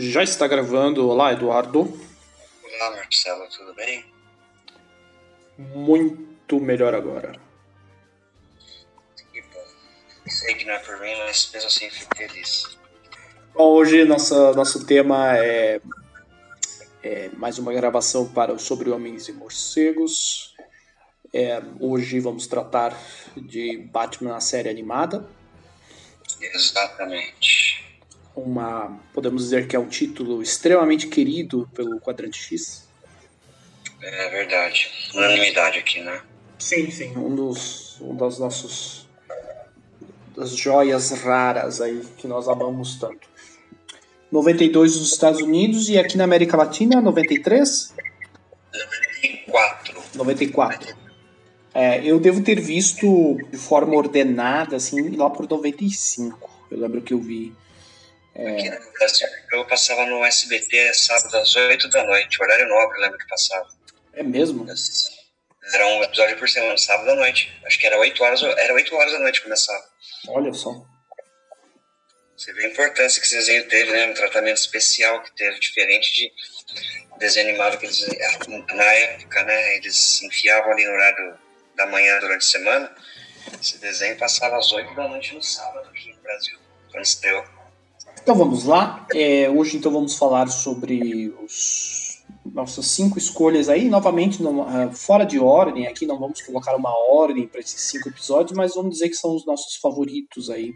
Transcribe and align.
Já 0.00 0.22
está 0.22 0.46
gravando. 0.46 1.08
Olá, 1.08 1.32
Eduardo. 1.32 1.80
Olá, 2.62 2.90
Marcelo, 2.92 3.48
tudo 3.48 3.74
bem? 3.74 4.04
Muito 5.58 6.60
melhor 6.60 6.94
agora. 6.94 7.32
Que 9.32 9.42
bom. 9.42 10.28
Sei 10.28 10.54
que 10.54 10.64
não 10.66 10.74
é 10.74 10.78
por 10.78 11.00
mim, 11.00 11.16
mas 11.26 11.50
mesmo 11.52 11.66
assim 11.66 11.90
fico 11.90 12.16
feliz. 12.16 12.78
Bom, 13.52 13.72
hoje 13.72 14.04
nossa, 14.04 14.52
nosso 14.52 14.86
tema 14.86 15.36
é, 15.36 15.80
é 17.02 17.30
mais 17.30 17.58
uma 17.58 17.72
gravação 17.72 18.32
para 18.32 18.52
o 18.52 18.58
Sobre 18.58 18.90
Homens 18.90 19.26
e 19.26 19.32
Morcegos. 19.32 20.54
É, 21.34 21.60
hoje 21.80 22.20
vamos 22.20 22.46
tratar 22.46 22.96
de 23.36 23.78
Batman, 23.78 24.36
a 24.36 24.40
série 24.40 24.68
animada. 24.68 25.28
Exatamente 26.40 27.67
uma, 28.38 28.98
podemos 29.12 29.42
dizer 29.42 29.66
que 29.66 29.76
é 29.76 29.78
um 29.78 29.88
título 29.88 30.42
extremamente 30.42 31.06
querido 31.06 31.68
pelo 31.74 32.00
Quadrante 32.00 32.40
X. 32.40 32.88
É 34.00 34.30
verdade. 34.30 34.90
Unanimidade 35.14 35.78
aqui, 35.78 36.00
né? 36.00 36.20
Sim, 36.58 36.90
sim. 36.90 37.16
Um 37.16 37.34
dos, 37.34 38.00
um 38.00 38.14
dos 38.14 38.38
nossos 38.38 39.08
das 40.36 40.56
joias 40.56 41.10
raras 41.10 41.80
aí 41.80 42.00
que 42.16 42.28
nós 42.28 42.48
amamos 42.48 42.96
tanto. 42.96 43.28
92 44.30 44.96
nos 44.96 45.12
Estados 45.12 45.40
Unidos 45.40 45.88
e 45.88 45.98
aqui 45.98 46.16
na 46.16 46.24
América 46.24 46.56
Latina, 46.56 47.00
93? 47.00 47.94
94. 48.72 50.02
94. 50.14 50.96
É, 51.74 52.04
eu 52.04 52.20
devo 52.20 52.42
ter 52.42 52.60
visto 52.60 53.36
de 53.50 53.56
forma 53.56 53.96
ordenada, 53.96 54.76
assim, 54.76 55.16
lá 55.16 55.28
por 55.28 55.48
95. 55.48 56.66
Eu 56.70 56.78
lembro 56.78 57.00
que 57.02 57.14
eu 57.14 57.18
vi 57.18 57.52
Aqui 58.38 58.70
no 58.70 58.92
Brasil, 58.92 59.28
eu 59.50 59.66
passava 59.66 60.06
no 60.06 60.24
SBT 60.24 60.94
sábado 60.94 61.36
às 61.38 61.56
8 61.56 61.88
da 61.88 62.04
noite, 62.04 62.40
horário 62.40 62.68
nobre, 62.68 63.00
lembro 63.00 63.18
que 63.18 63.26
passava. 63.26 63.68
É 64.12 64.22
mesmo? 64.22 64.64
Era 65.74 65.86
um 65.88 66.04
episódio 66.04 66.38
por 66.38 66.48
semana, 66.48 66.78
sábado 66.78 67.10
à 67.10 67.14
noite. 67.16 67.52
Acho 67.64 67.78
que 67.80 67.86
era 67.86 67.98
8 67.98 68.22
horas, 68.22 68.42
era 68.42 68.72
8 68.72 68.94
horas 68.94 69.12
da 69.12 69.18
noite 69.18 69.40
que 69.40 69.44
começava. 69.44 69.84
Olha 70.28 70.52
só. 70.52 70.72
Você 72.36 72.52
vê 72.52 72.66
a 72.66 72.68
importância 72.68 73.20
que 73.20 73.26
esse 73.26 73.36
desenho 73.36 73.68
teve, 73.68 73.90
né? 73.90 74.06
Um 74.06 74.14
tratamento 74.14 74.58
especial 74.58 75.20
que 75.24 75.34
teve, 75.34 75.58
diferente 75.58 76.12
de 76.14 76.32
desenho 77.18 77.48
animado 77.48 77.76
que 77.76 77.86
eles, 77.86 78.06
na 78.46 78.84
época, 78.84 79.42
né? 79.42 79.76
Eles 79.76 80.22
enfiavam 80.22 80.70
ali 80.70 80.84
no 80.84 80.92
horário 80.92 81.38
da 81.74 81.86
manhã 81.86 82.20
durante 82.20 82.42
a 82.42 82.48
semana. 82.48 82.96
Esse 83.60 83.78
desenho 83.78 84.16
passava 84.16 84.56
às 84.56 84.70
8 84.70 84.94
da 84.94 85.08
noite 85.08 85.34
no 85.34 85.42
sábado 85.42 85.88
aqui 85.88 86.12
no 86.12 86.22
Brasil, 86.22 86.56
quando 86.92 87.04
estreou. 87.04 87.57
Então 88.22 88.34
vamos 88.34 88.64
lá. 88.64 89.06
É, 89.14 89.48
hoje 89.48 89.76
então 89.76 89.90
vamos 89.90 90.16
falar 90.16 90.48
sobre 90.48 91.34
os 91.42 92.22
nossas 92.44 92.86
cinco 92.86 93.18
escolhas 93.18 93.68
aí, 93.68 93.88
novamente 93.88 94.42
uh, 94.42 94.92
fora 94.92 95.24
de 95.24 95.38
ordem. 95.38 95.86
Aqui 95.86 96.06
não 96.06 96.18
vamos 96.18 96.40
colocar 96.42 96.74
uma 96.76 96.92
ordem 97.10 97.46
para 97.46 97.60
esses 97.60 97.80
cinco 97.82 98.08
episódios, 98.08 98.56
mas 98.56 98.74
vamos 98.74 98.92
dizer 98.92 99.08
que 99.08 99.14
são 99.14 99.34
os 99.34 99.46
nossos 99.46 99.76
favoritos 99.76 100.50
aí 100.50 100.72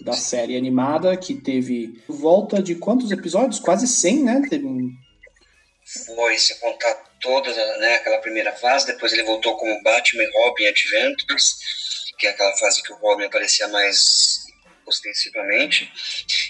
da 0.00 0.12
série 0.12 0.56
animada 0.56 1.16
que 1.16 1.34
teve 1.34 2.02
volta 2.06 2.62
de 2.62 2.74
quantos 2.74 3.10
episódios? 3.10 3.58
Quase 3.58 3.86
100, 3.88 4.22
né? 4.22 4.42
Teve 4.48 4.68
Foi, 6.14 6.36
se 6.36 6.60
contar 6.60 6.94
toda 7.20 7.50
né, 7.78 7.94
aquela 7.94 8.18
primeira 8.18 8.52
fase, 8.52 8.86
depois 8.86 9.12
ele 9.12 9.24
voltou 9.24 9.56
como 9.56 9.82
Batman 9.82 10.24
Robin 10.34 10.66
Adventures, 10.66 11.56
que 12.18 12.26
é 12.26 12.30
aquela 12.30 12.54
fase 12.58 12.82
que 12.82 12.92
o 12.92 12.96
Robin 12.96 13.24
aparecia 13.24 13.68
mais 13.68 14.45
ostensivamente. 14.86 15.92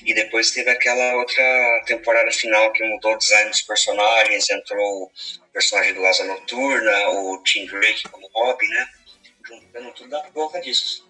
E 0.05 0.15
depois 0.15 0.51
teve 0.51 0.71
aquela 0.71 1.17
outra 1.17 1.83
temporada 1.87 2.31
final 2.31 2.73
que 2.73 2.85
mudou 2.85 3.15
o 3.15 3.19
design 3.19 3.51
dos 3.51 3.63
personagens, 3.63 4.51
entrou 4.51 5.05
o 5.05 5.11
personagem 5.53 5.95
do 5.95 6.05
Asa 6.05 6.25
Noturna, 6.25 7.09
o 7.11 7.43
Tim 7.43 7.67
Drake 7.67 8.09
como 8.11 8.29
Robin, 8.29 8.69
né? 8.69 8.89
Juntando 9.49 9.93
tudo 9.93 10.11
da 10.11 10.23
boca 10.31 10.61
disso. 10.61 11.09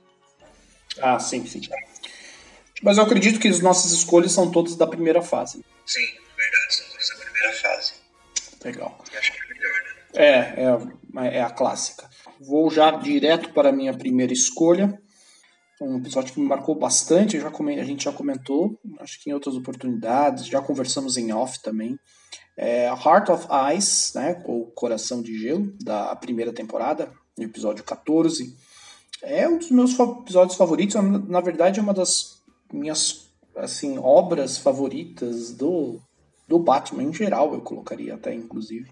Ah, 1.01 1.19
sim, 1.19 1.47
sim. 1.47 1.61
Mas 2.83 2.99
eu 2.99 3.05
acredito 3.05 3.41
que 3.41 3.49
as 3.49 3.61
nossas 3.61 3.93
escolhas 3.93 4.33
são 4.33 4.51
todas 4.51 4.77
da 4.77 4.87
primeira 4.87 5.23
fase. 5.23 5.65
Sim, 5.85 6.07
verdade, 6.37 6.75
são 6.75 6.87
todas 6.89 7.09
da 7.09 7.17
primeira 7.17 7.53
fase. 7.53 7.93
Legal. 8.65 9.05
E 9.13 9.17
acho 9.17 9.33
que 9.33 9.39
é 9.39 9.55
melhor, 9.55 9.83
né? 9.83 9.97
É, 10.15 11.33
é, 11.33 11.39
é 11.39 11.43
a 11.43 11.51
clássica. 11.51 12.09
Vou 12.41 12.71
já 12.71 12.91
direto 12.91 13.53
para 13.53 13.71
a 13.71 13.73
minha 13.73 13.95
primeira 13.95 14.33
escolha 14.33 15.01
um 15.81 15.99
episódio 15.99 16.33
que 16.33 16.41
me 16.41 16.47
marcou 16.47 16.75
bastante, 16.75 17.39
já 17.39 17.49
a 17.49 17.85
gente 17.85 18.05
já 18.05 18.13
comentou, 18.13 18.79
acho 19.01 19.23
que 19.23 19.31
em 19.31 19.33
outras 19.33 19.55
oportunidades, 19.55 20.47
já 20.47 20.61
conversamos 20.61 21.17
em 21.17 21.33
off 21.33 21.61
também. 21.63 21.99
É 22.57 22.87
Heart 22.87 23.29
of 23.29 23.47
Ice, 23.77 24.17
né, 24.17 24.43
ou 24.47 24.67
Coração 24.67 25.21
de 25.21 25.39
Gelo, 25.39 25.75
da 25.83 26.17
primeira 26.17 26.53
temporada, 26.53 27.13
episódio 27.39 27.85
14. 27.85 28.57
É 29.23 29.47
um 29.47 29.59
dos 29.59 29.71
meus 29.71 29.99
episódios 29.99 30.57
favoritos, 30.57 30.97
na 31.29 31.41
verdade 31.41 31.79
é 31.79 31.83
uma 31.83 31.93
das 31.93 32.43
minhas 32.73 33.27
assim 33.55 33.99
obras 33.99 34.59
favoritas 34.59 35.53
do, 35.53 35.99
do 36.49 36.59
Batman 36.59 37.05
em 37.05 37.13
geral, 37.13 37.53
eu 37.53 37.61
colocaria 37.61 38.15
até 38.15 38.33
inclusive. 38.33 38.91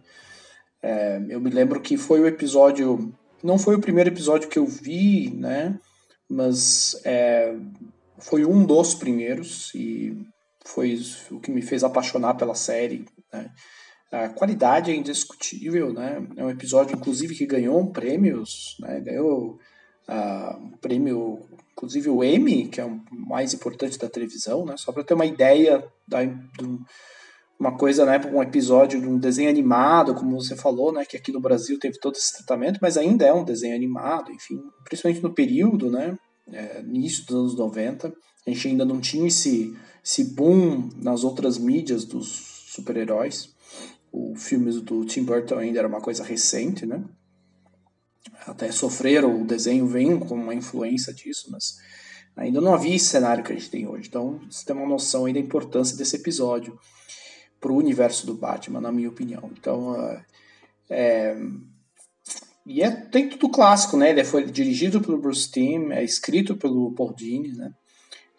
É, 0.82 1.22
eu 1.30 1.40
me 1.40 1.50
lembro 1.50 1.80
que 1.80 1.96
foi 1.96 2.20
o 2.20 2.26
episódio, 2.26 3.14
não 3.42 3.58
foi 3.58 3.74
o 3.74 3.80
primeiro 3.80 4.10
episódio 4.10 4.48
que 4.48 4.58
eu 4.58 4.66
vi, 4.66 5.30
né, 5.30 5.78
mas 6.28 7.00
é, 7.04 7.54
foi 8.18 8.44
um 8.44 8.64
dos 8.64 8.94
primeiros 8.94 9.74
e 9.74 10.16
foi 10.64 10.98
o 11.30 11.40
que 11.40 11.50
me 11.50 11.62
fez 11.62 11.84
apaixonar 11.84 12.34
pela 12.34 12.54
série. 12.54 13.04
Né? 13.32 13.50
A 14.10 14.28
qualidade 14.28 14.90
é 14.90 14.94
indiscutível, 14.94 15.92
né? 15.92 16.26
É 16.36 16.44
um 16.44 16.50
episódio, 16.50 16.96
inclusive, 16.96 17.34
que 17.34 17.46
ganhou 17.46 17.90
prêmios, 17.90 18.76
né? 18.78 19.00
Ganhou 19.00 19.58
uh, 20.08 20.56
um 20.56 20.70
prêmio, 20.80 21.40
inclusive 21.72 22.08
o 22.08 22.22
Emmy, 22.22 22.68
que 22.68 22.80
é 22.80 22.84
o 22.84 23.00
mais 23.10 23.52
importante 23.52 23.98
da 23.98 24.08
televisão, 24.08 24.64
né? 24.64 24.76
Só 24.76 24.92
para 24.92 25.02
ter 25.02 25.14
uma 25.14 25.26
ideia 25.26 25.84
da, 26.06 26.24
do, 26.24 26.80
uma 27.58 27.76
coisa, 27.76 28.04
né, 28.04 28.20
um 28.32 28.42
episódio 28.42 29.00
de 29.00 29.06
um 29.06 29.18
desenho 29.18 29.48
animado, 29.48 30.14
como 30.14 30.40
você 30.40 30.56
falou, 30.56 30.92
né, 30.92 31.04
que 31.04 31.16
aqui 31.16 31.32
no 31.32 31.40
Brasil 31.40 31.78
teve 31.78 31.98
todo 31.98 32.16
esse 32.16 32.36
tratamento, 32.36 32.78
mas 32.82 32.96
ainda 32.96 33.24
é 33.24 33.32
um 33.32 33.44
desenho 33.44 33.74
animado, 33.74 34.32
enfim, 34.32 34.60
principalmente 34.84 35.22
no 35.22 35.32
período, 35.32 35.90
né, 35.90 36.18
é, 36.52 36.80
início 36.80 37.24
dos 37.26 37.36
anos 37.36 37.56
90, 37.56 38.12
a 38.46 38.50
gente 38.50 38.68
ainda 38.68 38.84
não 38.84 39.00
tinha 39.00 39.28
esse, 39.28 39.76
esse 40.04 40.24
boom 40.24 40.90
nas 40.96 41.24
outras 41.24 41.56
mídias 41.56 42.04
dos 42.04 42.66
super-heróis, 42.68 43.54
o 44.12 44.34
filme 44.36 44.70
do 44.80 45.04
Tim 45.04 45.24
Burton 45.24 45.58
ainda 45.58 45.78
era 45.78 45.88
uma 45.88 46.00
coisa 46.00 46.24
recente, 46.24 46.84
né, 46.84 47.04
até 48.46 48.70
sofreram, 48.72 49.42
o 49.42 49.46
desenho 49.46 49.86
vem 49.86 50.18
com 50.18 50.34
uma 50.34 50.54
influência 50.54 51.14
disso, 51.14 51.48
mas 51.50 51.76
ainda 52.36 52.60
não 52.60 52.74
havia 52.74 52.96
esse 52.96 53.06
cenário 53.06 53.44
que 53.44 53.52
a 53.52 53.54
gente 53.54 53.70
tem 53.70 53.86
hoje, 53.86 54.08
então 54.08 54.40
você 54.50 54.66
tem 54.66 54.74
uma 54.74 54.88
noção 54.88 55.24
aí 55.24 55.32
da 55.32 55.38
importância 55.38 55.96
desse 55.96 56.16
episódio 56.16 56.76
para 57.64 57.72
o 57.72 57.76
universo 57.76 58.26
do 58.26 58.34
Batman, 58.34 58.78
na 58.78 58.92
minha 58.92 59.08
opinião. 59.08 59.50
Então, 59.58 59.92
uh, 59.92 60.20
é, 60.90 61.34
e 62.66 62.82
é, 62.82 62.90
tem 62.90 63.30
tudo 63.30 63.48
clássico, 63.48 63.96
né? 63.96 64.10
Ele 64.10 64.22
foi 64.22 64.44
dirigido 64.44 65.00
pelo 65.00 65.16
Bruce 65.16 65.50
Timm, 65.50 65.90
é 65.90 66.04
escrito 66.04 66.54
pelo 66.56 66.92
Paul 66.92 67.14
Dini, 67.14 67.52
né? 67.52 67.72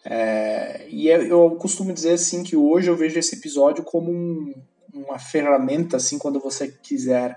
É, 0.04 0.86
e 0.88 1.10
é, 1.10 1.28
eu 1.28 1.50
costumo 1.56 1.92
dizer 1.92 2.12
assim 2.12 2.44
que 2.44 2.54
hoje 2.54 2.88
eu 2.88 2.96
vejo 2.96 3.18
esse 3.18 3.34
episódio 3.34 3.82
como 3.82 4.12
um, 4.12 4.54
uma 4.94 5.18
ferramenta, 5.18 5.96
assim, 5.96 6.18
quando 6.18 6.38
você 6.38 6.68
quiser 6.68 7.36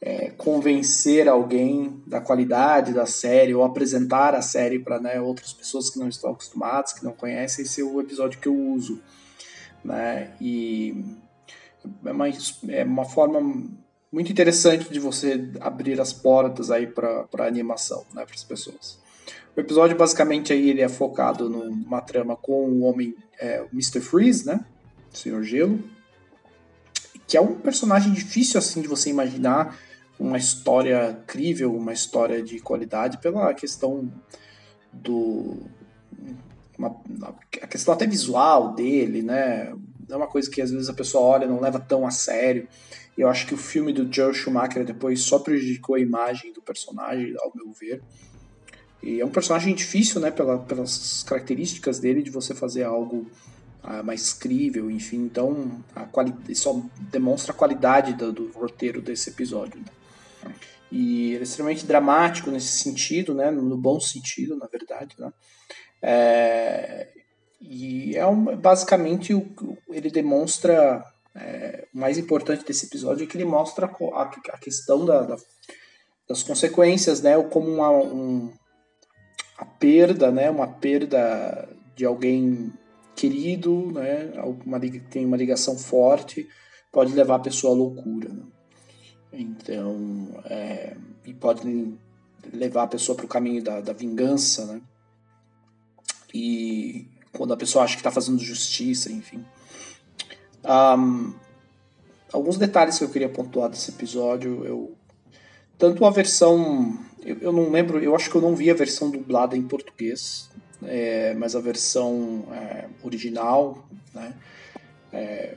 é, 0.00 0.30
convencer 0.30 1.28
alguém 1.28 2.02
da 2.06 2.18
qualidade 2.18 2.94
da 2.94 3.04
série 3.04 3.54
ou 3.54 3.62
apresentar 3.62 4.34
a 4.34 4.40
série 4.40 4.78
para 4.78 4.98
né, 4.98 5.20
outras 5.20 5.52
pessoas 5.52 5.90
que 5.90 5.98
não 5.98 6.08
estão 6.08 6.30
acostumadas, 6.30 6.94
que 6.94 7.04
não 7.04 7.12
conhecem, 7.12 7.62
esse 7.62 7.82
é 7.82 7.84
o 7.84 8.00
episódio 8.00 8.40
que 8.40 8.48
eu 8.48 8.56
uso. 8.56 9.02
Né? 9.84 10.32
E 10.40 11.04
é 12.04 12.12
uma, 12.12 12.28
é 12.68 12.84
uma 12.84 13.04
forma 13.04 13.40
muito 14.12 14.30
interessante 14.30 14.92
de 14.92 14.98
você 15.00 15.50
abrir 15.60 16.00
as 16.00 16.12
portas 16.12 16.70
aí 16.70 16.86
para 16.86 17.46
animação, 17.46 18.04
né, 18.14 18.24
para 18.24 18.34
as 18.34 18.44
pessoas. 18.44 18.98
O 19.56 19.60
episódio 19.60 19.96
basicamente 19.96 20.52
aí 20.52 20.68
ele 20.70 20.82
é 20.82 20.88
focado 20.88 21.48
numa 21.48 22.00
trama 22.00 22.36
com 22.36 22.68
o 22.68 22.82
homem, 22.82 23.14
é, 23.38 23.64
Mr. 23.72 24.00
Freeze, 24.00 24.46
né, 24.46 24.64
o 25.12 25.16
Senhor 25.16 25.42
Gelo, 25.42 25.82
que 27.26 27.36
é 27.36 27.40
um 27.40 27.54
personagem 27.56 28.12
difícil 28.12 28.58
assim 28.58 28.80
de 28.80 28.88
você 28.88 29.10
imaginar 29.10 29.76
uma 30.18 30.38
história 30.38 31.22
crível, 31.26 31.74
uma 31.74 31.92
história 31.92 32.42
de 32.42 32.58
qualidade 32.60 33.18
pela 33.18 33.52
questão 33.52 34.10
do 34.92 35.58
uma, 36.78 36.94
a 37.62 37.66
questão 37.66 37.94
até 37.94 38.06
visual 38.06 38.74
dele, 38.74 39.22
né? 39.22 39.74
É 40.08 40.16
uma 40.16 40.26
coisa 40.26 40.50
que 40.50 40.60
às 40.60 40.70
vezes 40.70 40.88
a 40.88 40.94
pessoa 40.94 41.24
olha 41.24 41.46
não 41.46 41.60
leva 41.60 41.80
tão 41.80 42.06
a 42.06 42.10
sério. 42.10 42.68
E 43.16 43.20
eu 43.20 43.28
acho 43.28 43.46
que 43.46 43.54
o 43.54 43.58
filme 43.58 43.92
do 43.92 44.12
Joe 44.12 44.34
Schumacher 44.34 44.84
depois 44.84 45.22
só 45.22 45.38
prejudicou 45.38 45.96
a 45.96 46.00
imagem 46.00 46.52
do 46.52 46.60
personagem, 46.60 47.34
ao 47.38 47.52
meu 47.54 47.72
ver. 47.72 48.02
E 49.02 49.20
é 49.20 49.24
um 49.24 49.30
personagem 49.30 49.74
difícil, 49.74 50.20
né, 50.20 50.30
pela, 50.30 50.58
pelas 50.58 51.22
características 51.22 51.98
dele, 51.98 52.22
de 52.22 52.30
você 52.30 52.54
fazer 52.54 52.84
algo 52.84 53.26
mais 54.04 54.32
crível, 54.32 54.90
enfim. 54.90 55.18
Então, 55.18 55.82
a 55.94 56.04
quali 56.04 56.34
só 56.54 56.82
demonstra 57.10 57.52
a 57.52 57.54
qualidade 57.54 58.14
do, 58.14 58.32
do 58.32 58.50
roteiro 58.52 59.00
desse 59.00 59.30
episódio. 59.30 59.80
Né? 59.80 60.52
E 60.90 61.30
ele 61.30 61.40
é 61.40 61.42
extremamente 61.42 61.86
dramático 61.86 62.50
nesse 62.50 62.78
sentido, 62.78 63.34
né? 63.34 63.50
no 63.50 63.76
bom 63.76 64.00
sentido, 64.00 64.56
na 64.56 64.66
verdade. 64.66 65.14
Né? 65.18 65.32
É, 66.02 67.08
e 67.60 68.16
é 68.16 68.26
um, 68.26 68.56
basicamente 68.56 69.34
o, 69.34 69.46
ele 69.88 70.10
demonstra 70.10 71.04
é, 71.34 71.86
o 71.94 71.98
mais 71.98 72.16
importante 72.16 72.64
desse 72.64 72.86
episódio 72.86 73.24
é 73.24 73.26
que 73.26 73.36
ele 73.36 73.44
mostra 73.44 73.86
a, 73.86 74.22
a 74.22 74.58
questão 74.58 75.04
da, 75.04 75.22
da, 75.22 75.36
das 76.28 76.42
consequências, 76.42 77.20
né? 77.20 77.40
Como 77.44 77.70
uma, 77.70 77.90
um, 77.90 78.50
a 79.58 79.64
perda, 79.64 80.30
né? 80.30 80.50
Uma 80.50 80.66
perda 80.66 81.68
de 81.94 82.06
alguém 82.06 82.72
querido, 83.14 83.92
né? 83.92 84.32
Uma, 84.64 84.80
tem 85.10 85.26
uma 85.26 85.36
ligação 85.36 85.78
forte, 85.78 86.48
pode 86.90 87.12
levar 87.12 87.36
a 87.36 87.40
pessoa 87.40 87.74
à 87.74 87.76
loucura. 87.76 88.30
Né? 88.30 88.42
Então, 89.32 90.40
é, 90.46 90.96
e 91.26 91.34
pode 91.34 91.98
levar 92.52 92.84
a 92.84 92.88
pessoa 92.88 93.14
para 93.14 93.26
o 93.26 93.28
caminho 93.28 93.62
da, 93.62 93.80
da 93.82 93.92
vingança, 93.92 94.64
né? 94.66 94.80
E 96.32 97.08
quando 97.36 97.52
a 97.52 97.56
pessoa 97.56 97.84
acha 97.84 97.94
que 97.94 98.00
está 98.00 98.10
fazendo 98.10 98.38
justiça, 98.38 99.12
enfim. 99.12 99.44
Um, 100.64 101.34
alguns 102.32 102.56
detalhes 102.56 102.98
que 102.98 103.04
eu 103.04 103.10
queria 103.10 103.28
pontuar 103.28 103.68
desse 103.68 103.90
episódio, 103.90 104.64
eu 104.64 104.96
tanto 105.78 106.04
a 106.04 106.10
versão, 106.10 106.98
eu, 107.24 107.38
eu 107.40 107.52
não 107.52 107.70
lembro, 107.70 108.02
eu 108.02 108.14
acho 108.16 108.30
que 108.30 108.36
eu 108.36 108.42
não 108.42 108.56
vi 108.56 108.70
a 108.70 108.74
versão 108.74 109.10
dublada 109.10 109.56
em 109.56 109.62
português, 109.62 110.48
é, 110.84 111.34
mas 111.34 111.54
a 111.54 111.60
versão 111.60 112.46
é, 112.52 112.86
original, 113.02 113.86
né? 114.14 114.34
É, 115.12 115.56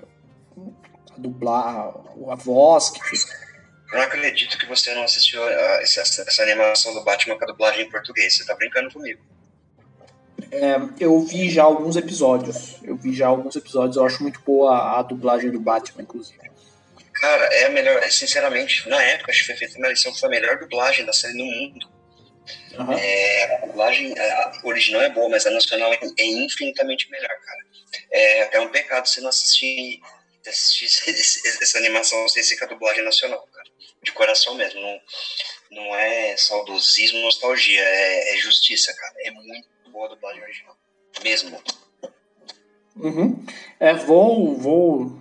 a 1.11 1.17
dublar, 1.17 1.93
a 2.29 2.35
voz 2.35 2.89
que 2.91 2.99
não 3.91 4.01
acredito 4.01 4.57
que 4.57 4.67
você 4.67 4.93
não 4.93 5.03
assistiu 5.03 5.43
a, 5.43 5.81
essa, 5.81 6.01
essa, 6.01 6.43
animação 6.43 6.93
do 6.93 7.03
Batman 7.03 7.37
com 7.37 7.43
a 7.43 7.47
dublagem 7.47 7.85
em 7.85 7.89
português. 7.89 8.37
Você 8.37 8.45
tá 8.45 8.53
brincando 8.55 8.91
comigo. 8.91 9.19
É, 10.51 10.75
eu 10.99 11.19
vi 11.21 11.49
já 11.49 11.63
alguns 11.63 11.95
episódios. 11.95 12.75
Eu 12.83 12.95
vi 12.95 13.13
já 13.15 13.27
alguns 13.27 13.55
episódios. 13.55 13.97
Eu 13.97 14.05
acho 14.05 14.21
muito 14.21 14.39
boa 14.41 14.75
a, 14.75 14.99
a 14.99 15.01
dublagem 15.01 15.51
do 15.51 15.59
Batman, 15.59 16.03
inclusive. 16.03 16.39
Cara, 17.13 17.45
é 17.45 17.65
a 17.65 17.69
melhor. 17.69 18.01
Sinceramente, 18.09 18.87
na 18.87 19.01
época, 19.01 19.31
acho 19.31 19.41
que 19.41 19.47
foi 19.47 19.55
feita 19.55 19.77
uma 19.77 19.89
lição. 19.89 20.13
Foi 20.15 20.27
a 20.27 20.31
melhor 20.31 20.57
dublagem 20.59 21.05
da 21.05 21.13
série 21.13 21.37
no 21.37 21.45
mundo. 21.45 21.87
Uhum. 22.77 22.93
É, 22.93 23.55
a 23.55 23.65
dublagem 23.65 24.17
a 24.17 24.61
original 24.63 25.01
é 25.01 25.09
boa, 25.09 25.29
mas 25.29 25.45
a 25.45 25.51
nacional 25.51 25.93
é, 25.93 25.99
é 26.17 26.25
infinitamente 26.25 27.09
melhor, 27.09 27.29
cara. 27.29 27.65
É, 28.11 28.57
é 28.57 28.59
um 28.61 28.69
pecado 28.69 29.07
você 29.07 29.21
não 29.21 29.29
assistir, 29.29 29.99
assistir 30.47 30.85
essa 31.61 31.77
animação 31.77 32.27
sem 32.29 32.41
ser 32.43 32.57
com 32.57 32.65
a 32.65 32.69
dublagem 32.69 33.03
nacional, 33.03 33.45
cara. 33.53 33.69
De 34.01 34.11
coração 34.13 34.55
mesmo. 34.55 34.79
Não, 34.79 35.01
não 35.71 35.95
é 35.95 36.37
saudosismo, 36.37 37.19
nostalgia. 37.19 37.81
É, 37.81 38.35
é 38.35 38.37
justiça, 38.37 38.93
cara. 38.93 39.13
É 39.19 39.31
muito 39.31 39.67
boa 39.99 40.07
dublagem 40.07 40.41
original. 40.41 40.77
Mesmo. 41.21 41.57
Uhum. 42.95 43.43
É, 43.77 43.93
vou, 43.93 44.55
vou 44.55 45.19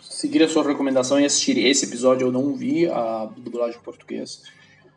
seguir 0.00 0.42
a 0.42 0.48
sua 0.48 0.66
recomendação 0.66 1.20
e 1.20 1.24
assistir 1.24 1.56
esse 1.58 1.84
episódio. 1.84 2.26
Eu 2.26 2.32
não 2.32 2.52
vi 2.56 2.88
a 2.88 3.26
dublagem 3.36 3.78
em 3.78 3.84
português. 3.84 4.42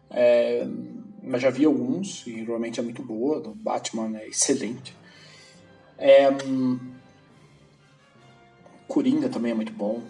É, 0.09 0.65
mas 1.21 1.43
já 1.43 1.51
vi 1.51 1.65
alguns 1.65 2.25
e 2.25 2.43
realmente 2.43 2.79
é 2.79 2.83
muito 2.83 3.03
boa. 3.03 3.39
Do 3.39 3.53
Batman 3.53 4.17
é 4.17 4.27
excelente. 4.27 4.95
É, 5.95 6.29
Coringa 8.87 9.29
também 9.29 9.51
é 9.51 9.55
muito 9.55 9.73
bom. 9.73 10.01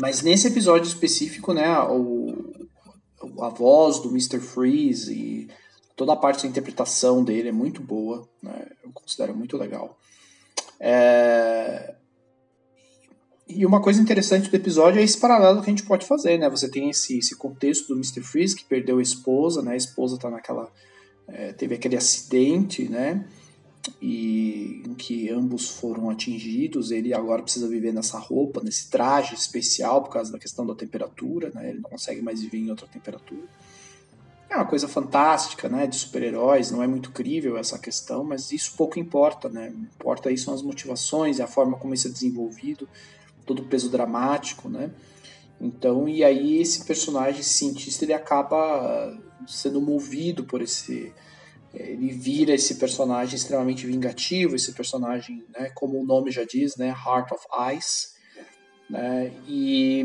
Mas 0.00 0.22
nesse 0.22 0.46
episódio 0.46 0.86
específico, 0.86 1.52
né, 1.52 1.68
o, 1.88 2.52
a 3.40 3.48
voz 3.48 3.98
do 3.98 4.10
Mr. 4.10 4.38
Freeze 4.38 5.12
e 5.12 5.50
toda 6.00 6.14
a 6.14 6.16
parte 6.16 6.44
da 6.44 6.48
interpretação 6.48 7.22
dele 7.22 7.50
é 7.50 7.52
muito 7.52 7.82
boa, 7.82 8.26
né, 8.42 8.68
eu 8.82 8.90
considero 8.90 9.36
muito 9.36 9.58
legal. 9.58 9.98
É... 10.80 11.94
E 13.46 13.66
uma 13.66 13.82
coisa 13.82 14.00
interessante 14.00 14.48
do 14.48 14.56
episódio 14.56 14.98
é 14.98 15.02
esse 15.02 15.18
paralelo 15.18 15.60
que 15.60 15.68
a 15.68 15.74
gente 15.74 15.82
pode 15.82 16.06
fazer, 16.06 16.38
né? 16.38 16.48
Você 16.48 16.70
tem 16.70 16.88
esse, 16.88 17.18
esse 17.18 17.36
contexto 17.36 17.88
do 17.88 17.94
Mr. 17.96 18.22
Freeze 18.22 18.56
que 18.56 18.64
perdeu 18.64 18.98
a 18.98 19.02
esposa, 19.02 19.60
né? 19.60 19.72
A 19.72 19.76
esposa 19.76 20.16
tá 20.16 20.30
naquela. 20.30 20.72
É, 21.28 21.52
teve 21.52 21.74
aquele 21.74 21.96
acidente, 21.96 22.88
né? 22.88 23.26
E 24.00 24.82
em 24.86 24.94
que 24.94 25.28
ambos 25.28 25.68
foram 25.68 26.08
atingidos. 26.08 26.92
Ele 26.92 27.12
agora 27.12 27.42
precisa 27.42 27.68
viver 27.68 27.92
nessa 27.92 28.18
roupa, 28.18 28.62
nesse 28.62 28.88
traje 28.88 29.34
especial 29.34 30.02
por 30.02 30.12
causa 30.12 30.32
da 30.32 30.38
questão 30.38 30.64
da 30.64 30.74
temperatura, 30.74 31.50
né? 31.52 31.70
Ele 31.70 31.80
não 31.80 31.90
consegue 31.90 32.22
mais 32.22 32.40
viver 32.40 32.58
em 32.58 32.70
outra 32.70 32.86
temperatura. 32.86 33.46
É 34.50 34.56
uma 34.56 34.64
coisa 34.64 34.88
fantástica, 34.88 35.68
né? 35.68 35.86
De 35.86 35.94
super-heróis, 35.94 36.72
não 36.72 36.82
é 36.82 36.86
muito 36.86 37.12
crível 37.12 37.56
essa 37.56 37.78
questão, 37.78 38.24
mas 38.24 38.50
isso 38.50 38.74
pouco 38.76 38.98
importa, 38.98 39.48
né? 39.48 39.68
Importa 39.68 40.28
aí 40.28 40.36
são 40.36 40.52
as 40.52 40.60
motivações, 40.60 41.38
a 41.38 41.46
forma 41.46 41.78
como 41.78 41.94
isso 41.94 42.08
é 42.08 42.10
desenvolvido 42.10 42.88
todo 43.46 43.62
o 43.62 43.64
peso 43.66 43.88
dramático, 43.88 44.68
né? 44.68 44.90
Então, 45.60 46.08
e 46.08 46.24
aí 46.24 46.60
esse 46.60 46.84
personagem 46.84 47.44
cientista 47.44 48.04
ele 48.04 48.12
acaba 48.12 49.16
sendo 49.46 49.80
movido 49.80 50.42
por 50.44 50.60
esse 50.60 51.12
ele 51.72 52.10
vira 52.10 52.52
esse 52.52 52.74
personagem 52.74 53.36
extremamente 53.36 53.86
vingativo, 53.86 54.56
esse 54.56 54.72
personagem, 54.72 55.44
né, 55.56 55.70
como 55.72 56.00
o 56.00 56.04
nome 56.04 56.32
já 56.32 56.42
diz, 56.42 56.76
né, 56.76 56.88
Heart 56.88 57.30
of 57.30 57.46
Ice, 57.76 58.08
né? 58.88 59.32
E 59.46 60.04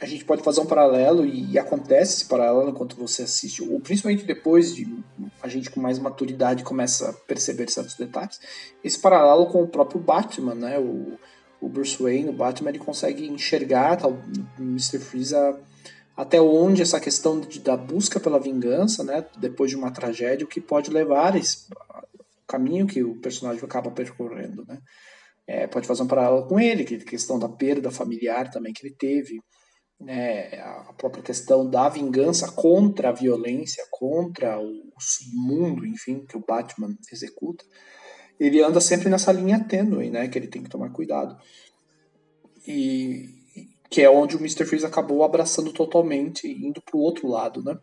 a 0.00 0.06
gente 0.06 0.24
pode 0.24 0.42
fazer 0.42 0.60
um 0.60 0.66
paralelo 0.66 1.26
e, 1.26 1.52
e 1.52 1.58
acontece 1.58 2.14
esse 2.14 2.24
paralelo 2.24 2.70
enquanto 2.70 2.96
você 2.96 3.22
assiste, 3.22 3.62
ou 3.62 3.78
principalmente 3.80 4.24
depois 4.24 4.74
de 4.74 4.88
a 5.42 5.48
gente 5.48 5.70
com 5.70 5.78
mais 5.78 5.98
maturidade 5.98 6.64
começa 6.64 7.10
a 7.10 7.12
perceber 7.12 7.70
certos 7.70 7.94
detalhes, 7.94 8.40
esse 8.82 8.98
paralelo 8.98 9.46
com 9.46 9.62
o 9.62 9.68
próprio 9.68 10.00
Batman, 10.00 10.54
né? 10.54 10.78
O, 10.78 11.18
o 11.60 11.68
Bruce 11.68 12.02
Wayne, 12.02 12.30
o 12.30 12.32
Batman, 12.32 12.70
ele 12.70 12.78
consegue 12.78 13.28
enxergar 13.28 13.96
tá, 13.96 14.08
o 14.08 14.18
Mr. 14.58 14.98
Freeze 14.98 15.34
até 16.16 16.40
onde 16.40 16.82
essa 16.82 16.98
questão 16.98 17.38
de, 17.38 17.60
da 17.60 17.76
busca 17.76 18.18
pela 18.18 18.40
vingança, 18.40 19.04
né, 19.04 19.24
depois 19.36 19.70
de 19.70 19.76
uma 19.76 19.90
tragédia, 19.90 20.44
o 20.44 20.48
que 20.48 20.60
pode 20.60 20.90
levar 20.90 21.36
esse 21.36 21.66
o 21.70 22.46
caminho 22.46 22.86
que 22.86 23.02
o 23.02 23.14
personagem 23.16 23.62
acaba 23.62 23.90
percorrendo, 23.90 24.64
né. 24.66 24.78
É, 25.46 25.66
pode 25.66 25.86
fazer 25.86 26.02
um 26.02 26.06
paralelo 26.06 26.46
com 26.46 26.60
ele, 26.60 26.84
que 26.84 26.98
questão 26.98 27.38
da 27.38 27.48
perda 27.48 27.90
familiar 27.90 28.50
também 28.50 28.72
que 28.72 28.86
ele 28.86 28.94
teve, 28.94 29.40
né, 30.00 30.60
a 30.60 30.92
própria 30.96 31.22
questão 31.22 31.68
da 31.68 31.88
vingança 31.88 32.50
contra 32.52 33.10
a 33.10 33.12
violência, 33.12 33.84
contra 33.90 34.58
o 34.58 34.82
mundo, 35.34 35.86
enfim, 35.86 36.24
que 36.26 36.36
o 36.36 36.44
Batman 36.46 36.96
executa 37.12 37.64
ele 38.40 38.62
anda 38.62 38.80
sempre 38.80 39.10
nessa 39.10 39.30
linha 39.30 39.62
tênue, 39.62 40.08
né? 40.08 40.26
Que 40.26 40.38
ele 40.38 40.48
tem 40.48 40.62
que 40.62 40.70
tomar 40.70 40.90
cuidado. 40.90 41.36
E 42.66 43.28
que 43.90 44.00
é 44.00 44.08
onde 44.08 44.34
o 44.34 44.38
Mr. 44.38 44.64
Freeze 44.64 44.86
acabou 44.86 45.22
abraçando 45.22 45.72
totalmente, 45.72 46.48
indo 46.48 46.80
para 46.80 46.96
o 46.96 47.00
outro 47.00 47.28
lado, 47.28 47.62
né? 47.62 47.76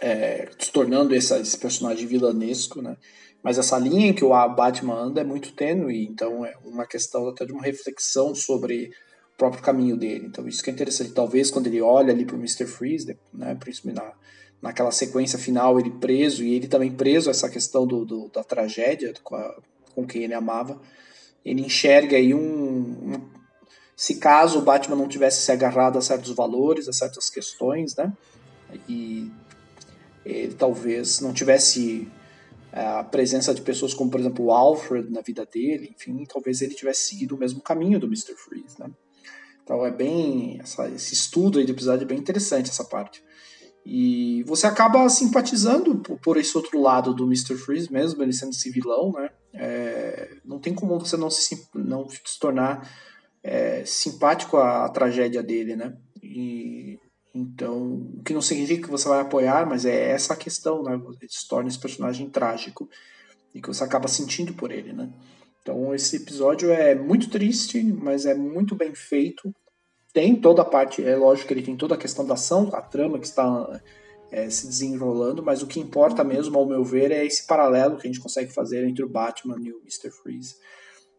É, 0.00 0.48
se 0.58 0.72
tornando 0.72 1.14
esse, 1.14 1.34
esse, 1.38 1.58
personagem 1.58 2.06
vilanesco, 2.06 2.80
né? 2.80 2.96
Mas 3.42 3.58
essa 3.58 3.78
linha 3.78 4.08
em 4.08 4.14
que 4.14 4.24
o 4.24 4.30
Batman 4.48 4.94
anda 4.94 5.20
é 5.20 5.24
muito 5.24 5.52
tênue, 5.52 6.06
então 6.06 6.44
é 6.44 6.56
uma 6.64 6.86
questão 6.86 7.28
até 7.28 7.44
de 7.44 7.52
uma 7.52 7.62
reflexão 7.62 8.34
sobre 8.34 8.90
próprio 9.38 9.62
caminho 9.62 9.96
dele. 9.96 10.26
Então 10.26 10.46
isso 10.46 10.62
que 10.62 10.68
é 10.68 10.72
interessante. 10.72 11.12
Talvez 11.12 11.50
quando 11.50 11.68
ele 11.68 11.80
olha 11.80 12.12
ali 12.12 12.26
para 12.26 12.36
o 12.36 12.38
Mr. 12.38 12.66
Freeze, 12.66 13.16
né? 13.32 13.54
Principalmente 13.54 14.02
na, 14.02 14.12
naquela 14.60 14.90
sequência 14.90 15.38
final 15.38 15.78
ele 15.78 15.90
preso 15.90 16.44
e 16.44 16.54
ele 16.54 16.68
também 16.68 16.90
preso 16.90 17.28
a 17.28 17.32
essa 17.32 17.48
questão 17.48 17.86
do, 17.86 18.04
do 18.04 18.28
da 18.28 18.42
tragédia 18.42 19.14
com, 19.22 19.36
a, 19.36 19.56
com 19.94 20.06
quem 20.06 20.24
ele 20.24 20.34
amava 20.34 20.80
ele 21.44 21.62
enxerga 21.62 22.16
aí 22.16 22.34
um, 22.34 22.40
um, 22.40 23.28
se 23.96 24.16
caso 24.16 24.58
o 24.58 24.62
Batman 24.62 24.96
não 24.96 25.08
tivesse 25.08 25.42
se 25.42 25.52
agarrado 25.52 25.96
a 25.96 26.02
certos 26.02 26.32
valores 26.32 26.88
a 26.88 26.92
certas 26.92 27.30
questões 27.30 27.94
né 27.94 28.12
e 28.88 29.30
ele 30.24 30.54
talvez 30.54 31.20
não 31.20 31.32
tivesse 31.32 32.08
é, 32.72 32.84
a 32.84 33.04
presença 33.04 33.54
de 33.54 33.62
pessoas 33.62 33.94
como 33.94 34.10
por 34.10 34.20
exemplo 34.20 34.46
o 34.46 34.52
Alfred 34.52 35.08
na 35.10 35.20
vida 35.20 35.46
dele 35.46 35.94
enfim 35.96 36.24
talvez 36.24 36.60
ele 36.60 36.74
tivesse 36.74 37.10
seguido 37.10 37.36
o 37.36 37.38
mesmo 37.38 37.60
caminho 37.60 38.00
do 38.00 38.06
Mr. 38.06 38.34
Freeze 38.34 38.78
né 38.80 38.90
então 39.68 39.84
é 39.84 39.90
bem 39.90 40.58
essa, 40.62 40.88
esse 40.88 41.12
estudo 41.12 41.58
aí 41.58 41.66
do 41.66 41.72
episódio 41.72 42.04
é 42.04 42.08
bem 42.08 42.18
interessante 42.18 42.70
essa 42.70 42.84
parte 42.84 43.22
e 43.84 44.42
você 44.44 44.66
acaba 44.66 45.08
simpatizando 45.08 45.96
por 46.22 46.36
esse 46.36 46.56
outro 46.56 46.80
lado 46.80 47.14
do 47.14 47.24
Mr. 47.24 47.56
Freeze 47.56 47.92
mesmo, 47.92 48.22
ele 48.22 48.34
sendo 48.34 48.50
esse 48.50 48.70
vilão, 48.70 49.12
né? 49.12 49.30
É, 49.54 50.36
não 50.44 50.58
tem 50.58 50.74
como 50.74 50.98
você 50.98 51.16
não 51.16 51.30
se, 51.30 51.66
não 51.74 52.06
se 52.06 52.38
tornar 52.38 52.86
é, 53.42 53.82
simpático 53.86 54.58
à, 54.58 54.84
à, 54.84 54.88
tragédia 54.90 55.42
dele, 55.42 55.74
né? 55.74 55.96
E, 56.22 56.98
então, 57.34 58.10
o 58.18 58.22
que 58.22 58.34
não 58.34 58.42
significa 58.42 58.84
que 58.84 58.90
você 58.90 59.08
vai 59.08 59.20
apoiar, 59.20 59.66
mas 59.66 59.86
é 59.86 60.10
essa 60.10 60.34
a 60.34 60.36
questão, 60.36 60.82
né? 60.82 60.92
Ele 60.92 61.30
se 61.30 61.48
torna 61.48 61.70
esse 61.70 61.78
personagem 61.78 62.28
trágico 62.28 62.90
e 63.54 63.62
que 63.62 63.68
você 63.68 63.82
acaba 63.82 64.06
sentindo 64.06 64.52
por 64.52 64.70
ele, 64.70 64.92
né? 64.92 65.10
Então 65.62 65.94
esse 65.94 66.16
episódio 66.16 66.70
é 66.70 66.94
muito 66.94 67.30
triste, 67.30 67.82
mas 67.82 68.26
é 68.26 68.34
muito 68.34 68.74
bem 68.74 68.94
feito. 68.94 69.54
Tem 70.12 70.34
toda 70.34 70.62
a 70.62 70.64
parte, 70.64 71.04
é 71.04 71.16
lógico 71.16 71.48
que 71.48 71.54
ele 71.54 71.62
tem 71.62 71.76
toda 71.76 71.94
a 71.94 71.98
questão 71.98 72.26
da 72.26 72.34
ação, 72.34 72.70
a 72.72 72.80
trama 72.80 73.18
que 73.18 73.26
está 73.26 73.80
é, 74.30 74.48
se 74.50 74.66
desenrolando, 74.66 75.42
mas 75.42 75.62
o 75.62 75.66
que 75.66 75.80
importa 75.80 76.24
mesmo, 76.24 76.58
ao 76.58 76.66
meu 76.66 76.84
ver, 76.84 77.10
é 77.10 77.24
esse 77.24 77.46
paralelo 77.46 77.96
que 77.96 78.06
a 78.06 78.10
gente 78.10 78.22
consegue 78.22 78.52
fazer 78.52 78.86
entre 78.86 79.04
o 79.04 79.08
Batman 79.08 79.56
e 79.60 79.72
o 79.72 79.80
Mr. 79.80 80.10
Freeze. 80.10 80.56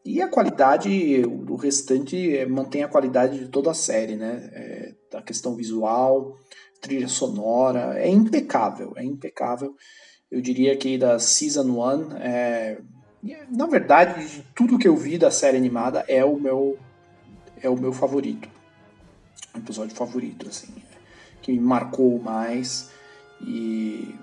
E 0.05 0.22
a 0.22 0.29
qualidade, 0.29 1.24
o 1.25 1.55
restante 1.55 2.38
é, 2.38 2.46
mantém 2.46 2.84
a 2.84 2.88
qualidade 2.88 3.38
de 3.38 3.48
toda 3.48 3.72
a 3.72 3.75
série, 3.75 4.15
né? 4.15 4.50
É, 4.53 4.96
a 5.17 5.22
questão 5.22 5.55
visual, 5.55 6.38
trilha 6.81 7.08
sonora, 7.08 8.00
é 8.00 8.08
impecável, 8.08 8.93
é 8.96 9.03
impecável. 9.03 9.75
Eu 10.31 10.41
diria 10.41 10.75
que 10.77 10.98
da 10.98 11.19
Season 11.19 11.63
1, 11.63 12.17
é, 12.17 12.81
na 13.49 13.65
verdade, 13.65 14.27
de 14.27 14.41
tudo 14.55 14.77
que 14.77 14.88
eu 14.88 14.95
vi 14.95 15.17
da 15.17 15.31
série 15.31 15.57
animada, 15.57 16.05
é 16.07 16.23
o 16.23 16.39
meu, 16.39 16.77
é 17.61 17.69
o 17.69 17.75
meu 17.75 17.91
favorito. 17.91 18.49
Episódio 19.55 19.95
favorito, 19.95 20.47
assim. 20.47 20.73
Que 21.41 21.51
me 21.51 21.59
marcou 21.59 22.19
mais. 22.19 22.89
E 23.41 24.15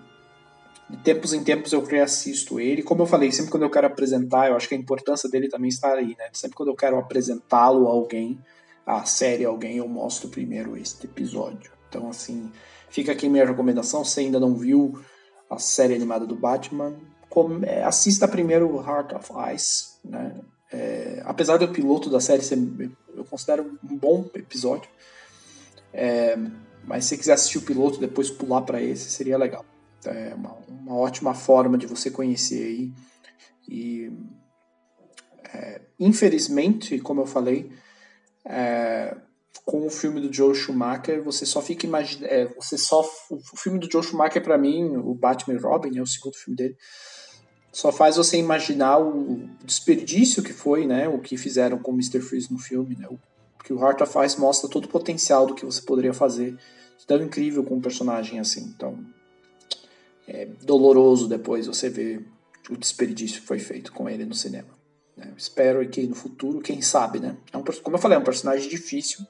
de 0.89 0.97
tempos 0.99 1.33
em 1.33 1.43
tempos 1.43 1.73
eu 1.73 1.85
reassisto 1.85 2.61
ele. 2.61 2.83
Como 2.83 3.03
eu 3.03 3.07
falei, 3.07 3.33
sempre 3.33 3.51
quando 3.51 3.65
eu 3.65 3.71
quero 3.71 3.87
apresentar, 3.87 4.49
eu 4.49 4.57
acho 4.57 4.69
que 4.69 4.75
a 4.75 4.79
importância 4.79 5.29
dele 5.29 5.49
também 5.49 5.69
está 5.69 5.93
aí, 5.95 6.15
né? 6.17 6.29
Sempre 6.33 6.57
quando 6.57 6.69
eu 6.69 6.77
quero 6.77 6.99
apresentá-lo 6.99 7.89
a 7.89 7.91
alguém, 7.91 8.39
a 8.87 9.05
série 9.05 9.45
a 9.45 9.49
alguém, 9.49 9.79
eu 9.79 9.89
mostro 9.89 10.29
primeiro 10.29 10.77
este 10.77 11.07
episódio. 11.07 11.73
Então, 11.89 12.09
assim, 12.09 12.51
fica 12.89 13.13
aqui 13.13 13.29
minha 13.29 13.45
recomendação. 13.45 14.05
Se 14.05 14.21
ainda 14.21 14.39
não 14.39 14.55
viu 14.55 14.99
a 15.51 15.59
série 15.59 15.95
animada 15.95 16.25
do 16.25 16.37
Batman, 16.37 16.95
é, 16.95 17.16
assista 17.85 18.27
primeiro 18.29 18.77
Heart 18.77 19.13
of 19.13 19.33
Ice, 19.55 19.97
né? 20.05 20.35
É, 20.73 21.23
apesar 21.25 21.59
do 21.59 21.69
piloto 21.69 22.11
da 22.11 22.21
série 22.21 22.43
ser, 22.43 22.59
eu 23.15 23.25
considero 23.25 23.79
um 23.85 23.97
bom 23.97 24.29
episódio, 24.35 24.91
é, 25.93 26.37
mas 26.85 27.05
se 27.05 27.11
você 27.11 27.17
quiser 27.17 27.33
assistir 27.35 27.59
o 27.59 27.63
piloto 27.63 27.97
e 27.97 28.01
depois 28.01 28.31
pular 28.31 28.63
para 28.63 28.83
esse, 28.83 29.11
seria 29.11 29.39
legal. 29.39 29.65
É 30.05 30.35
uma, 30.35 30.57
uma, 30.69 30.95
ótima 30.95 31.35
forma 31.35 31.77
de 31.77 31.87
você 31.87 32.11
conhecer 32.11 32.63
aí. 32.63 32.93
E 33.69 34.13
é, 35.53 35.81
infelizmente, 35.99 36.99
como 37.01 37.23
eu 37.23 37.27
falei, 37.27 37.73
é, 38.45 39.17
com 39.65 39.85
o 39.85 39.91
filme 39.91 40.21
do 40.21 40.33
Joe 40.33 40.55
Schumacher, 40.55 41.23
você 41.23 41.45
só 41.45 41.61
fica 41.61 41.87
imaginando. 41.87 42.33
É, 42.33 42.47
você 42.55 42.79
só 42.79 43.05
o 43.31 43.57
filme 43.57 43.81
do 43.81 43.91
Joe 43.91 44.03
Schumacher 44.03 44.43
para 44.43 44.57
mim, 44.57 44.97
o 44.97 45.13
Batman 45.15 45.59
Robin, 45.59 45.99
é 45.99 46.03
o 46.03 46.07
segundo 46.07 46.35
filme 46.35 46.57
dele, 46.57 46.77
só 47.77 47.93
faz 47.93 48.17
você 48.17 48.39
imaginar 48.39 48.97
o 48.97 49.51
desperdício 49.63 50.43
que 50.43 50.55
foi, 50.55 50.87
né, 50.87 51.07
o 51.07 51.19
que 51.19 51.37
fizeram 51.37 51.77
com 51.77 51.91
o 51.91 51.95
Mr. 51.95 52.23
Freeze 52.23 52.51
no 52.51 52.59
filme, 52.59 52.97
né, 52.99 53.07
que 53.63 53.71
o 53.71 53.79
Heart 53.79 54.01
of 54.01 54.19
Ice 54.25 54.41
mostra 54.41 54.67
todo 54.67 54.87
o 54.87 54.89
potencial 54.89 55.47
do 55.47 55.55
que 55.55 55.63
você 55.63 55.83
poderia 55.83 56.15
fazer 56.15 56.57
tão 57.07 57.23
incrível 57.23 57.63
com 57.63 57.75
um 57.75 57.81
personagem 57.81 58.41
assim. 58.41 58.73
Então, 58.75 58.99
é 60.27 60.47
doloroso 60.63 61.29
depois 61.29 61.67
você 61.67 61.91
ver 61.91 62.27
o 62.71 62.79
desperdício 62.79 63.43
que 63.43 63.47
foi 63.47 63.59
feito 63.59 63.93
com 63.93 64.09
ele 64.09 64.25
no 64.25 64.35
cinema. 64.35 64.71
Né? 65.15 65.35
Espero 65.37 65.87
que 65.87 66.07
no 66.07 66.15
futuro, 66.15 66.63
quem 66.63 66.81
sabe, 66.81 67.21
né? 67.21 67.37
É 67.53 67.59
um, 67.59 67.63
como 67.63 67.97
eu 67.97 68.01
falei, 68.01 68.17
é 68.17 68.21
um 68.21 68.25
personagem 68.25 68.71
difícil, 68.71 69.21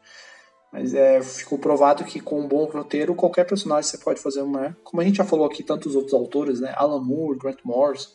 mas 0.72 0.94
é, 0.94 1.20
ficou 1.20 1.58
provado 1.58 2.04
que 2.04 2.20
com 2.20 2.40
um 2.40 2.46
bom 2.46 2.66
roteiro, 2.66 3.12
qualquer 3.12 3.44
personagem 3.44 3.90
você 3.90 3.98
pode 3.98 4.20
fazer 4.20 4.42
uma. 4.42 4.76
Como 4.84 5.02
a 5.02 5.04
gente 5.04 5.16
já 5.16 5.24
falou 5.24 5.46
aqui, 5.46 5.64
tantos 5.64 5.96
outros 5.96 6.14
autores, 6.14 6.60
né? 6.60 6.72
Alan 6.76 7.02
Moore, 7.02 7.40
Grant 7.40 7.58
Morrison. 7.64 8.10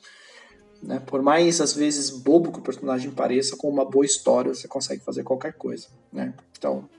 Né? 0.82 1.02
Por 1.06 1.22
mais, 1.22 1.62
às 1.62 1.74
vezes, 1.74 2.10
bobo 2.10 2.52
que 2.52 2.60
o 2.60 2.62
personagem 2.62 3.12
pareça, 3.12 3.56
com 3.56 3.70
uma 3.70 3.86
boa 3.86 4.06
história 4.06 4.54
você 4.54 4.68
consegue 4.68 5.04
fazer 5.04 5.24
qualquer 5.24 5.54
coisa. 5.54 5.88
Né? 6.12 6.34
Então, 6.58 6.90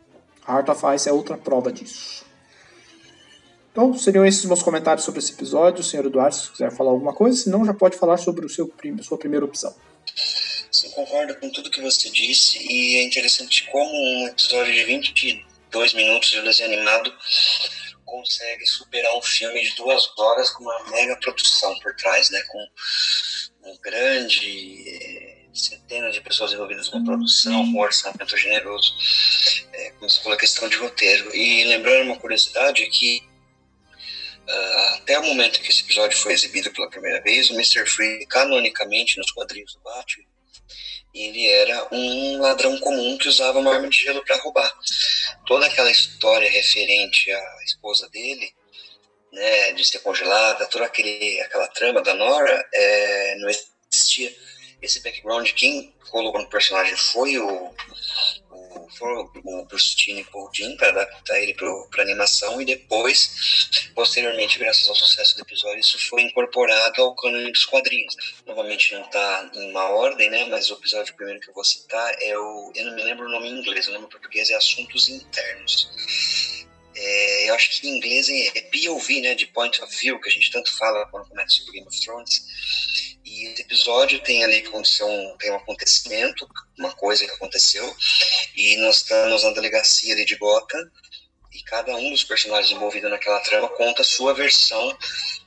Heart 0.49 0.69
of 0.69 0.87
Ice 0.95 1.09
é 1.09 1.12
outra 1.12 1.37
prova 1.37 1.73
disso. 1.73 2.25
Então, 3.73 3.97
seriam 3.97 4.25
esses 4.25 4.45
meus 4.45 4.62
comentários 4.62 5.05
sobre 5.05 5.19
esse 5.19 5.33
episódio. 5.33 5.83
Senhor 5.83 6.05
Eduardo, 6.07 6.37
se 6.37 6.51
quiser 6.51 6.71
falar 6.71 6.91
alguma 6.91 7.15
coisa, 7.15 7.37
senão 7.37 7.65
já 7.65 7.73
pode 7.73 7.97
falar 7.97 8.19
sobre 8.19 8.45
o 8.45 8.49
seu, 8.49 8.71
sua 9.03 9.19
primeira 9.19 9.45
opção. 9.45 9.75
Sim, 10.71 10.91
concordo 10.91 11.35
com 11.37 11.51
tudo 11.51 11.71
que 11.71 11.81
você 11.81 12.11
disse 12.11 12.59
e 12.61 12.97
é 12.97 13.05
interessante 13.05 13.69
como 13.71 13.91
um 13.91 14.29
episódio 14.29 14.73
de 14.73 14.85
22 14.85 15.95
minutos 15.95 16.31
de 16.31 16.43
desenho 16.43 16.73
animado 16.73 17.12
consegue 18.12 18.67
superar 18.67 19.17
um 19.17 19.23
filme 19.23 19.62
de 19.62 19.75
duas 19.75 20.07
horas 20.19 20.51
com 20.51 20.62
uma 20.65 20.91
mega 20.91 21.17
produção 21.17 21.75
por 21.79 21.97
trás, 21.97 22.29
né? 22.29 22.43
Com 22.43 22.59
um 23.64 23.76
grande 23.81 24.85
eh, 24.88 25.47
centenas 25.52 26.14
de 26.14 26.21
pessoas 26.21 26.52
envolvidas 26.52 26.90
na 26.90 27.04
produção, 27.04 27.64
com 27.73 27.78
um 27.78 27.81
orçamento 27.81 28.37
generoso, 28.37 28.95
é, 29.73 29.90
como 29.92 30.09
você 30.09 30.19
falou, 30.21 30.35
a 30.35 30.40
questão 30.40 30.69
de 30.69 30.76
roteiro. 30.76 31.35
E 31.35 31.64
lembrando 31.64 32.07
uma 32.07 32.19
curiosidade 32.19 32.87
que 32.88 33.23
Uh, 34.42 34.95
até 34.97 35.16
o 35.21 35.23
momento 35.23 35.61
que 35.61 35.71
esse 35.71 35.83
episódio 35.83 36.19
foi 36.19 36.33
exibido 36.33 36.73
pela 36.73 36.90
primeira 36.90 37.23
vez, 37.23 37.49
o 37.49 37.54
Mr. 37.54 37.87
Free, 37.87 38.26
canonicamente, 38.26 39.16
nos 39.16 39.31
quadrinhos 39.31 39.73
do 39.73 39.81
Batman, 39.83 40.26
ele 41.14 41.47
era 41.47 41.88
um 41.92 42.40
ladrão 42.40 42.78
comum 42.78 43.19
que 43.19 43.28
usava 43.28 43.59
uma 43.59 43.75
arma 43.75 43.88
de 43.88 43.99
gelo 43.99 44.25
para 44.25 44.40
roubar. 44.42 44.73
Toda 45.47 45.66
aquela 45.66 45.90
história 45.90 46.50
referente 46.50 47.31
à 47.31 47.57
esposa 47.64 48.09
dele, 48.09 48.52
né, 49.33 49.73
de 49.73 49.85
ser 49.85 50.01
congelada, 50.01 50.67
toda 50.67 50.85
aquele, 50.85 51.41
aquela 51.41 51.67
trama 51.69 52.03
da 52.03 52.15
Nora, 52.15 52.69
é, 52.73 53.37
não 53.37 53.49
existia. 53.49 54.35
Esse 54.81 55.01
background, 55.01 55.49
quem 55.53 55.95
colocou 56.11 56.41
no 56.41 56.49
personagem 56.49 56.97
foi 56.97 57.39
o, 57.39 57.73
o 59.45 59.65
Bruce 59.65 59.97
Timm 59.97 60.19
e 60.19 60.25
Paul 60.25 60.51
Dean 60.53 60.77
para 60.77 60.89
adaptar 60.89 61.41
ele 61.41 61.55
para 61.55 62.03
animação 62.03 62.61
e 62.61 62.65
depois, 62.65 63.71
posteriormente, 63.95 64.59
graças 64.59 64.89
ao 64.89 64.95
sucesso 64.95 65.37
do 65.37 65.43
episódio, 65.43 65.81
isso 65.81 65.99
foi 66.09 66.23
incorporado 66.23 67.01
ao 67.01 67.15
cânone 67.15 67.51
dos 67.51 67.65
quadrinhos. 67.65 68.17
Novamente 68.47 68.95
não 68.95 69.03
está 69.03 69.51
em 69.55 69.71
uma 69.71 69.89
ordem, 69.89 70.31
né? 70.31 70.45
Mas 70.47 70.71
o 70.71 70.75
episódio 70.75 71.15
primeiro 71.15 71.41
que 71.41 71.49
eu 71.49 71.55
vou 71.55 71.65
citar 71.65 72.15
é 72.21 72.37
o, 72.37 72.73
eu 72.75 72.85
não 72.87 72.95
me 72.95 73.03
lembro 73.03 73.27
o 73.27 73.31
nome 73.31 73.49
em 73.49 73.59
inglês, 73.59 73.89
o 73.89 73.93
nome 73.93 74.07
em 74.07 74.11
português 74.11 74.51
é 74.51 74.55
Assuntos 74.55 75.09
Internos. 75.09 76.62
É, 76.95 77.49
eu 77.49 77.55
acho 77.55 77.71
que 77.71 77.89
em 77.89 77.97
inglês 77.97 78.29
é 78.29 78.61
POV, 78.63 79.21
né, 79.21 79.35
de 79.35 79.47
Point 79.47 79.83
of 79.83 79.97
View, 79.99 80.21
que 80.21 80.29
a 80.29 80.33
gente 80.33 80.51
tanto 80.51 80.77
fala 80.77 81.07
quando 81.11 81.29
começa 81.29 81.57
sobre 81.57 81.73
Game 81.73 81.87
of 81.87 82.01
Thrones. 82.01 82.43
E 83.25 83.47
esse 83.47 83.63
episódio 83.63 84.21
tem 84.21 84.45
ali 84.45 84.63
um, 84.69 85.37
tem 85.39 85.51
um 85.51 85.57
acontecimento, 85.57 86.47
uma 86.79 86.93
coisa 86.93 87.25
que 87.25 87.33
aconteceu, 87.33 87.97
e 88.55 88.77
nós 88.79 88.97
estamos 88.97 89.43
na 89.43 89.51
delegacia 89.51 90.13
ali 90.13 90.25
de 90.25 90.37
Gotham, 90.37 90.91
e 91.53 91.63
cada 91.63 91.95
um 91.97 92.11
dos 92.11 92.25
personagens 92.25 92.73
envolvidos 92.73 93.11
naquela 93.11 93.41
trama 93.41 93.69
conta 93.69 94.03
a 94.03 94.05
sua 94.05 94.35
versão 94.35 94.97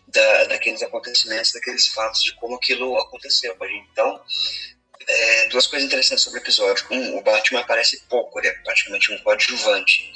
da, 0.08 0.44
daqueles 0.46 0.82
acontecimentos, 0.82 1.52
daqueles 1.52 1.88
fatos, 1.88 2.24
de 2.24 2.34
como 2.36 2.56
aquilo 2.56 2.98
aconteceu. 3.00 3.56
Então, 3.92 4.22
é, 5.08 5.48
duas 5.50 5.68
coisas 5.68 5.86
interessantes 5.86 6.24
sobre 6.24 6.40
o 6.40 6.44
episódio. 6.44 6.86
Um, 6.92 7.18
o 7.18 7.22
Batman 7.22 7.60
aparece 7.60 8.02
pouco, 8.08 8.40
ele 8.40 8.48
é 8.48 8.54
praticamente 8.64 9.12
um 9.12 9.18
coadjuvante, 9.20 10.12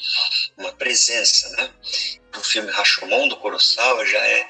uma 0.59 0.73
presença, 0.73 1.49
né? 1.51 1.73
O 2.37 2.43
filme 2.43 2.69
Rashomon, 2.69 3.27
do 3.27 3.37
Kurosawa, 3.37 4.05
já 4.05 4.23
é 4.25 4.47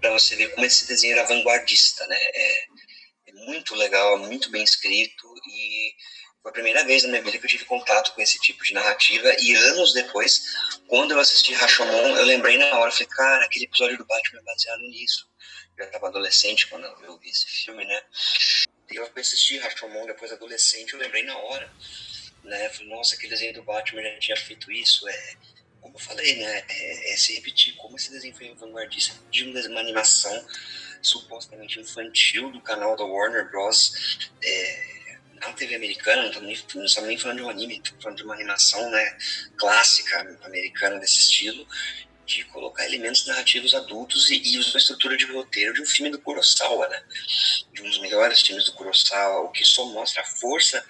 para 0.00 0.10
você 0.12 0.34
ver 0.34 0.52
como 0.54 0.66
esse 0.66 0.86
desenho 0.86 1.12
era 1.12 1.28
vanguardista, 1.28 2.06
né? 2.06 2.18
É, 2.18 2.64
é, 3.26 3.32
muito 3.46 3.74
legal, 3.74 4.18
muito 4.18 4.50
bem 4.50 4.64
escrito 4.64 5.34
e 5.46 5.94
foi 6.42 6.50
a 6.50 6.52
primeira 6.52 6.84
vez 6.84 7.02
na 7.02 7.10
minha 7.10 7.22
vida 7.22 7.38
que 7.38 7.44
eu 7.44 7.50
tive 7.50 7.64
contato 7.66 8.12
com 8.14 8.20
esse 8.22 8.38
tipo 8.38 8.64
de 8.64 8.74
narrativa 8.74 9.34
e 9.38 9.54
anos 9.54 9.92
depois, 9.92 10.42
quando 10.88 11.12
eu 11.12 11.20
assisti 11.20 11.52
Rashomon, 11.54 12.16
eu 12.16 12.24
lembrei 12.24 12.56
na 12.58 12.78
hora, 12.78 12.90
falei, 12.90 13.06
cara, 13.08 13.44
aquele 13.44 13.66
episódio 13.66 13.98
do 13.98 14.06
Batman 14.06 14.40
é 14.40 14.42
baseado 14.42 14.82
nisso. 14.82 15.28
Eu 15.76 15.86
estava 15.86 16.08
adolescente 16.08 16.66
quando 16.68 16.84
eu 16.84 17.18
vi 17.18 17.28
esse 17.28 17.46
filme, 17.46 17.84
né? 17.84 18.02
E 18.90 18.96
eu 18.96 19.10
assisti 19.16 19.58
Rashomon 19.58 20.06
depois 20.06 20.32
adolescente, 20.32 20.92
eu 20.92 20.98
lembrei 20.98 21.24
na 21.24 21.36
hora, 21.36 21.70
né? 22.44 22.70
Nossa, 22.86 23.14
aquele 23.14 23.30
desenho 23.30 23.54
do 23.54 23.62
Batman 23.62 24.02
já 24.02 24.18
tinha 24.18 24.36
feito 24.36 24.70
isso, 24.70 25.08
é 25.08 25.34
como 25.80 25.96
eu 25.96 26.00
falei, 26.00 26.36
né, 26.36 26.64
é, 26.66 27.12
é 27.12 27.16
se 27.16 27.34
repetir 27.34 27.74
como 27.74 27.96
esse 27.96 28.10
desenho 28.10 28.34
foi 28.34 28.54
vanguardista 28.54 29.14
de 29.30 29.44
uma 29.44 29.80
animação 29.80 30.46
supostamente 31.02 31.78
infantil 31.78 32.50
do 32.50 32.60
canal 32.62 32.96
da 32.96 33.04
Warner 33.04 33.50
Bros. 33.50 34.18
É, 34.42 34.94
na 35.34 35.52
TV 35.52 35.74
americana, 35.74 36.22
não 36.22 36.50
estamos 36.50 36.94
nem, 36.96 37.02
não 37.02 37.06
nem 37.06 37.18
falando 37.18 37.36
de 37.36 37.42
um 37.42 37.50
anime, 37.50 37.76
estamos 37.76 38.02
falando 38.02 38.16
de 38.16 38.24
uma 38.24 38.34
animação 38.34 38.90
né, 38.90 39.18
clássica 39.58 40.38
americana 40.42 40.98
desse 40.98 41.18
estilo. 41.18 41.66
De 42.26 42.44
colocar 42.44 42.84
elementos 42.86 43.26
narrativos 43.26 43.74
adultos 43.74 44.30
e, 44.30 44.40
e 44.42 44.58
usou 44.58 44.74
a 44.74 44.78
estrutura 44.78 45.16
de 45.16 45.26
roteiro 45.26 45.74
de 45.74 45.82
um 45.82 45.86
filme 45.86 46.10
do 46.10 46.18
Kurosawa, 46.18 46.88
né? 46.88 47.02
De 47.72 47.82
um 47.82 47.88
dos 47.88 47.98
melhores 47.98 48.40
filmes 48.40 48.64
do 48.64 48.72
Kurosawa, 48.72 49.44
o 49.44 49.50
que 49.50 49.64
só 49.64 49.84
mostra 49.86 50.22
a 50.22 50.24
força 50.24 50.84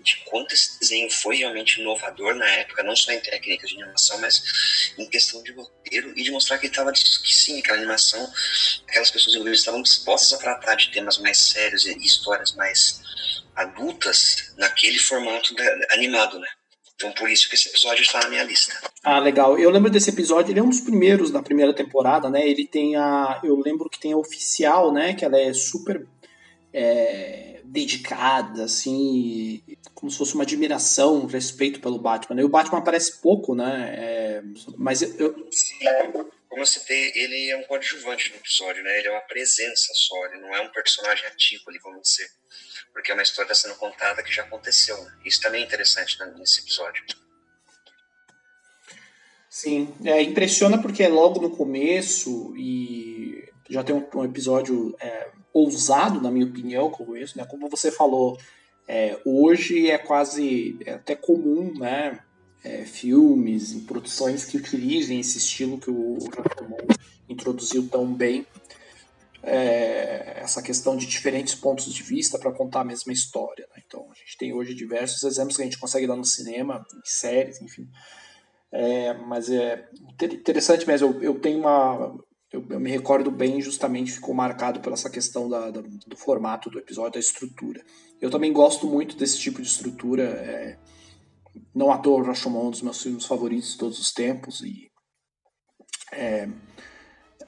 de 0.00 0.16
quanto 0.24 0.54
esse 0.54 0.78
desenho 0.78 1.10
foi 1.10 1.36
realmente 1.36 1.80
inovador 1.80 2.34
na 2.34 2.48
época, 2.48 2.82
não 2.82 2.94
só 2.94 3.12
em 3.12 3.20
técnicas 3.20 3.70
de 3.70 3.82
animação, 3.82 4.18
mas 4.18 4.92
em 4.98 5.08
questão 5.08 5.42
de 5.42 5.52
roteiro 5.52 6.12
e 6.16 6.22
de 6.22 6.30
mostrar 6.30 6.58
que 6.58 6.66
estava 6.66 6.92
que 6.92 7.34
sim, 7.34 7.58
aquela 7.58 7.78
animação, 7.78 8.32
aquelas 8.88 9.10
pessoas 9.10 9.34
envolvidas 9.34 9.60
estavam 9.60 9.82
dispostas 9.82 10.32
a 10.32 10.42
tratar 10.42 10.74
de 10.74 10.90
temas 10.90 11.18
mais 11.18 11.38
sérios 11.38 11.86
e 11.86 11.96
histórias 11.98 12.52
mais 12.52 13.00
adultas 13.56 14.52
naquele 14.56 14.98
formato 14.98 15.54
animado, 15.90 16.38
né? 16.38 16.48
Então 17.04 17.12
por 17.12 17.30
isso 17.30 17.48
que 17.50 17.54
esse 17.54 17.68
episódio 17.68 18.00
está 18.00 18.20
na 18.20 18.30
minha 18.30 18.42
lista. 18.42 18.72
Ah, 19.02 19.18
legal. 19.18 19.58
Eu 19.58 19.68
lembro 19.68 19.90
desse 19.90 20.08
episódio, 20.08 20.50
ele 20.50 20.60
é 20.60 20.62
um 20.62 20.70
dos 20.70 20.80
primeiros 20.80 21.30
da 21.30 21.42
primeira 21.42 21.74
temporada, 21.74 22.30
né? 22.30 22.48
Ele 22.48 22.66
tem 22.66 22.96
a. 22.96 23.40
Eu 23.44 23.56
lembro 23.60 23.90
que 23.90 24.00
tem 24.00 24.14
a 24.14 24.16
oficial, 24.16 24.90
né? 24.90 25.12
Que 25.12 25.22
ela 25.22 25.38
é 25.38 25.52
super 25.52 26.06
é, 26.72 27.60
dedicada, 27.62 28.64
assim, 28.64 29.62
como 29.94 30.10
se 30.10 30.16
fosse 30.16 30.34
uma 30.34 30.44
admiração, 30.44 31.16
um 31.16 31.26
respeito 31.26 31.78
pelo 31.78 31.98
Batman. 31.98 32.40
E 32.40 32.44
o 32.44 32.48
Batman 32.48 32.78
aparece 32.78 33.20
pouco, 33.20 33.54
né? 33.54 33.94
É, 33.98 34.42
mas 34.78 35.02
eu. 35.02 35.46
Sim, 35.50 35.76
como 36.48 36.62
eu 36.62 36.66
citei, 36.66 37.12
ele 37.14 37.50
é 37.50 37.56
um 37.58 37.64
coadjuvante 37.64 38.30
no 38.30 38.36
episódio, 38.36 38.82
né? 38.82 38.98
Ele 38.98 39.08
é 39.08 39.10
uma 39.10 39.20
presença 39.20 39.92
só, 39.92 40.24
ele 40.26 40.40
não 40.40 40.54
é 40.54 40.62
um 40.62 40.72
personagem 40.72 41.26
ativo 41.26 41.64
ali, 41.68 41.78
vamos 41.82 42.00
dizer 42.02 42.30
porque 42.94 43.10
é 43.10 43.14
uma 43.14 43.22
história 43.24 43.50
está 43.50 43.68
sendo 43.68 43.78
contada 43.78 44.22
que 44.22 44.32
já 44.32 44.44
aconteceu. 44.44 44.96
Né? 45.04 45.12
Isso 45.24 45.40
também 45.42 45.62
é 45.62 45.66
interessante 45.66 46.18
né, 46.20 46.32
nesse 46.38 46.60
episódio. 46.60 47.04
Sim, 49.50 49.92
é, 50.04 50.22
impressiona 50.22 50.80
porque 50.80 51.02
é 51.02 51.08
logo 51.08 51.40
no 51.40 51.50
começo 51.50 52.56
e 52.56 53.46
já 53.68 53.82
tem 53.82 53.94
um, 53.94 54.06
um 54.14 54.24
episódio 54.24 54.96
é, 55.00 55.28
ousado, 55.52 56.20
na 56.20 56.30
minha 56.30 56.46
opinião, 56.46 56.90
como 56.90 57.16
esse, 57.16 57.36
né? 57.36 57.44
Como 57.44 57.68
você 57.68 57.90
falou, 57.90 58.38
é, 58.86 59.18
hoje 59.24 59.90
é 59.90 59.98
quase 59.98 60.76
é 60.84 60.94
até 60.94 61.14
comum, 61.14 61.72
né? 61.78 62.20
É, 62.62 62.84
filmes 62.84 63.74
produções 63.86 64.44
que 64.44 64.56
utilizem 64.56 65.20
esse 65.20 65.36
estilo 65.36 65.78
que 65.78 65.90
o 65.90 66.18
Jacomon 66.34 66.78
introduziu 67.28 67.86
tão 67.88 68.12
bem 68.12 68.46
é, 69.46 70.40
essa 70.40 70.62
questão 70.62 70.96
de 70.96 71.06
diferentes 71.06 71.54
pontos 71.54 71.92
de 71.92 72.02
vista 72.02 72.38
para 72.38 72.52
contar 72.52 72.80
a 72.80 72.84
mesma 72.84 73.12
história. 73.12 73.66
Né? 73.74 73.82
Então, 73.86 74.06
a 74.10 74.14
gente 74.14 74.36
tem 74.38 74.52
hoje 74.52 74.74
diversos 74.74 75.22
exemplos 75.22 75.56
que 75.56 75.62
a 75.62 75.64
gente 75.64 75.78
consegue 75.78 76.06
dar 76.06 76.16
no 76.16 76.24
cinema, 76.24 76.84
em 76.94 77.00
séries, 77.04 77.60
enfim. 77.60 77.88
É, 78.72 79.14
mas 79.14 79.50
é 79.50 79.88
interessante 80.22 80.86
mesmo. 80.86 81.08
Eu, 81.08 81.22
eu 81.22 81.40
tenho 81.40 81.60
uma. 81.60 82.18
Eu, 82.50 82.64
eu, 82.70 82.80
me 82.80 82.90
recordo 82.90 83.30
bem, 83.30 83.60
justamente 83.60 84.12
ficou 84.12 84.34
marcado 84.34 84.80
por 84.80 84.92
essa 84.92 85.10
questão 85.10 85.48
da, 85.48 85.70
da, 85.70 85.80
do 85.80 86.16
formato 86.16 86.70
do 86.70 86.78
episódio, 86.78 87.12
da 87.12 87.20
estrutura. 87.20 87.84
Eu 88.20 88.30
também 88.30 88.52
gosto 88.52 88.86
muito 88.86 89.16
desse 89.16 89.38
tipo 89.38 89.62
de 89.62 89.68
estrutura. 89.68 90.24
É, 90.24 90.78
não 91.74 91.92
à 91.92 91.98
toa, 91.98 92.24
Rashomon 92.24 92.66
um 92.66 92.70
dos 92.70 92.82
meus 92.82 93.00
filmes 93.00 93.26
favoritos 93.26 93.72
de 93.72 93.78
todos 93.78 93.98
os 94.00 94.12
tempos. 94.12 94.60
E. 94.60 94.90
É, 96.12 96.48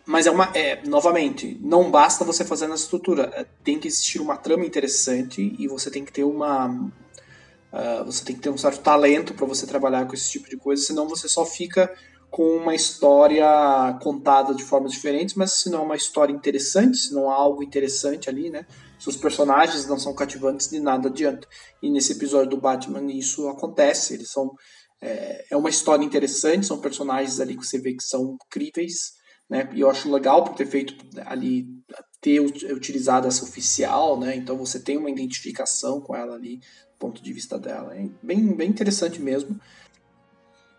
mas 0.06 0.26
é 0.26 0.30
uma. 0.30 0.50
É, 0.54 0.80
novamente, 0.86 1.58
não 1.60 1.90
basta 1.90 2.24
você 2.24 2.44
fazer 2.44 2.68
na 2.68 2.76
estrutura. 2.76 3.30
É, 3.34 3.44
tem 3.64 3.78
que 3.78 3.88
existir 3.88 4.20
uma 4.20 4.36
trama 4.36 4.64
interessante 4.64 5.54
e 5.58 5.66
você 5.66 5.90
tem 5.90 6.04
que 6.04 6.12
ter 6.12 6.22
uma. 6.22 6.68
Uh, 6.68 8.04
você 8.06 8.24
tem 8.24 8.36
que 8.36 8.42
ter 8.42 8.50
um 8.50 8.56
certo 8.56 8.80
talento 8.80 9.34
para 9.34 9.44
você 9.44 9.66
trabalhar 9.66 10.06
com 10.06 10.14
esse 10.14 10.30
tipo 10.30 10.48
de 10.48 10.56
coisa, 10.56 10.82
senão 10.82 11.08
você 11.08 11.28
só 11.28 11.44
fica 11.44 11.92
com 12.30 12.56
uma 12.56 12.74
história 12.74 13.46
contada 14.00 14.54
de 14.54 14.62
formas 14.62 14.92
diferentes, 14.92 15.34
mas 15.34 15.52
se 15.54 15.70
não 15.70 15.80
é 15.80 15.82
uma 15.82 15.96
história 15.96 16.32
interessante, 16.32 16.96
se 16.98 17.12
não 17.12 17.28
há 17.28 17.34
algo 17.34 17.62
interessante 17.62 18.30
ali, 18.30 18.48
né? 18.48 18.64
Se 18.98 19.08
os 19.08 19.16
personagens 19.16 19.86
não 19.86 19.98
são 19.98 20.14
cativantes, 20.14 20.68
de 20.68 20.78
nada 20.78 21.08
adianta. 21.08 21.48
E 21.82 21.90
nesse 21.90 22.12
episódio 22.12 22.50
do 22.50 22.60
Batman 22.60 23.12
isso 23.12 23.48
acontece. 23.48 24.14
Eles 24.14 24.30
são. 24.30 24.54
É, 25.00 25.46
é 25.50 25.56
uma 25.56 25.68
história 25.68 26.04
interessante, 26.04 26.64
são 26.64 26.80
personagens 26.80 27.40
ali 27.40 27.56
que 27.56 27.66
você 27.66 27.78
vê 27.78 27.92
que 27.92 28.02
são 28.02 28.38
críveis, 28.48 29.12
né? 29.48 29.68
E 29.72 29.80
eu 29.80 29.90
acho 29.90 30.10
legal 30.10 30.44
por 30.44 30.54
ter 30.54 30.66
feito 30.66 30.94
ali 31.24 31.66
ter 32.20 32.40
utilizado 32.40 33.28
essa 33.28 33.44
oficial, 33.44 34.18
né? 34.18 34.34
Então 34.36 34.56
você 34.56 34.80
tem 34.80 34.96
uma 34.96 35.10
identificação 35.10 36.00
com 36.00 36.14
ela 36.14 36.34
ali, 36.34 36.56
do 36.56 36.98
ponto 36.98 37.22
de 37.22 37.32
vista 37.32 37.58
dela. 37.58 37.94
É 37.94 38.08
bem, 38.22 38.46
bem 38.54 38.68
interessante 38.68 39.20
mesmo. 39.20 39.60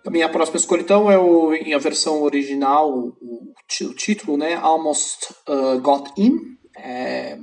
A 0.06 0.10
minha 0.10 0.30
próxima 0.30 0.58
escolha, 0.58 0.82
então, 0.82 1.12
é 1.12 1.18
o, 1.18 1.54
em 1.54 1.74
a 1.74 1.78
versão 1.78 2.22
original, 2.22 2.90
o, 2.98 3.54
o 3.82 3.94
título, 3.94 4.38
né? 4.38 4.56
Almost 4.56 5.34
uh, 5.48 5.80
Got 5.82 6.12
In, 6.18 6.58
é, 6.76 7.38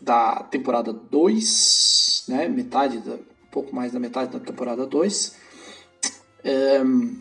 da 0.00 0.42
temporada 0.44 0.92
2, 0.92 2.24
né? 2.28 2.48
Metade, 2.48 2.98
da, 2.98 3.14
um 3.14 3.50
pouco 3.50 3.74
mais 3.74 3.92
da 3.92 3.98
metade 3.98 4.32
da 4.32 4.40
temporada 4.40 4.86
2. 4.86 5.36
Um, 6.84 7.20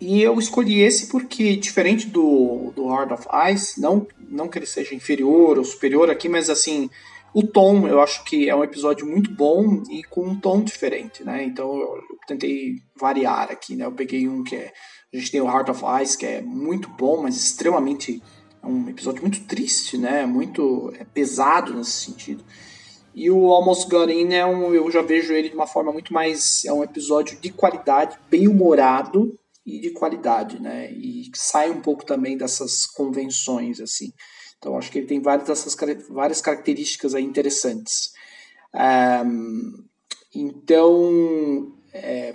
e 0.00 0.22
eu 0.22 0.38
escolhi 0.38 0.80
esse 0.80 1.08
porque, 1.08 1.56
diferente 1.56 2.06
do, 2.06 2.72
do 2.74 2.88
Heart 2.90 3.12
of 3.12 3.28
Ice, 3.52 3.80
não, 3.80 4.06
não 4.28 4.48
que 4.48 4.58
ele 4.58 4.66
seja 4.66 4.94
inferior 4.94 5.58
ou 5.58 5.64
superior 5.64 6.10
aqui, 6.10 6.28
mas 6.28 6.50
assim, 6.50 6.90
o 7.32 7.46
tom 7.46 7.86
eu 7.86 8.00
acho 8.00 8.24
que 8.24 8.48
é 8.48 8.54
um 8.54 8.64
episódio 8.64 9.06
muito 9.06 9.30
bom 9.30 9.82
e 9.90 10.02
com 10.04 10.22
um 10.22 10.40
tom 10.40 10.62
diferente, 10.62 11.24
né? 11.24 11.44
Então 11.44 11.76
eu, 11.76 12.02
tentei 12.26 12.76
variar 12.98 13.50
aqui, 13.50 13.76
né? 13.76 13.84
Eu 13.84 13.92
peguei 13.92 14.26
um 14.26 14.42
que 14.42 14.56
é. 14.56 14.72
A 15.12 15.16
gente 15.18 15.30
tem 15.30 15.40
o 15.40 15.46
Heart 15.46 15.68
of 15.68 15.82
Ice, 16.02 16.16
que 16.18 16.26
é 16.26 16.40
muito 16.40 16.88
bom, 16.88 17.22
mas 17.22 17.36
extremamente. 17.36 18.22
É 18.62 18.66
um 18.66 18.88
episódio 18.88 19.22
muito 19.22 19.44
triste, 19.44 19.96
né? 19.96 20.26
Muito 20.26 20.92
é 20.98 21.04
pesado 21.04 21.74
nesse 21.74 21.92
sentido. 21.92 22.42
E 23.14 23.30
o 23.30 23.52
Almost 23.52 23.88
Got 23.88 24.10
In 24.10 24.32
é 24.32 24.44
um, 24.44 24.74
eu 24.74 24.90
já 24.90 25.02
vejo 25.02 25.32
ele 25.32 25.48
de 25.48 25.54
uma 25.54 25.66
forma 25.66 25.92
muito 25.92 26.12
mais. 26.12 26.64
É 26.64 26.72
um 26.72 26.82
episódio 26.82 27.38
de 27.38 27.50
qualidade, 27.50 28.18
bem 28.30 28.48
humorado, 28.48 29.38
e 29.66 29.80
de 29.80 29.90
qualidade, 29.90 30.62
né? 30.62 30.92
E 30.92 31.28
sai 31.34 31.70
um 31.70 31.82
pouco 31.82 32.06
também 32.06 32.38
dessas 32.38 32.86
convenções, 32.86 33.80
assim. 33.80 34.12
Então, 34.56 34.78
acho 34.78 34.90
que 34.90 34.98
ele 34.98 35.06
tem 35.08 35.20
várias 35.20 35.48
dessas 35.48 35.76
várias 36.08 36.40
características 36.40 37.14
aí 37.14 37.24
interessantes. 37.24 38.12
Um, 38.72 39.84
então, 40.32 41.74
é, 41.92 42.34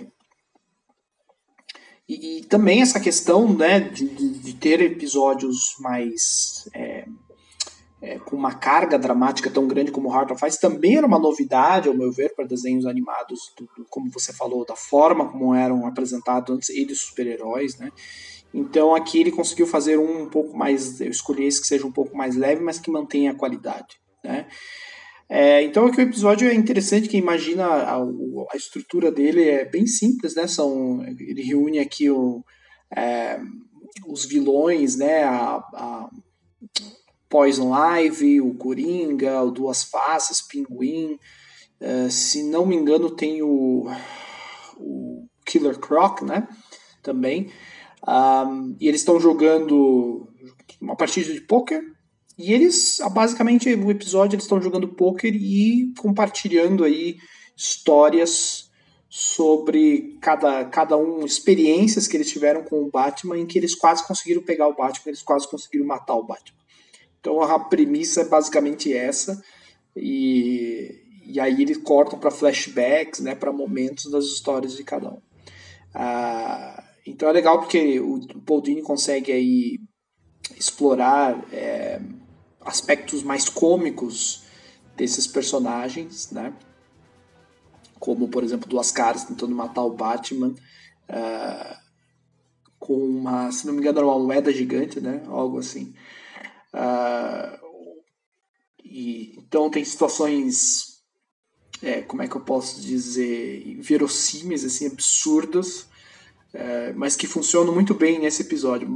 e, 2.08 2.38
e, 2.38 2.44
também 2.44 2.82
essa 2.82 3.00
questão 3.00 3.56
né, 3.56 3.80
de, 3.80 4.08
de, 4.08 4.38
de 4.38 4.54
ter 4.54 4.82
episódios 4.82 5.76
mais 5.80 6.68
é, 6.74 6.91
é, 8.02 8.18
com 8.18 8.34
uma 8.34 8.52
carga 8.52 8.98
dramática 8.98 9.48
tão 9.48 9.68
grande 9.68 9.92
como 9.92 10.12
Heart 10.12 10.32
of 10.32 10.44
Ice 10.44 10.60
também 10.60 10.96
era 10.96 11.06
uma 11.06 11.20
novidade, 11.20 11.88
ao 11.88 11.94
meu 11.94 12.10
ver, 12.10 12.34
para 12.34 12.44
desenhos 12.44 12.84
animados, 12.84 13.52
do, 13.56 13.68
do, 13.76 13.86
como 13.88 14.10
você 14.10 14.32
falou, 14.32 14.66
da 14.66 14.74
forma 14.74 15.30
como 15.30 15.54
eram 15.54 15.86
apresentados 15.86 16.52
antes 16.52 16.68
eles 16.70 16.98
super-heróis, 16.98 17.78
né? 17.78 17.90
Então 18.52 18.92
aqui 18.94 19.20
ele 19.20 19.30
conseguiu 19.30 19.68
fazer 19.68 19.98
um, 19.98 20.22
um 20.22 20.28
pouco 20.28 20.56
mais, 20.56 21.00
eu 21.00 21.10
escolhi 21.10 21.46
esse 21.46 21.60
que 21.60 21.66
seja 21.66 21.86
um 21.86 21.92
pouco 21.92 22.16
mais 22.16 22.34
leve, 22.34 22.60
mas 22.60 22.80
que 22.80 22.90
mantenha 22.90 23.30
a 23.30 23.36
qualidade, 23.36 24.00
né? 24.24 24.48
É, 25.28 25.62
então 25.62 25.86
aqui 25.86 25.98
o 25.98 26.02
episódio 26.02 26.48
é 26.48 26.54
interessante, 26.54 27.08
que 27.08 27.16
imagina 27.16 27.64
a, 27.64 27.96
a, 27.96 28.56
estrutura 28.56 29.10
dele 29.10 29.48
é 29.48 29.64
bem 29.64 29.86
simples, 29.86 30.34
né? 30.34 30.46
São, 30.48 31.02
ele 31.04 31.42
reúne 31.42 31.78
aqui 31.78 32.10
o, 32.10 32.44
é, 32.94 33.40
os 34.06 34.26
vilões, 34.26 34.96
né? 34.96 35.22
A, 35.22 35.54
a, 35.72 36.10
Poison 37.32 37.72
Ivy, 37.74 38.42
o 38.42 38.52
Coringa, 38.52 39.42
o 39.42 39.50
Duas 39.50 39.84
Faces, 39.84 40.42
Pinguim. 40.42 41.18
Uh, 41.80 42.10
se 42.10 42.42
não 42.42 42.66
me 42.66 42.76
engano, 42.76 43.08
tem 43.10 43.40
o, 43.40 43.86
o 44.76 45.26
Killer 45.46 45.78
Croc, 45.78 46.20
né? 46.20 46.46
Também. 47.02 47.50
Um, 48.06 48.76
e 48.78 48.86
eles 48.86 49.00
estão 49.00 49.18
jogando 49.18 50.28
uma 50.78 50.94
partida 50.94 51.32
de 51.32 51.40
poker. 51.40 51.80
E 52.36 52.52
eles, 52.52 53.00
ah, 53.00 53.08
basicamente, 53.08 53.74
o 53.74 53.90
episódio, 53.90 54.34
eles 54.34 54.44
estão 54.44 54.60
jogando 54.60 54.88
poker 54.88 55.34
e 55.34 55.90
compartilhando 55.98 56.84
aí 56.84 57.16
histórias 57.56 58.70
sobre 59.08 60.18
cada, 60.20 60.66
cada 60.66 60.98
um, 60.98 61.24
experiências 61.24 62.06
que 62.06 62.14
eles 62.14 62.30
tiveram 62.30 62.62
com 62.62 62.82
o 62.82 62.90
Batman, 62.90 63.38
em 63.38 63.46
que 63.46 63.58
eles 63.58 63.74
quase 63.74 64.06
conseguiram 64.06 64.42
pegar 64.42 64.68
o 64.68 64.74
Batman, 64.74 65.08
eles 65.08 65.22
quase 65.22 65.48
conseguiram 65.48 65.86
matar 65.86 66.14
o 66.14 66.24
Batman. 66.24 66.61
Então 67.22 67.40
a 67.40 67.58
premissa 67.60 68.22
é 68.22 68.24
basicamente 68.24 68.92
essa. 68.92 69.40
E, 69.96 71.00
e 71.24 71.38
aí 71.38 71.62
eles 71.62 71.76
cortam 71.76 72.18
para 72.18 72.32
flashbacks, 72.32 73.20
né, 73.20 73.36
para 73.36 73.52
momentos 73.52 74.10
das 74.10 74.24
histórias 74.24 74.76
de 74.76 74.82
cada 74.82 75.08
um. 75.08 75.22
Ah, 75.94 76.82
então 77.06 77.28
é 77.28 77.32
legal 77.32 77.60
porque 77.60 78.00
o 78.00 78.20
Paul 78.44 78.60
Dini 78.60 78.82
consegue 78.82 79.30
aí 79.30 79.78
explorar 80.56 81.40
é, 81.52 82.00
aspectos 82.60 83.22
mais 83.22 83.48
cômicos 83.48 84.42
desses 84.96 85.26
personagens, 85.26 86.32
né? 86.32 86.52
Como, 88.00 88.26
por 88.28 88.42
exemplo, 88.42 88.68
Duas 88.68 88.90
Caras 88.90 89.24
tentando 89.24 89.54
matar 89.54 89.84
o 89.84 89.94
Batman. 89.94 90.54
Ah, 91.08 91.78
com 92.80 92.94
uma, 92.94 93.52
se 93.52 93.64
não 93.64 93.74
me 93.74 93.78
engano, 93.78 94.02
uma 94.02 94.18
moeda 94.18 94.52
gigante, 94.52 95.00
né? 95.00 95.22
Algo 95.28 95.60
assim. 95.60 95.94
Uh, 96.74 97.62
e, 98.84 99.34
então 99.38 99.70
tem 99.70 99.84
situações, 99.84 101.02
é, 101.82 102.02
como 102.02 102.22
é 102.22 102.28
que 102.28 102.36
eu 102.36 102.40
posso 102.40 102.80
dizer, 102.80 103.78
verossímeis, 103.80 104.64
assim, 104.64 104.86
absurdas, 104.86 105.88
é, 106.52 106.92
mas 106.92 107.16
que 107.16 107.26
funcionam 107.26 107.72
muito 107.72 107.94
bem 107.94 108.18
nesse 108.18 108.42
episódio. 108.42 108.88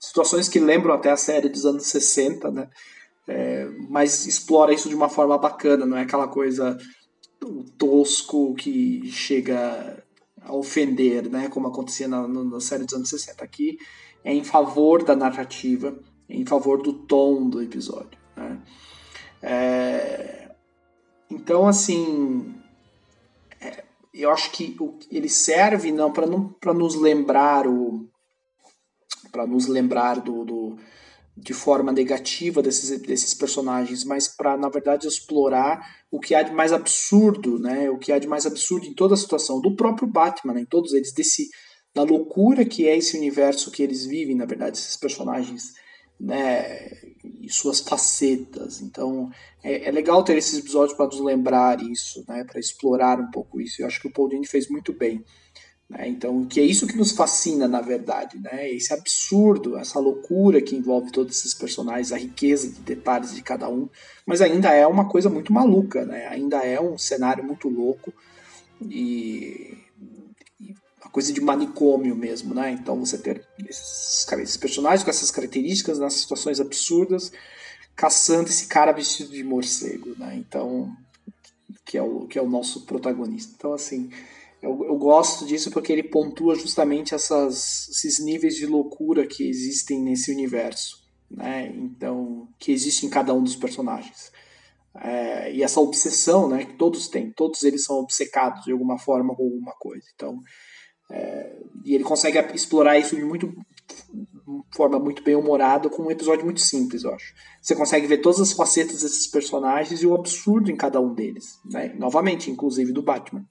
Situações 0.00 0.48
que 0.48 0.58
lembram 0.58 0.94
até 0.94 1.10
a 1.10 1.16
série 1.16 1.48
dos 1.48 1.66
anos 1.66 1.86
60, 1.86 2.50
né? 2.50 2.70
É, 3.28 3.68
mas 3.88 4.26
explora 4.26 4.72
isso 4.74 4.88
de 4.88 4.94
uma 4.94 5.08
forma 5.08 5.38
bacana, 5.38 5.86
não 5.86 5.96
é 5.96 6.02
aquela 6.02 6.26
coisa 6.26 6.76
tosco 7.78 8.54
que 8.54 9.10
chega 9.10 10.02
a 10.40 10.54
ofender, 10.54 11.28
né? 11.28 11.48
Como 11.48 11.68
acontecia 11.68 12.08
na, 12.08 12.26
na 12.26 12.60
série 12.60 12.84
dos 12.84 12.94
anos 12.94 13.10
60. 13.10 13.44
Aqui 13.44 13.78
é 14.24 14.32
em 14.32 14.42
favor 14.42 15.04
da 15.04 15.14
narrativa, 15.14 15.96
em 16.32 16.46
favor 16.46 16.82
do 16.82 16.92
tom 16.92 17.48
do 17.48 17.62
episódio. 17.62 18.18
Né? 18.36 18.58
É, 19.42 20.50
então, 21.30 21.66
assim, 21.66 22.54
é, 23.60 23.84
eu 24.14 24.30
acho 24.30 24.50
que 24.50 24.76
o, 24.80 24.98
ele 25.10 25.28
serve 25.28 25.92
não 25.92 26.10
para 26.10 26.26
não, 26.26 26.54
nos 26.74 26.94
lembrar 26.94 27.66
o 27.66 28.08
para 29.30 29.46
nos 29.46 29.66
lembrar 29.66 30.20
do, 30.20 30.44
do, 30.44 30.76
de 31.34 31.54
forma 31.54 31.90
negativa 31.90 32.60
desses, 32.60 33.00
desses 33.00 33.32
personagens, 33.32 34.04
mas 34.04 34.28
para 34.28 34.58
na 34.58 34.68
verdade 34.68 35.06
explorar 35.06 35.80
o 36.10 36.20
que 36.20 36.34
há 36.34 36.42
de 36.42 36.52
mais 36.52 36.70
absurdo, 36.70 37.58
né? 37.58 37.88
O 37.88 37.96
que 37.96 38.12
há 38.12 38.18
de 38.18 38.28
mais 38.28 38.44
absurdo 38.44 38.86
em 38.86 38.92
toda 38.92 39.14
a 39.14 39.16
situação 39.16 39.58
do 39.58 39.74
próprio 39.74 40.06
Batman, 40.06 40.52
né? 40.52 40.60
em 40.60 40.66
todos 40.66 40.92
eles 40.92 41.14
desse 41.14 41.48
da 41.94 42.02
loucura 42.02 42.64
que 42.64 42.86
é 42.86 42.96
esse 42.96 43.16
universo 43.16 43.70
que 43.70 43.82
eles 43.82 44.04
vivem, 44.04 44.34
na 44.34 44.46
verdade, 44.46 44.76
esses 44.76 44.96
personagens 44.96 45.72
né, 46.22 46.88
e 47.40 47.50
suas 47.50 47.80
facetas. 47.80 48.80
Então 48.80 49.30
é, 49.62 49.88
é 49.88 49.90
legal 49.90 50.22
ter 50.22 50.36
esses 50.36 50.58
episódios 50.58 50.96
para 50.96 51.06
nos 51.06 51.20
lembrar 51.20 51.82
isso, 51.82 52.24
né, 52.28 52.44
para 52.44 52.60
explorar 52.60 53.18
um 53.20 53.30
pouco 53.30 53.60
isso. 53.60 53.82
Eu 53.82 53.86
acho 53.86 54.00
que 54.00 54.06
o 54.06 54.12
Paul 54.12 54.28
Dini 54.28 54.46
fez 54.46 54.68
muito 54.68 54.92
bem. 54.92 55.24
Né? 55.90 56.08
Então, 56.08 56.46
que 56.46 56.60
é 56.60 56.64
isso 56.64 56.86
que 56.86 56.96
nos 56.96 57.12
fascina, 57.12 57.68
na 57.68 57.82
verdade, 57.82 58.38
né? 58.38 58.70
Esse 58.70 58.94
absurdo, 58.94 59.76
essa 59.76 59.98
loucura 59.98 60.62
que 60.62 60.74
envolve 60.74 61.12
todos 61.12 61.36
esses 61.36 61.52
personagens, 61.52 62.12
a 62.12 62.16
riqueza 62.16 62.68
de 62.68 62.80
detalhes 62.80 63.34
de 63.34 63.42
cada 63.42 63.68
um, 63.68 63.90
mas 64.24 64.40
ainda 64.40 64.72
é 64.72 64.86
uma 64.86 65.06
coisa 65.06 65.28
muito 65.28 65.52
maluca, 65.52 66.06
né? 66.06 66.28
Ainda 66.28 66.64
é 66.64 66.80
um 66.80 66.96
cenário 66.96 67.44
muito 67.44 67.68
louco 67.68 68.10
e 68.80 69.81
coisa 71.12 71.32
de 71.32 71.40
manicômio 71.40 72.16
mesmo, 72.16 72.54
né? 72.54 72.72
Então 72.72 72.98
você 72.98 73.18
ter 73.18 73.46
esses, 73.68 74.26
esses 74.32 74.56
personagens 74.56 75.04
com 75.04 75.10
essas 75.10 75.30
características 75.30 75.98
nas 75.98 76.14
situações 76.14 76.58
absurdas, 76.58 77.30
caçando 77.94 78.48
esse 78.48 78.66
cara 78.66 78.90
vestido 78.92 79.30
de 79.30 79.44
morcego, 79.44 80.18
né? 80.18 80.34
Então, 80.36 80.90
que 81.84 81.98
é 81.98 82.02
o, 82.02 82.26
que 82.26 82.38
é 82.38 82.42
o 82.42 82.48
nosso 82.48 82.86
protagonista. 82.86 83.52
Então, 83.56 83.74
assim, 83.74 84.10
eu, 84.62 84.84
eu 84.84 84.96
gosto 84.96 85.44
disso 85.44 85.70
porque 85.70 85.92
ele 85.92 86.02
pontua 86.02 86.54
justamente 86.54 87.14
essas, 87.14 87.88
esses 87.90 88.18
níveis 88.18 88.56
de 88.56 88.64
loucura 88.64 89.26
que 89.26 89.46
existem 89.46 90.02
nesse 90.02 90.32
universo, 90.32 91.04
né? 91.30 91.66
Então, 91.76 92.48
que 92.58 92.72
existe 92.72 93.04
em 93.04 93.10
cada 93.10 93.34
um 93.34 93.42
dos 93.42 93.54
personagens. 93.54 94.32
É, 94.94 95.52
e 95.52 95.62
essa 95.62 95.80
obsessão, 95.80 96.48
né, 96.48 96.66
que 96.66 96.74
todos 96.74 97.08
têm, 97.08 97.32
todos 97.32 97.62
eles 97.62 97.84
são 97.84 97.96
obcecados 97.96 98.62
de 98.64 98.72
alguma 98.72 98.98
forma 98.98 99.34
com 99.34 99.42
alguma 99.44 99.72
coisa. 99.72 100.04
Então, 100.14 100.42
é, 101.12 101.52
e 101.84 101.94
ele 101.94 102.04
consegue 102.04 102.38
explorar 102.54 102.98
isso 102.98 103.14
de 103.14 103.22
muito 103.22 103.54
forma 104.74 104.98
muito 104.98 105.22
bem 105.22 105.34
humorada 105.34 105.90
com 105.90 106.04
um 106.04 106.10
episódio 106.10 106.44
muito 106.44 106.60
simples, 106.60 107.04
eu 107.04 107.14
acho. 107.14 107.34
Você 107.60 107.74
consegue 107.74 108.06
ver 108.06 108.18
todas 108.18 108.40
as 108.40 108.52
facetas 108.52 109.02
desses 109.02 109.26
personagens 109.26 110.02
e 110.02 110.06
o 110.06 110.14
absurdo 110.14 110.70
em 110.70 110.76
cada 110.76 111.00
um 111.00 111.14
deles, 111.14 111.58
né? 111.64 111.94
Novamente, 111.98 112.50
inclusive 112.50 112.92
do 112.92 113.02
Batman, 113.02 113.44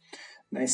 né? 0.52 0.65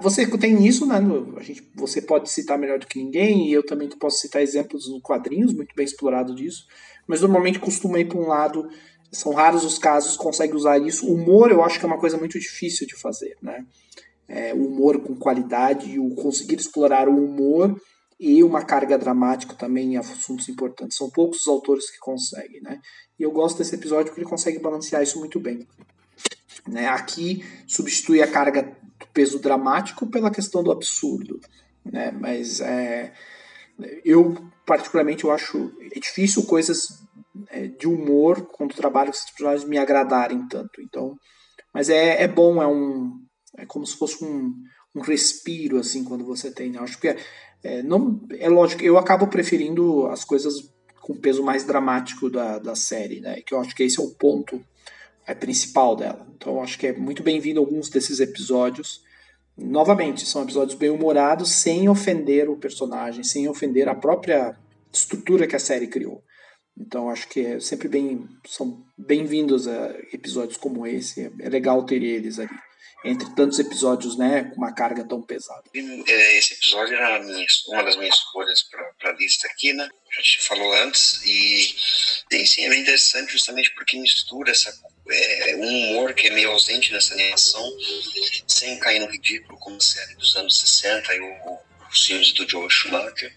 Você 0.00 0.26
tem 0.38 0.64
isso, 0.66 0.86
né? 0.86 0.96
A 1.36 1.42
gente, 1.42 1.68
você 1.74 2.00
pode 2.00 2.30
citar 2.30 2.58
melhor 2.58 2.78
do 2.78 2.86
que 2.86 3.02
ninguém 3.02 3.48
e 3.48 3.52
eu 3.52 3.64
também 3.64 3.88
posso 3.88 4.18
citar 4.20 4.42
exemplos 4.42 4.88
no 4.88 5.00
quadrinhos 5.00 5.52
muito 5.52 5.74
bem 5.74 5.84
explorado 5.84 6.34
disso, 6.34 6.66
mas 7.06 7.20
normalmente 7.20 7.58
costuma 7.58 7.98
ir 7.98 8.06
para 8.06 8.18
um 8.18 8.26
lado. 8.26 8.68
São 9.12 9.32
raros 9.32 9.64
os 9.64 9.76
casos 9.76 10.16
que 10.16 10.22
consegue 10.22 10.54
usar 10.54 10.78
isso. 10.78 11.12
Humor 11.12 11.50
eu 11.50 11.64
acho 11.64 11.80
que 11.80 11.84
é 11.84 11.88
uma 11.88 11.98
coisa 11.98 12.16
muito 12.16 12.38
difícil 12.38 12.86
de 12.86 12.94
fazer, 12.94 13.36
né? 13.42 13.66
É, 14.30 14.54
humor 14.54 15.02
com 15.02 15.16
qualidade, 15.16 15.98
o 15.98 16.14
conseguir 16.14 16.54
explorar 16.54 17.08
o 17.08 17.24
humor 17.24 17.76
e 18.18 18.44
uma 18.44 18.62
carga 18.64 18.96
dramática 18.96 19.54
também 19.54 19.94
em 19.94 19.96
assuntos 19.96 20.48
importantes. 20.48 20.96
São 20.96 21.10
poucos 21.10 21.40
os 21.40 21.48
autores 21.48 21.90
que 21.90 21.98
conseguem, 21.98 22.60
né? 22.60 22.80
E 23.18 23.24
eu 23.24 23.32
gosto 23.32 23.58
desse 23.58 23.74
episódio 23.74 24.06
porque 24.06 24.20
ele 24.20 24.30
consegue 24.30 24.60
balancear 24.60 25.02
isso 25.02 25.18
muito 25.18 25.40
bem. 25.40 25.66
Né? 26.68 26.86
Aqui 26.86 27.44
substitui 27.66 28.22
a 28.22 28.30
carga 28.30 28.62
do 28.62 29.06
peso 29.12 29.40
dramático 29.40 30.06
pela 30.06 30.30
questão 30.30 30.62
do 30.62 30.70
absurdo, 30.70 31.40
né? 31.84 32.12
Mas 32.12 32.60
é, 32.60 33.12
eu 34.04 34.36
particularmente 34.64 35.24
eu 35.24 35.32
acho 35.32 35.72
é 35.92 35.98
difícil 35.98 36.44
coisas 36.44 36.86
é, 37.48 37.66
de 37.66 37.88
humor 37.88 38.46
quando 38.52 38.76
trabalho 38.76 39.10
com 39.10 39.16
esses 39.16 39.30
personagens 39.30 39.68
me 39.68 39.76
agradarem 39.76 40.46
tanto. 40.46 40.80
Então, 40.80 41.16
mas 41.74 41.88
é, 41.88 42.22
é 42.22 42.28
bom, 42.28 42.62
é 42.62 42.66
um 42.68 43.18
é 43.56 43.66
como 43.66 43.86
se 43.86 43.96
fosse 43.96 44.24
um, 44.24 44.54
um 44.94 45.00
respiro, 45.00 45.78
assim, 45.78 46.04
quando 46.04 46.24
você 46.24 46.50
tem. 46.50 46.74
Eu 46.74 46.82
acho 46.82 46.98
que 47.00 47.08
é, 47.08 47.16
é, 47.62 47.82
não, 47.82 48.20
é 48.38 48.48
lógico, 48.48 48.82
eu 48.82 48.98
acabo 48.98 49.26
preferindo 49.26 50.06
as 50.06 50.24
coisas 50.24 50.72
com 51.00 51.14
peso 51.14 51.42
mais 51.42 51.64
dramático 51.64 52.30
da, 52.30 52.58
da 52.58 52.74
série, 52.74 53.20
né? 53.20 53.40
Que 53.42 53.54
eu 53.54 53.60
acho 53.60 53.74
que 53.74 53.82
esse 53.82 54.00
é 54.00 54.02
o 54.02 54.10
ponto 54.10 54.64
é, 55.26 55.34
principal 55.34 55.96
dela. 55.96 56.26
Então 56.36 56.54
eu 56.54 56.62
acho 56.62 56.78
que 56.78 56.86
é 56.86 56.92
muito 56.96 57.22
bem-vindo 57.22 57.60
alguns 57.60 57.88
desses 57.88 58.20
episódios. 58.20 59.02
Novamente, 59.56 60.26
são 60.26 60.42
episódios 60.42 60.78
bem 60.78 60.90
humorados, 60.90 61.50
sem 61.50 61.88
ofender 61.88 62.48
o 62.48 62.56
personagem, 62.56 63.22
sem 63.24 63.48
ofender 63.48 63.88
a 63.88 63.94
própria 63.94 64.56
estrutura 64.92 65.46
que 65.46 65.56
a 65.56 65.60
série 65.60 65.86
criou. 65.86 66.22
Então 66.78 67.10
acho 67.10 67.28
que 67.28 67.40
é 67.40 67.60
sempre 67.60 67.88
bem 67.88 68.26
são 68.46 68.82
bem-vindos 68.96 69.68
a 69.68 69.90
episódios 70.12 70.56
como 70.56 70.86
esse. 70.86 71.30
É 71.40 71.48
legal 71.48 71.84
ter 71.84 72.02
eles 72.02 72.38
ali 72.38 72.48
entre 73.04 73.34
tantos 73.34 73.58
episódios, 73.58 74.16
né, 74.16 74.44
com 74.44 74.56
uma 74.56 74.74
carga 74.74 75.04
tão 75.04 75.22
pesada. 75.22 75.62
É, 75.74 76.38
esse 76.38 76.54
episódio 76.54 76.94
era 76.94 77.18
uma 77.68 77.82
das 77.82 77.96
minhas 77.96 78.14
escolhas 78.14 78.62
para 78.98 79.10
a 79.10 79.14
lista 79.14 79.46
aqui, 79.48 79.72
né? 79.72 79.88
A 80.18 80.22
gente 80.22 80.42
falou 80.42 80.72
antes 80.82 81.22
e, 81.24 81.76
e 82.30 82.46
sim, 82.46 82.66
é 82.66 82.68
bem 82.68 82.82
interessante 82.82 83.32
justamente 83.32 83.72
porque 83.74 83.98
mistura 83.98 84.50
essa 84.50 84.70
é, 85.08 85.56
um 85.56 85.90
humor 85.90 86.12
que 86.14 86.26
é 86.26 86.30
meio 86.30 86.50
ausente 86.50 86.92
nessa 86.92 87.14
animação, 87.14 87.64
sem 88.46 88.78
cair 88.78 89.00
no 89.00 89.10
ridículo 89.10 89.58
como 89.58 89.76
a 89.76 89.80
série 89.80 90.14
dos 90.16 90.36
anos 90.36 90.60
60 90.60 91.14
e 91.14 91.20
o, 91.20 91.58
os 91.90 92.06
filmes 92.06 92.32
do 92.32 92.48
Joe 92.48 92.70
Schumacher, 92.70 93.34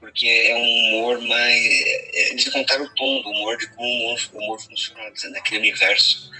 porque 0.00 0.26
é 0.26 0.56
um 0.56 0.96
humor 0.96 1.20
mais. 1.22 1.64
É, 1.64 2.30
eles 2.30 2.48
contaram 2.48 2.84
o 2.84 2.94
tom 2.94 3.22
do 3.22 3.30
humor, 3.30 3.56
de 3.58 3.68
como 3.68 3.86
o 3.86 3.92
humor, 3.92 4.20
o 4.32 4.38
humor 4.38 4.60
funciona 4.60 5.12
naquele 5.30 5.58
universo 5.58 6.30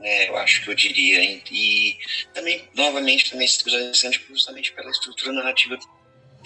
né, 0.00 0.28
eu 0.28 0.36
acho 0.36 0.62
que 0.62 0.70
eu 0.70 0.74
diria. 0.74 1.22
E 1.50 1.98
também, 2.34 2.68
novamente, 2.74 3.30
também 3.30 3.46
é 3.46 3.50
interessante 3.50 4.24
justamente 4.28 4.72
pela 4.72 4.90
estrutura 4.90 5.32
narrativa 5.32 5.78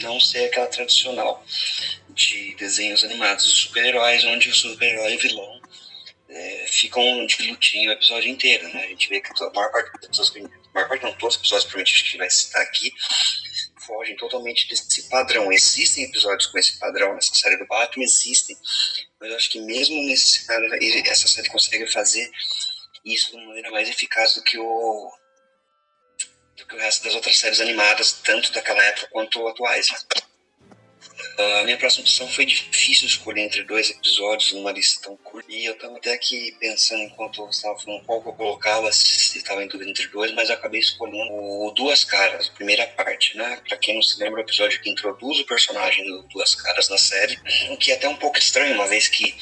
não 0.01 0.19
ser 0.19 0.47
aquela 0.47 0.67
tradicional 0.67 1.45
de 2.11 2.55
desenhos 2.57 3.05
animados 3.05 3.45
de 3.45 3.61
super-heróis, 3.61 4.25
onde 4.25 4.49
o 4.49 4.55
super-herói 4.55 5.13
e 5.13 5.17
o 5.17 5.21
vilão 5.21 5.61
é, 6.29 6.67
ficam 6.69 7.27
de 7.27 7.49
lutinho 7.49 7.91
o 7.91 7.93
episódio 7.93 8.29
inteiro, 8.29 8.69
né? 8.69 8.85
A 8.85 8.89
gente 8.89 9.09
vê 9.09 9.21
que 9.21 9.31
a 9.31 9.51
maior 9.51 9.71
parte 9.71 9.93
das 9.93 10.07
pessoas, 10.09 10.33
a 10.37 10.75
maior 10.75 10.89
parte 10.89 11.05
não, 11.05 11.13
todos 11.13 11.37
os 11.37 11.41
episódios 11.41 11.65
provavelmente 11.65 11.93
que 11.93 12.01
a 12.01 12.05
gente 12.07 12.19
vai 12.19 12.31
citar 12.31 12.63
aqui, 12.63 12.93
fogem 13.87 14.17
totalmente 14.17 14.69
desse 14.69 15.09
padrão. 15.09 15.53
Existem 15.53 16.05
episódios 16.05 16.47
com 16.47 16.59
esse 16.59 16.79
padrão 16.79 17.15
nessa 17.15 17.35
série 17.35 17.57
do 17.57 17.67
Batman, 17.67 18.05
existem, 18.05 18.57
mas 19.21 19.31
eu 19.31 19.37
acho 19.37 19.51
que 19.51 19.61
mesmo 19.61 19.95
nesse 20.03 20.45
cenário, 20.45 20.71
essa 21.07 21.29
série 21.29 21.49
consegue 21.49 21.87
fazer 21.87 22.29
isso 23.05 23.31
de 23.31 23.37
uma 23.37 23.47
maneira 23.49 23.71
mais 23.71 23.89
eficaz 23.89 24.35
do 24.35 24.43
que 24.43 24.59
o 24.59 25.13
do 26.57 26.67
que 26.67 26.75
o 26.77 26.79
resto 26.79 27.05
das 27.05 27.15
outras 27.15 27.37
séries 27.37 27.61
animadas, 27.61 28.13
tanto 28.25 28.53
daquela 28.53 28.83
época 28.85 29.09
quanto 29.11 29.47
atuais. 29.49 29.91
Né? 29.91 29.99
A 31.37 31.65
minha 31.65 31.77
próxima 31.77 32.05
opção 32.05 32.29
foi 32.29 32.47
difícil 32.47 33.09
escolher 33.09 33.43
entre 33.43 33.65
dois 33.65 33.91
episódios 33.91 34.53
numa 34.53 34.71
lista 34.71 35.03
tão 35.03 35.17
curta. 35.17 35.51
E 35.51 35.65
eu 35.65 35.75
estava 35.75 35.97
até 35.97 36.13
aqui 36.13 36.57
pensando 36.61 37.03
enquanto 37.03 37.43
eu 37.43 37.51
estava 37.51 37.77
falando 37.79 38.05
qual 38.05 38.23
que 38.23 38.29
eu 38.29 38.33
colocava, 38.35 38.93
se 38.93 39.39
estava 39.39 39.65
em 39.65 39.67
dúvida 39.67 39.91
entre 39.91 40.07
dois, 40.09 40.33
mas 40.33 40.49
eu 40.49 40.55
acabei 40.55 40.81
escolhendo 40.81 41.33
o 41.33 41.73
Duas 41.73 42.05
Caras, 42.05 42.49
a 42.49 42.53
primeira 42.53 42.87
parte, 42.87 43.37
né? 43.37 43.61
Para 43.69 43.77
quem 43.79 43.97
não 43.97 44.03
se 44.03 44.19
lembra, 44.21 44.41
o 44.41 44.45
episódio 44.45 44.81
que 44.81 44.91
introduz 44.91 45.41
o 45.41 45.47
personagem 45.47 46.05
do 46.07 46.23
Duas 46.29 46.55
Caras 46.55 46.89
na 46.89 46.99
série, 46.99 47.37
o 47.71 47.77
que 47.77 47.91
é 47.91 47.97
até 47.97 48.09
um 48.09 48.17
pouco 48.17 48.39
estranho, 48.39 48.75
uma 48.75 48.87
vez 48.87 49.09
que 49.09 49.35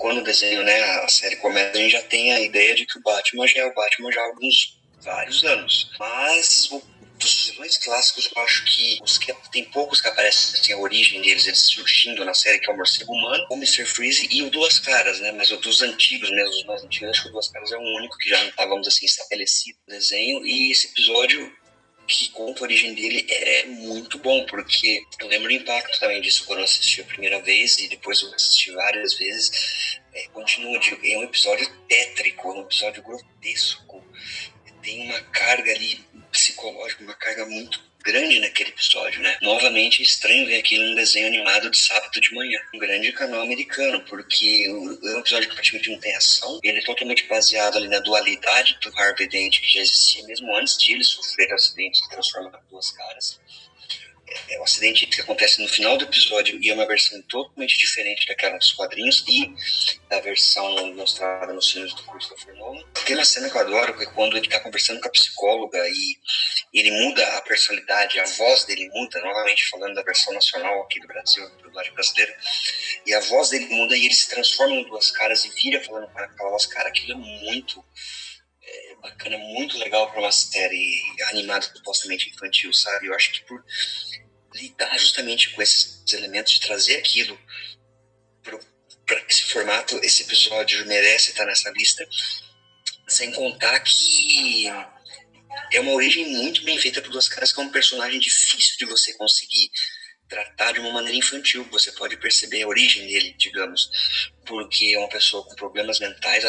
quando 0.00 0.18
o 0.18 0.24
desenho, 0.24 0.62
né, 0.62 0.82
a 1.04 1.08
série 1.08 1.36
começa, 1.36 1.76
a 1.76 1.80
gente 1.80 1.92
já 1.92 2.02
tem 2.02 2.32
a 2.32 2.40
ideia 2.40 2.74
de 2.74 2.86
que 2.86 2.98
o 2.98 3.02
Batman 3.02 3.46
já 3.46 3.60
é 3.60 3.66
o 3.66 3.74
Batman 3.74 4.10
já 4.10 4.20
há 4.20 4.24
alguns 4.24 4.80
vários 5.02 5.44
anos. 5.44 5.90
Mas 5.98 6.68
o 6.72 6.82
dos 7.20 7.50
vilões 7.50 7.76
clássicos, 7.76 8.30
eu 8.34 8.42
acho 8.42 8.64
que 8.64 8.98
os 9.02 9.18
que 9.18 9.30
tem 9.52 9.64
poucos 9.64 10.00
que 10.00 10.08
aparecem 10.08 10.58
assim, 10.58 10.72
a 10.72 10.78
origem 10.78 11.20
deles, 11.20 11.46
eles 11.46 11.60
surgindo 11.60 12.24
na 12.24 12.32
série, 12.32 12.58
que 12.58 12.70
é 12.70 12.72
o 12.72 12.76
Morcego 12.76 13.12
Humano, 13.12 13.46
o 13.50 13.56
Mr. 13.56 13.84
Freeze 13.84 14.26
e 14.30 14.42
o 14.42 14.50
Duas 14.50 14.78
Caras, 14.78 15.20
né? 15.20 15.30
Mas 15.32 15.50
o 15.50 15.58
dos 15.58 15.82
antigos 15.82 16.30
mesmo, 16.30 16.50
os 16.50 16.64
mais 16.64 16.82
antigos, 16.82 17.10
acho 17.10 17.22
que 17.24 17.28
o 17.28 17.32
Duas 17.32 17.48
Caras 17.48 17.70
é 17.70 17.76
o 17.76 17.96
único 17.98 18.16
que 18.16 18.30
já 18.30 18.42
não 18.42 18.50
tá, 18.52 18.64
vamos 18.64 18.88
assim, 18.88 19.04
estabelecido 19.04 19.78
no 19.86 19.94
desenho. 19.94 20.46
E 20.46 20.72
esse 20.72 20.86
episódio 20.86 21.52
que 22.18 22.30
conta 22.30 22.60
a 22.60 22.64
origem 22.64 22.94
dele 22.94 23.26
é 23.30 23.66
muito 23.66 24.18
bom, 24.18 24.44
porque 24.46 25.04
eu 25.20 25.28
lembro 25.28 25.48
do 25.48 25.54
impacto 25.54 25.98
também 25.98 26.20
disso 26.20 26.44
quando 26.46 26.60
eu 26.60 26.64
assisti 26.64 27.00
a 27.00 27.04
primeira 27.04 27.40
vez 27.40 27.78
e 27.78 27.88
depois 27.88 28.20
eu 28.22 28.34
assisti 28.34 28.70
várias 28.72 29.14
vezes. 29.14 30.00
É, 30.12 30.26
continua, 30.28 30.78
é 30.78 31.18
um 31.18 31.24
episódio 31.24 31.70
tétrico, 31.88 32.48
é 32.48 32.52
um 32.52 32.62
episódio 32.62 33.02
grotesco. 33.02 34.04
Tem 34.82 35.10
uma 35.10 35.20
carga 35.20 35.72
ali 35.72 36.04
psicológica, 36.32 37.04
uma 37.04 37.14
carga 37.14 37.46
muito 37.46 37.89
grande 38.04 38.38
naquele 38.40 38.70
episódio, 38.70 39.20
né? 39.20 39.36
Novamente 39.42 40.02
é 40.02 40.04
estranho 40.04 40.46
ver 40.46 40.58
aquilo 40.58 40.84
num 40.84 40.94
desenho 40.94 41.26
animado 41.26 41.70
de 41.70 41.78
sábado 41.78 42.20
de 42.20 42.34
manhã. 42.34 42.58
Um 42.74 42.78
grande 42.78 43.12
canal 43.12 43.40
americano, 43.42 44.00
porque 44.08 44.66
é 44.66 44.72
um 44.72 45.18
episódio 45.18 45.48
que 45.48 45.54
praticamente 45.54 45.90
não 45.90 45.98
tem 45.98 46.14
ação. 46.16 46.60
Ele 46.62 46.78
é 46.78 46.84
totalmente 46.84 47.26
baseado 47.26 47.76
ali 47.76 47.88
na 47.88 48.00
dualidade 48.00 48.78
do 48.82 48.92
Harvey 48.98 49.28
Dent, 49.28 49.60
que 49.60 49.72
já 49.72 49.80
existia 49.80 50.26
mesmo 50.26 50.54
antes 50.56 50.76
de 50.76 50.92
ele 50.92 51.04
sofrer 51.04 51.50
o 51.52 51.54
acidente 51.54 52.02
de 52.02 52.08
transformar 52.10 52.60
duas 52.70 52.90
caras 52.90 53.40
é 54.48 54.60
um 54.60 54.64
acidente 54.64 55.06
que 55.06 55.20
acontece 55.20 55.60
no 55.60 55.68
final 55.68 55.96
do 55.96 56.04
episódio 56.04 56.58
e 56.62 56.70
é 56.70 56.74
uma 56.74 56.86
versão 56.86 57.20
totalmente 57.22 57.76
diferente 57.78 58.26
daquela 58.26 58.58
dos 58.58 58.72
quadrinhos 58.72 59.24
e 59.28 59.54
da 60.08 60.20
versão 60.20 60.94
mostrada 60.94 61.52
nos 61.52 61.70
filmes 61.70 61.92
do 61.94 62.02
Christopher 62.04 62.54
Nolan. 62.56 62.84
Tem 63.04 63.16
uma 63.16 63.24
cena 63.24 63.50
que 63.50 63.56
eu 63.56 63.60
adoro, 63.60 63.96
que 63.96 64.04
é 64.04 64.06
quando 64.06 64.36
ele 64.36 64.46
está 64.46 64.60
conversando 64.60 65.00
com 65.00 65.08
a 65.08 65.10
psicóloga 65.10 65.78
e 65.88 66.16
ele 66.72 66.90
muda 66.90 67.26
a 67.36 67.42
personalidade, 67.42 68.20
a 68.20 68.24
voz 68.24 68.64
dele 68.64 68.88
muda, 68.92 69.20
novamente 69.20 69.68
falando 69.68 69.94
da 69.94 70.02
versão 70.02 70.32
nacional 70.32 70.82
aqui 70.82 71.00
do 71.00 71.08
Brasil, 71.08 71.48
do 71.62 71.72
lado 71.72 71.92
brasileiro, 71.92 72.32
e 73.06 73.14
a 73.14 73.20
voz 73.20 73.50
dele 73.50 73.66
muda 73.66 73.96
e 73.96 74.04
ele 74.04 74.14
se 74.14 74.28
transforma 74.28 74.74
em 74.74 74.84
duas 74.84 75.10
caras 75.10 75.44
e 75.44 75.50
vira 75.50 75.82
falando 75.82 76.08
com 76.08 76.18
aquela 76.18 76.50
voz, 76.50 76.66
cara, 76.66 76.88
aquilo 76.88 77.12
é 77.12 77.16
muito 77.16 77.84
bacana, 79.00 79.38
muito 79.38 79.78
legal 79.78 80.10
para 80.10 80.20
uma 80.20 80.32
série 80.32 81.02
animada 81.28 81.66
supostamente 81.66 82.30
infantil, 82.30 82.72
sabe? 82.72 83.06
Eu 83.06 83.14
acho 83.14 83.32
que 83.32 83.40
por 83.44 83.64
lidar 84.54 84.96
justamente 84.98 85.50
com 85.50 85.62
esses 85.62 86.02
elementos, 86.12 86.52
de 86.52 86.60
trazer 86.60 86.96
aquilo 86.96 87.38
para 88.42 89.24
esse 89.28 89.44
formato, 89.44 89.98
esse 90.02 90.22
episódio 90.22 90.86
merece 90.86 91.30
estar 91.30 91.46
nessa 91.46 91.70
lista, 91.70 92.08
sem 93.08 93.32
contar 93.32 93.80
que 93.80 94.66
é 95.72 95.80
uma 95.80 95.92
origem 95.92 96.28
muito 96.28 96.62
bem 96.62 96.78
feita 96.78 97.02
por 97.02 97.10
duas 97.10 97.28
caras, 97.28 97.52
que 97.52 97.60
é 97.60 97.62
um 97.62 97.70
personagem 97.70 98.20
difícil 98.20 98.76
de 98.78 98.84
você 98.86 99.12
conseguir 99.14 99.70
tratar 100.30 100.72
de 100.72 100.80
uma 100.80 100.92
maneira 100.92 101.18
infantil. 101.18 101.68
Você 101.72 101.92
pode 101.92 102.16
perceber 102.16 102.62
a 102.62 102.68
origem 102.68 103.06
dele, 103.06 103.34
digamos, 103.36 103.90
porque 104.46 104.92
é 104.94 104.98
uma 104.98 105.08
pessoa 105.08 105.44
com 105.44 105.54
problemas 105.56 105.98
mentais. 105.98 106.44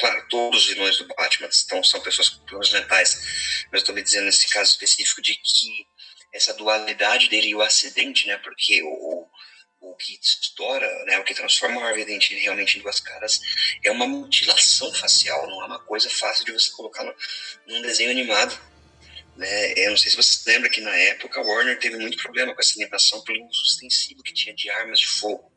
Claro, 0.00 0.26
todos 0.28 0.62
os 0.62 0.68
vilões 0.68 0.98
do 0.98 1.06
Batman 1.06 1.48
estão, 1.48 1.84
são 1.84 2.00
pessoas 2.00 2.30
com 2.30 2.44
problemas 2.46 2.72
mentais, 2.72 3.66
mas 3.70 3.82
estou 3.82 3.94
me 3.94 4.02
dizendo 4.02 4.24
nesse 4.24 4.48
caso 4.48 4.72
específico 4.72 5.22
de 5.22 5.34
que 5.34 5.86
essa 6.32 6.54
dualidade 6.54 7.28
dele 7.28 7.48
e 7.48 7.54
o 7.54 7.62
acidente, 7.62 8.26
né? 8.26 8.36
Porque 8.38 8.82
o, 8.82 9.26
o 9.80 9.94
que 9.94 10.18
estoura, 10.20 10.86
né? 11.04 11.18
O 11.18 11.24
que 11.24 11.34
transforma 11.34 11.80
o 11.80 11.84
Harvey 11.84 12.04
Dent 12.04 12.30
realmente 12.30 12.78
em 12.78 12.82
duas 12.82 12.98
caras 12.98 13.38
é 13.84 13.90
uma 13.90 14.06
mutilação 14.06 14.92
facial, 14.92 15.46
não 15.48 15.62
é 15.62 15.66
uma 15.66 15.78
coisa 15.80 16.10
fácil 16.10 16.44
de 16.44 16.52
você 16.52 16.70
colocar 16.72 17.04
no, 17.04 17.14
num 17.66 17.82
desenho 17.82 18.10
animado. 18.10 18.58
Né? 19.36 19.72
Eu 19.76 19.90
não 19.90 19.96
sei 19.96 20.10
se 20.10 20.16
você 20.16 20.50
lembra 20.50 20.70
que 20.70 20.80
na 20.80 20.94
época 20.94 21.40
a 21.40 21.44
Warner 21.44 21.78
teve 21.78 21.96
muito 21.98 22.16
problema 22.16 22.54
com 22.54 22.60
essa 22.60 22.74
animação 22.80 23.22
pelo 23.22 23.46
uso 23.46 23.62
extensivo 23.64 24.22
que 24.22 24.32
tinha 24.32 24.54
de 24.54 24.70
armas 24.70 24.98
de 24.98 25.06
fogo 25.06 25.52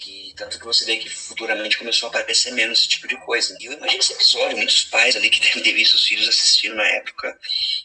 que 0.00 0.32
tanto 0.36 0.58
que 0.58 0.64
você 0.64 0.84
vê 0.84 0.96
que 0.96 1.08
futuramente 1.08 1.78
começou 1.78 2.08
a 2.08 2.10
aparecer 2.10 2.52
menos 2.52 2.80
esse 2.80 2.88
tipo 2.88 3.06
de 3.06 3.16
coisa. 3.18 3.56
E 3.60 3.66
eu 3.66 3.72
imagino 3.74 4.00
esse 4.00 4.12
episódio, 4.14 4.56
muitos 4.56 4.84
pais 4.84 5.14
ali 5.14 5.28
que 5.28 5.40
devem 5.46 5.62
ter 5.62 5.72
visto 5.72 5.94
os 5.94 6.04
filhos 6.04 6.28
assistindo 6.28 6.74
na 6.74 6.86
época, 6.86 7.38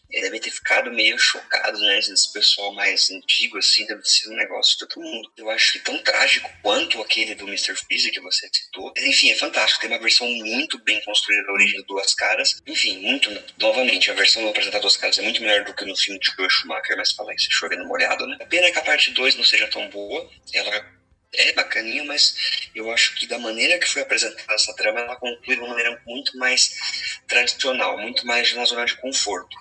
devem 0.09 0.39
ter 0.39 0.51
ficado 0.51 0.91
meio 0.91 1.17
chocados, 1.19 1.79
né? 1.81 1.99
Esse 1.99 2.31
pessoal 2.31 2.73
mais 2.73 3.09
antigo, 3.11 3.57
assim, 3.57 3.85
deve 3.85 4.01
ter 4.01 4.09
sido 4.09 4.31
um 4.31 4.37
negócio 4.37 4.77
de 4.77 4.87
todo 4.87 5.03
mundo. 5.03 5.31
Eu 5.37 5.49
acho 5.49 5.73
que 5.73 5.79
tão 5.79 5.97
trágico 5.99 6.49
quanto 6.61 7.01
aquele 7.01 7.35
do 7.35 7.47
Mr. 7.47 7.75
Freeze 7.75 8.11
que 8.11 8.21
você 8.21 8.49
citou. 8.53 8.93
Enfim, 8.97 9.31
é 9.31 9.35
fantástico. 9.35 9.81
Tem 9.81 9.89
uma 9.89 9.99
versão 9.99 10.27
muito 10.27 10.81
bem 10.83 11.01
construída 11.03 11.45
da 11.45 11.53
origem 11.53 11.81
de 11.81 11.85
Duas 11.87 12.13
Caras. 12.13 12.61
Enfim, 12.65 12.99
muito, 12.99 13.29
novamente, 13.57 14.09
a 14.09 14.13
versão 14.13 14.41
do 14.43 14.49
Apresentar 14.49 14.79
Duas 14.79 14.97
Caras 14.97 15.17
é 15.17 15.21
muito 15.21 15.41
melhor 15.41 15.65
do 15.65 15.73
que 15.73 15.85
no 15.85 15.95
filme 15.95 16.19
de 16.19 16.31
Joel 16.31 16.49
Schumacher, 16.49 16.95
mas 16.97 17.11
fala 17.11 17.33
isso 17.33 17.51
chovendo 17.51 17.85
molhado, 17.85 18.25
né? 18.27 18.37
A 18.39 18.45
pena 18.45 18.67
é 18.67 18.71
que 18.71 18.79
a 18.79 18.83
parte 18.83 19.11
2 19.11 19.35
não 19.35 19.43
seja 19.43 19.67
tão 19.67 19.89
boa. 19.89 20.29
Ela 20.53 20.94
é 21.33 21.53
bacaninha, 21.53 22.03
mas 22.03 22.69
eu 22.73 22.89
acho 22.91 23.15
que 23.15 23.27
da 23.27 23.39
maneira 23.39 23.79
que 23.79 23.87
foi 23.87 24.01
apresentada 24.01 24.53
essa 24.53 24.73
trama, 24.75 24.99
ela 24.99 25.15
conclui 25.15 25.55
de 25.55 25.61
uma 25.61 25.69
maneira 25.69 26.01
muito 26.05 26.37
mais 26.37 27.21
tradicional, 27.27 27.97
muito 27.97 28.25
mais 28.25 28.53
na 28.53 28.65
zona 28.65 28.85
de 28.85 28.95
conforto. 28.97 29.57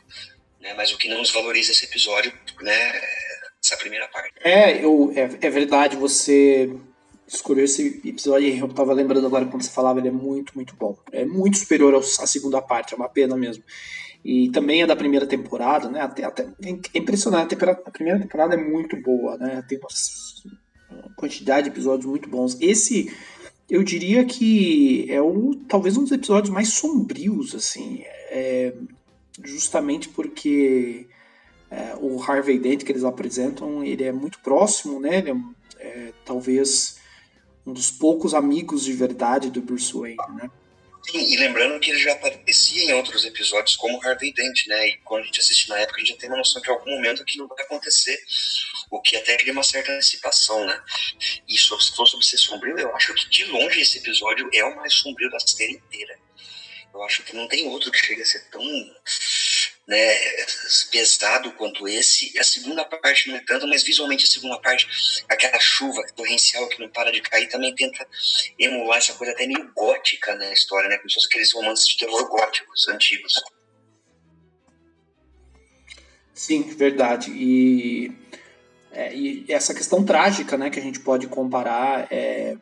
Né? 0.60 0.74
Mas 0.74 0.92
o 0.92 0.98
que 0.98 1.08
não 1.08 1.22
desvaloriza 1.22 1.72
esse 1.72 1.84
episódio, 1.84 2.32
né, 2.60 3.02
essa 3.62 3.76
primeira 3.76 4.08
parte. 4.08 4.34
É, 4.42 4.84
eu, 4.84 5.12
é, 5.16 5.46
é 5.46 5.50
verdade, 5.50 5.96
você 5.96 6.70
escolheu 7.26 7.64
esse 7.64 8.02
episódio 8.04 8.48
eu 8.58 8.68
tava 8.68 8.92
lembrando 8.92 9.26
agora 9.26 9.46
quando 9.46 9.62
você 9.62 9.70
falava, 9.70 9.98
ele 9.98 10.08
é 10.08 10.12
muito, 10.12 10.52
muito 10.54 10.74
bom. 10.76 10.96
É 11.10 11.24
muito 11.24 11.58
superior 11.58 11.94
à 11.94 12.26
segunda 12.26 12.60
parte, 12.60 12.94
é 12.94 12.96
uma 12.96 13.08
pena 13.08 13.36
mesmo. 13.36 13.64
E 14.24 14.50
também 14.50 14.82
é 14.82 14.86
da 14.86 14.96
primeira 14.96 15.26
temporada, 15.26 15.88
né? 15.90 16.00
Até, 16.00 16.24
até 16.24 16.44
é 16.44 16.98
impressionante, 16.98 17.54
a 17.54 17.90
primeira 17.90 18.18
temporada 18.18 18.54
é 18.54 18.58
muito 18.58 18.96
boa, 18.96 19.36
né? 19.36 19.62
Tem 19.68 19.78
umas 19.78 20.42
quantidade 21.16 21.68
de 21.68 21.74
episódios 21.74 22.06
muito 22.06 22.28
bons. 22.28 22.56
Esse, 22.60 23.12
eu 23.68 23.82
diria 23.82 24.24
que 24.24 25.06
é 25.10 25.20
o 25.20 25.54
talvez 25.68 25.96
um 25.96 26.02
dos 26.02 26.12
episódios 26.12 26.52
mais 26.52 26.74
sombrios, 26.74 27.54
assim, 27.54 28.02
é, 28.30 28.74
justamente 29.42 30.08
porque 30.08 31.06
é, 31.70 31.96
o 32.00 32.22
Harvey 32.22 32.58
Dent 32.58 32.84
que 32.84 32.92
eles 32.92 33.04
apresentam, 33.04 33.82
ele 33.84 34.04
é 34.04 34.12
muito 34.12 34.38
próximo, 34.40 35.00
né? 35.00 35.18
Ele 35.18 35.30
é, 35.30 35.36
é 35.78 36.12
talvez 36.24 36.98
um 37.66 37.72
dos 37.72 37.90
poucos 37.90 38.34
amigos 38.34 38.84
de 38.84 38.92
verdade 38.92 39.50
do 39.50 39.62
Bruce 39.62 39.92
Wayne, 39.92 40.16
né? 40.36 40.50
Sim, 41.06 41.32
e 41.32 41.36
lembrando 41.36 41.78
que 41.80 41.90
ele 41.90 41.98
já 41.98 42.12
aparecia 42.12 42.82
em 42.82 42.94
outros 42.94 43.24
episódios 43.24 43.76
como 43.76 44.00
Harvey 44.02 44.32
Dent, 44.32 44.66
né? 44.66 44.88
E 44.88 44.96
quando 44.98 45.22
a 45.22 45.26
gente 45.26 45.38
assiste 45.38 45.68
na 45.68 45.78
época, 45.78 45.98
a 45.98 46.00
gente 46.00 46.14
já 46.14 46.16
tem 46.16 46.30
uma 46.30 46.38
noção 46.38 46.62
que 46.62 46.70
em 46.70 46.72
algum 46.72 46.90
momento 46.90 47.22
aquilo 47.22 47.46
vai 47.46 47.62
acontecer, 47.62 48.18
o 48.90 49.00
que 49.00 49.16
até 49.16 49.36
cria 49.36 49.52
uma 49.52 49.62
certa 49.62 49.92
antecipação, 49.92 50.64
né? 50.66 50.82
E 51.46 51.58
se 51.58 51.68
for 51.68 52.06
sobre 52.06 52.24
ser 52.24 52.38
sombrio, 52.38 52.78
eu 52.78 52.94
acho 52.96 53.12
que 53.14 53.28
de 53.28 53.44
longe 53.44 53.80
esse 53.80 53.98
episódio 53.98 54.48
é 54.52 54.64
o 54.64 54.76
mais 54.76 54.94
sombrio 54.94 55.30
da 55.30 55.38
série 55.40 55.74
inteira. 55.74 56.18
Eu 56.92 57.02
acho 57.02 57.22
que 57.24 57.34
não 57.34 57.48
tem 57.48 57.66
outro 57.68 57.90
que 57.90 57.98
chegue 57.98 58.22
a 58.22 58.26
ser 58.26 58.48
tão 58.50 58.62
né, 59.86 60.14
pesado 60.90 61.52
quanto 61.52 61.86
esse. 61.86 62.36
A 62.38 62.44
segunda 62.44 62.84
parte 62.84 63.28
não 63.28 63.36
é 63.36 63.40
tanto, 63.40 63.66
mas 63.66 63.82
visualmente 63.82 64.24
a 64.24 64.28
segunda 64.28 64.58
parte, 64.58 64.86
aquela 65.28 65.58
chuva 65.60 66.02
torrencial 66.14 66.68
que 66.68 66.80
não 66.80 66.88
para 66.88 67.12
de 67.12 67.20
cair, 67.20 67.48
também 67.48 67.74
tenta 67.74 68.06
emular 68.58 68.98
essa 68.98 69.14
coisa 69.14 69.32
até 69.32 69.46
meio 69.46 69.70
gótica 69.74 70.34
na 70.34 70.52
história, 70.52 70.88
né? 70.88 70.96
Como 70.96 71.10
se 71.10 71.14
fosse 71.14 71.26
aqueles 71.26 71.52
romances 71.52 71.86
de 71.86 71.98
terror 71.98 72.28
góticos 72.28 72.88
antigos. 72.88 73.34
Sim, 76.32 76.62
verdade. 76.62 77.30
E, 77.30 78.12
é, 78.90 79.14
e 79.14 79.44
essa 79.48 79.74
questão 79.74 80.04
trágica, 80.04 80.56
né, 80.56 80.68
que 80.68 80.80
a 80.80 80.82
gente 80.82 80.98
pode 81.00 81.28
comparar 81.28 82.08
é, 82.10 82.56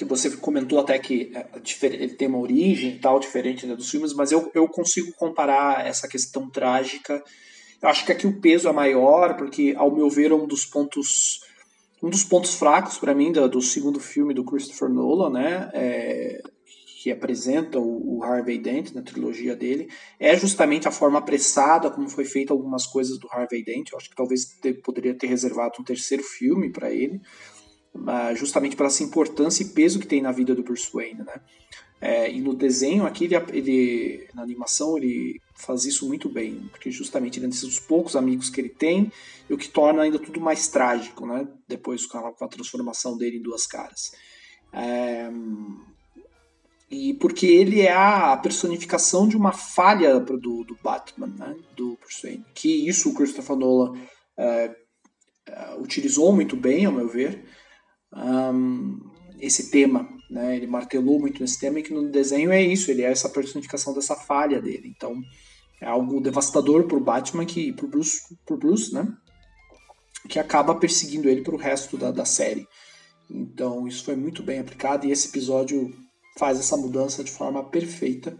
que 0.00 0.04
você 0.06 0.30
comentou 0.30 0.80
até 0.80 0.98
que 0.98 1.30
é, 1.34 1.46
ele 1.82 2.14
tem 2.14 2.26
uma 2.26 2.38
origem 2.38 2.98
tal 2.98 3.20
diferente 3.20 3.66
né, 3.66 3.76
dos 3.76 3.90
filmes, 3.90 4.14
mas 4.14 4.32
eu, 4.32 4.50
eu 4.54 4.66
consigo 4.66 5.12
comparar 5.12 5.86
essa 5.86 6.08
questão 6.08 6.48
trágica. 6.48 7.22
Eu 7.82 7.86
acho 7.86 8.06
que 8.06 8.12
aqui 8.12 8.26
o 8.26 8.40
peso 8.40 8.66
é 8.66 8.72
maior, 8.72 9.36
porque 9.36 9.74
ao 9.76 9.94
meu 9.94 10.08
ver 10.08 10.30
é 10.30 10.34
um 10.34 10.46
dos 10.46 10.64
pontos 10.64 11.40
um 12.02 12.08
dos 12.08 12.24
pontos 12.24 12.54
fracos 12.54 12.96
para 12.96 13.14
mim 13.14 13.30
do, 13.30 13.46
do, 13.46 13.60
segundo 13.60 14.00
filme 14.00 14.32
do 14.32 14.42
Christopher 14.42 14.88
Nolan, 14.88 15.28
né, 15.28 15.70
é, 15.74 16.42
que 17.02 17.10
apresenta 17.10 17.78
o, 17.78 18.16
o, 18.16 18.24
Harvey 18.24 18.56
Dent 18.56 18.92
na 18.94 19.02
trilogia 19.02 19.54
dele, 19.54 19.86
é 20.18 20.34
justamente 20.34 20.88
a 20.88 20.90
forma 20.90 21.18
apressada 21.18 21.90
como 21.90 22.08
foi 22.08 22.24
feita 22.24 22.54
algumas 22.54 22.86
coisas 22.86 23.18
do 23.18 23.28
Harvey 23.30 23.62
Dent. 23.62 23.90
Eu 23.92 23.98
acho 23.98 24.08
que 24.08 24.16
talvez 24.16 24.46
poderia 24.82 25.12
ter 25.12 25.26
reservado 25.26 25.74
um 25.78 25.84
terceiro 25.84 26.22
filme 26.22 26.72
para 26.72 26.90
ele 26.90 27.20
justamente 28.34 28.76
pela 28.76 28.88
essa 28.88 29.02
importância 29.02 29.62
e 29.62 29.68
peso 29.68 29.98
que 29.98 30.06
tem 30.06 30.22
na 30.22 30.32
vida 30.32 30.54
do 30.54 30.62
Bruce 30.62 30.90
Wayne, 30.92 31.22
né? 31.22 31.40
É, 32.00 32.30
e 32.32 32.40
no 32.40 32.54
desenho 32.54 33.04
aqui, 33.04 33.24
ele, 33.24 33.36
ele, 33.52 34.28
na 34.34 34.42
animação, 34.42 34.96
ele 34.96 35.38
faz 35.54 35.84
isso 35.84 36.08
muito 36.08 36.30
bem, 36.30 36.68
porque 36.70 36.90
justamente 36.90 37.38
ele 37.38 37.46
é 37.46 37.48
desses 37.50 37.78
poucos 37.78 38.16
amigos 38.16 38.48
que 38.48 38.58
ele 38.58 38.70
tem, 38.70 39.12
e 39.48 39.52
o 39.52 39.58
que 39.58 39.68
torna 39.68 40.02
ainda 40.02 40.18
tudo 40.18 40.40
mais 40.40 40.66
trágico, 40.68 41.26
né? 41.26 41.46
Depois 41.68 42.06
com 42.06 42.18
a, 42.18 42.32
com 42.32 42.44
a 42.44 42.48
transformação 42.48 43.18
dele 43.18 43.36
em 43.36 43.42
duas 43.42 43.66
caras. 43.66 44.12
É, 44.72 45.30
E 46.90 47.14
porque 47.14 47.46
ele 47.46 47.82
é 47.82 47.92
a 47.92 48.36
personificação 48.36 49.28
de 49.28 49.36
uma 49.36 49.52
falha 49.52 50.18
do, 50.18 50.64
do 50.64 50.76
Batman, 50.82 51.28
né? 51.28 51.54
do 51.76 51.96
Bruce 52.00 52.22
Wayne. 52.22 52.44
Que 52.54 52.88
isso 52.88 53.10
o 53.10 53.14
Christopher 53.14 53.56
Nolan 53.56 53.96
é, 54.36 54.74
é, 55.46 55.76
utilizou 55.78 56.32
muito 56.32 56.56
bem, 56.56 56.86
ao 56.86 56.92
meu 56.92 57.06
ver, 57.08 57.44
um, 58.14 58.98
esse 59.40 59.70
tema. 59.70 60.08
Né? 60.30 60.56
Ele 60.56 60.66
martelou 60.66 61.18
muito 61.18 61.40
nesse 61.40 61.58
tema 61.58 61.80
e 61.80 61.82
que 61.82 61.92
no 61.92 62.10
desenho 62.10 62.52
é 62.52 62.62
isso, 62.62 62.90
ele 62.90 63.02
é 63.02 63.10
essa 63.10 63.28
personificação 63.28 63.94
dessa 63.94 64.14
falha 64.14 64.60
dele. 64.60 64.92
Então 64.94 65.20
é 65.80 65.86
algo 65.86 66.20
devastador 66.20 66.84
pro 66.86 67.00
Batman, 67.00 67.44
que 67.44 67.72
pro 67.72 67.88
Bruce, 67.88 68.20
pro 68.44 68.56
Bruce 68.56 68.92
né? 68.92 69.06
que 70.28 70.38
acaba 70.38 70.74
perseguindo 70.74 71.28
ele 71.28 71.42
pro 71.42 71.56
resto 71.56 71.96
da, 71.96 72.10
da 72.10 72.24
série. 72.24 72.66
Então 73.30 73.86
isso 73.86 74.04
foi 74.04 74.16
muito 74.16 74.42
bem 74.42 74.58
aplicado 74.58 75.06
e 75.06 75.12
esse 75.12 75.28
episódio 75.28 75.94
faz 76.38 76.58
essa 76.58 76.76
mudança 76.76 77.24
de 77.24 77.30
forma 77.30 77.68
perfeita, 77.68 78.36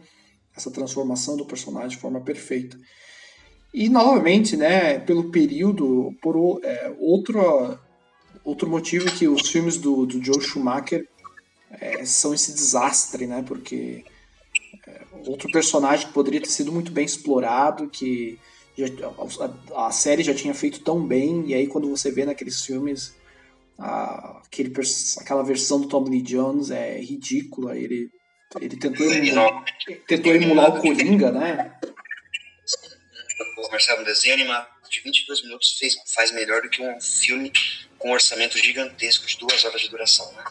essa 0.56 0.70
transformação 0.70 1.36
do 1.36 1.46
personagem 1.46 1.90
de 1.90 1.98
forma 1.98 2.20
perfeita. 2.20 2.76
E 3.72 3.88
novamente, 3.88 4.56
né, 4.56 4.98
pelo 4.98 5.30
período, 5.30 6.12
por 6.20 6.60
é, 6.64 6.94
outro, 6.98 7.78
outro 8.44 8.68
motivo 8.68 9.10
que 9.12 9.28
os 9.28 9.48
filmes 9.48 9.76
do, 9.76 10.06
do 10.06 10.24
Joe 10.24 10.40
Schumacher 10.40 11.06
é, 11.70 12.04
são 12.04 12.34
esse 12.34 12.52
desastre, 12.52 13.26
né, 13.26 13.44
porque 13.46 14.04
é, 14.86 15.02
outro 15.26 15.50
personagem 15.50 16.06
que 16.06 16.12
poderia 16.12 16.40
ter 16.40 16.48
sido 16.48 16.72
muito 16.72 16.90
bem 16.90 17.04
explorado, 17.04 17.88
que 17.88 18.38
já, 18.76 18.86
a, 19.74 19.86
a, 19.86 19.92
série 19.92 20.22
já 20.22 20.34
tinha 20.34 20.54
feito 20.54 20.80
tão 20.80 21.06
bem, 21.06 21.44
e 21.46 21.54
aí 21.54 21.66
quando 21.66 21.88
você 21.88 22.10
vê 22.10 22.24
naqueles 22.24 22.64
filmes 22.64 23.14
a, 23.78 24.40
aquele, 24.44 24.72
aquela 25.18 25.42
versão 25.42 25.80
do 25.80 25.88
Tom 25.88 26.04
Lee 26.04 26.22
Jones 26.22 26.70
é 26.70 27.00
ridícula. 27.00 27.76
Ele, 27.76 28.10
ele 28.60 28.76
tentou, 28.76 29.10
emular, 29.10 29.64
tentou 30.06 30.34
emular 30.34 30.76
o 30.76 30.80
Coringa, 30.80 31.32
né? 31.32 31.72
Marcelo, 33.70 34.02
um 34.02 34.04
desenho 34.04 34.34
animado 34.34 34.79
de 34.90 35.00
22 35.00 35.42
minutos 35.44 35.76
fez, 35.78 35.94
faz 36.14 36.32
melhor 36.32 36.62
do 36.62 36.68
que 36.68 36.82
um 36.82 37.00
filme 37.00 37.52
com 37.98 38.10
um 38.10 38.12
orçamento 38.12 38.58
gigantesco 38.58 39.26
de 39.26 39.38
duas 39.38 39.64
horas 39.64 39.80
de 39.80 39.88
duração, 39.88 40.30
né? 40.32 40.44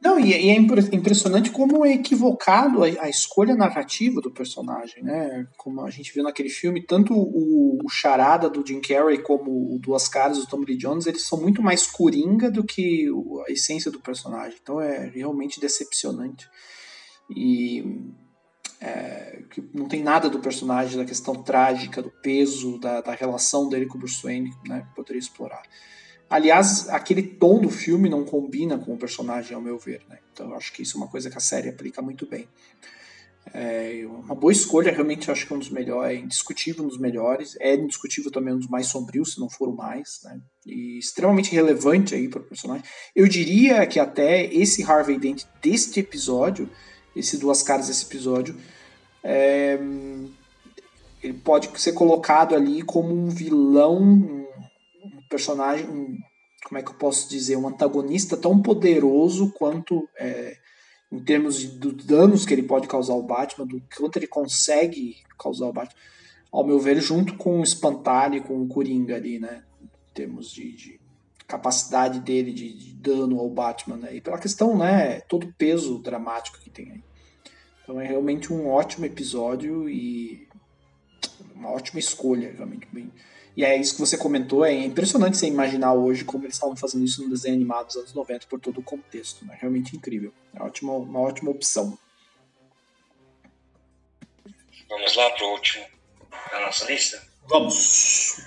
Não, 0.00 0.18
e, 0.20 0.32
é 0.32 0.54
impressionante 0.54 1.50
como 1.50 1.84
é 1.84 1.94
equivocado 1.94 2.84
a, 2.84 3.08
escolha 3.08 3.56
narrativa 3.56 4.20
do 4.20 4.30
personagem, 4.30 5.02
né? 5.02 5.46
Como 5.56 5.80
a 5.80 5.90
gente 5.90 6.14
viu 6.14 6.22
naquele 6.22 6.48
filme, 6.48 6.80
tanto 6.80 7.12
o, 7.14 7.78
Charada 7.90 8.48
do 8.48 8.64
Jim 8.64 8.80
Carrey 8.80 9.20
como 9.22 9.74
o 9.74 9.78
Duas 9.78 10.06
Caras 10.06 10.38
do 10.38 10.46
Tommy 10.46 10.66
Lee 10.66 10.76
Jones, 10.76 11.06
eles 11.06 11.26
são 11.26 11.40
muito 11.40 11.62
mais 11.62 11.86
coringa 11.86 12.50
do 12.50 12.62
que 12.62 13.06
a 13.48 13.50
essência 13.50 13.90
do 13.90 13.98
personagem. 13.98 14.56
Então 14.62 14.80
é 14.80 15.08
realmente 15.08 15.58
decepcionante. 15.58 16.46
E 17.34 17.82
é, 18.80 19.42
que 19.50 19.62
não 19.74 19.88
tem 19.88 20.02
nada 20.02 20.28
do 20.28 20.38
personagem, 20.38 20.98
da 20.98 21.04
questão 21.04 21.42
trágica, 21.42 22.00
do 22.02 22.10
peso, 22.10 22.78
da, 22.78 23.00
da 23.00 23.12
relação 23.12 23.68
dele 23.68 23.86
com 23.86 23.96
o 23.96 24.00
Bruce 24.00 24.22
Wayne, 24.22 24.52
né? 24.66 24.86
Poderia 24.94 25.18
explorar. 25.18 25.62
Aliás, 26.30 26.88
aquele 26.90 27.22
tom 27.22 27.60
do 27.60 27.70
filme 27.70 28.08
não 28.08 28.24
combina 28.24 28.76
com 28.78 28.94
o 28.94 28.98
personagem, 28.98 29.54
ao 29.54 29.62
meu 29.62 29.78
ver. 29.78 30.02
Né? 30.08 30.18
Então, 30.32 30.50
eu 30.50 30.56
acho 30.56 30.72
que 30.72 30.82
isso 30.82 30.98
é 30.98 31.00
uma 31.00 31.08
coisa 31.08 31.30
que 31.30 31.38
a 31.38 31.40
série 31.40 31.70
aplica 31.70 32.02
muito 32.02 32.26
bem. 32.26 32.46
É 33.54 34.04
uma 34.06 34.34
boa 34.34 34.52
escolha, 34.52 34.92
realmente 34.92 35.30
acho 35.30 35.46
que 35.46 35.52
é 35.54 35.56
um 35.56 35.58
dos 35.58 35.70
melhores, 35.70 36.18
é 36.18 36.20
indiscutível 36.20 36.84
um 36.84 36.88
dos 36.88 36.98
melhores, 36.98 37.56
é 37.58 37.74
indiscutível 37.74 38.30
também 38.30 38.52
um 38.52 38.58
dos 38.58 38.68
mais 38.68 38.88
sombrios, 38.88 39.34
se 39.34 39.40
não 39.40 39.48
for 39.48 39.70
o 39.70 39.74
mais, 39.74 40.20
né? 40.22 40.38
E 40.66 40.98
extremamente 40.98 41.50
relevante 41.52 42.14
aí 42.14 42.28
para 42.28 42.40
o 42.40 42.44
personagem. 42.44 42.84
Eu 43.16 43.26
diria 43.26 43.86
que 43.86 43.98
até 43.98 44.44
esse 44.52 44.82
Harvey 44.82 45.18
Dent 45.18 45.44
deste 45.62 46.00
episódio, 46.00 46.68
esse 47.18 47.36
duas 47.36 47.62
caras 47.62 47.88
desse 47.88 48.04
episódio, 48.04 48.56
é, 49.22 49.78
ele 51.22 51.34
pode 51.34 51.68
ser 51.80 51.92
colocado 51.92 52.54
ali 52.54 52.82
como 52.82 53.14
um 53.14 53.28
vilão, 53.28 54.46
personagem, 55.28 55.88
um, 55.88 56.16
como 56.64 56.78
é 56.78 56.82
que 56.82 56.90
eu 56.90 56.94
posso 56.94 57.28
dizer, 57.28 57.56
um 57.56 57.68
antagonista 57.68 58.36
tão 58.36 58.60
poderoso 58.60 59.50
quanto 59.52 60.08
é, 60.18 60.56
em 61.10 61.18
termos 61.20 61.58
de, 61.58 61.68
dos 61.68 62.04
danos 62.04 62.44
que 62.44 62.52
ele 62.52 62.62
pode 62.62 62.86
causar 62.86 63.14
ao 63.14 63.22
Batman, 63.22 63.66
do 63.66 63.82
quanto 63.96 64.16
ele 64.16 64.26
consegue 64.26 65.16
causar 65.38 65.66
ao 65.66 65.72
Batman, 65.72 65.98
ao 66.52 66.66
meu 66.66 66.78
ver, 66.78 67.00
junto 67.00 67.34
com 67.36 67.60
o 67.60 67.64
Espantalho 67.64 68.36
e 68.36 68.40
com 68.40 68.62
o 68.62 68.68
Coringa 68.68 69.16
ali, 69.16 69.38
né? 69.38 69.62
Em 69.82 70.14
termos 70.14 70.50
de, 70.50 70.72
de 70.72 71.00
capacidade 71.46 72.20
dele 72.20 72.52
de, 72.52 72.72
de, 72.72 72.94
dano 72.94 73.38
ao 73.38 73.48
Batman, 73.48 73.96
né? 73.96 74.16
E 74.16 74.20
pela 74.20 74.38
questão, 74.38 74.76
né? 74.76 75.20
Todo 75.20 75.46
o 75.46 75.52
peso 75.52 75.98
dramático 75.98 76.58
que 76.58 76.70
tem 76.70 76.92
aí. 76.92 77.02
Então 77.88 77.98
é 77.98 78.06
realmente 78.06 78.52
um 78.52 78.68
ótimo 78.68 79.06
episódio 79.06 79.88
e 79.88 80.46
uma 81.54 81.70
ótima 81.70 81.98
escolha, 81.98 82.52
realmente 82.52 82.86
bem 82.92 83.10
e 83.58 83.64
é 83.64 83.76
isso 83.76 83.94
que 83.94 84.00
você 84.00 84.16
comentou, 84.16 84.64
é 84.64 84.72
impressionante 84.72 85.36
você 85.36 85.48
imaginar 85.48 85.92
hoje 85.92 86.24
como 86.24 86.44
eles 86.44 86.54
estavam 86.54 86.76
fazendo 86.76 87.04
isso 87.04 87.24
no 87.24 87.30
desenho 87.30 87.56
animado 87.56 87.86
dos 87.86 87.96
anos 87.96 88.14
90 88.14 88.46
por 88.46 88.60
todo 88.60 88.78
o 88.78 88.84
contexto. 88.84 89.44
Né? 89.44 89.58
Realmente 89.60 89.96
incrível. 89.96 90.32
É 90.54 90.62
ótima, 90.62 90.92
uma 90.92 91.18
ótima 91.18 91.50
opção. 91.50 91.98
Vamos 94.88 95.16
lá 95.16 95.30
para 95.30 95.44
o 95.44 95.50
último 95.50 95.84
da 96.52 96.60
nossa 96.60 96.84
lista? 96.84 97.20
Vamos. 97.48 98.40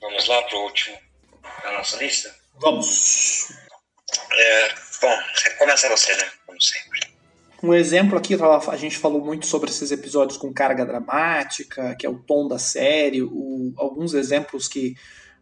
Vamos 0.00 0.26
lá 0.26 0.42
para 0.42 0.58
o 0.58 0.62
último 0.64 0.98
da 1.62 1.72
nossa 1.74 1.96
lista? 1.98 2.34
Vamos. 2.56 3.52
É, 4.32 4.74
bom, 5.00 5.16
começa 5.60 5.88
você, 5.88 6.12
né? 6.16 6.28
Como 6.44 6.60
sempre. 6.60 7.11
Um 7.62 7.72
exemplo 7.72 8.18
aqui, 8.18 8.34
a 8.34 8.76
gente 8.76 8.98
falou 8.98 9.24
muito 9.24 9.46
sobre 9.46 9.70
esses 9.70 9.92
episódios 9.92 10.36
com 10.36 10.52
carga 10.52 10.84
dramática, 10.84 11.94
que 11.94 12.04
é 12.04 12.10
o 12.10 12.18
tom 12.18 12.48
da 12.48 12.58
série, 12.58 13.22
o, 13.22 13.72
alguns 13.76 14.14
exemplos 14.14 14.66
que 14.66 14.96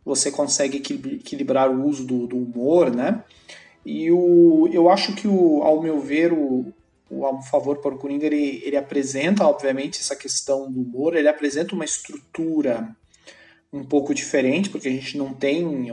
você 0.05 0.31
consegue 0.31 0.77
equilibrar 0.77 1.71
o 1.71 1.87
uso 1.87 2.05
do, 2.05 2.27
do, 2.27 2.37
humor, 2.37 2.95
né? 2.95 3.25
E 3.87 4.13
o, 4.13 4.69
eu 4.71 4.91
acho 4.91 5.15
que, 5.15 5.27
o, 5.27 5.63
ao 5.63 5.83
meu 5.83 5.99
ver, 5.99 6.31
o, 6.31 6.71
o 7.09 7.27
A 7.27 7.41
Favor 7.43 7.79
para 7.79 7.95
o 7.95 7.99
Coringa, 7.99 8.27
ele, 8.27 8.63
ele 8.65 8.77
apresenta, 8.77 9.47
obviamente, 9.47 10.01
essa 10.01 10.15
questão 10.15 10.71
do 10.71 10.83
humor, 10.83 11.17
ele 11.17 11.29
apresenta 11.29 11.75
uma 11.75 11.87
estrutura 11.87 12.95
um 13.73 13.85
pouco 13.85 14.15
diferente, 14.15 14.69
porque 14.69 14.89
a 14.89 14.93
gente 14.93 15.17
não 15.17 15.33
tem, 15.33 15.91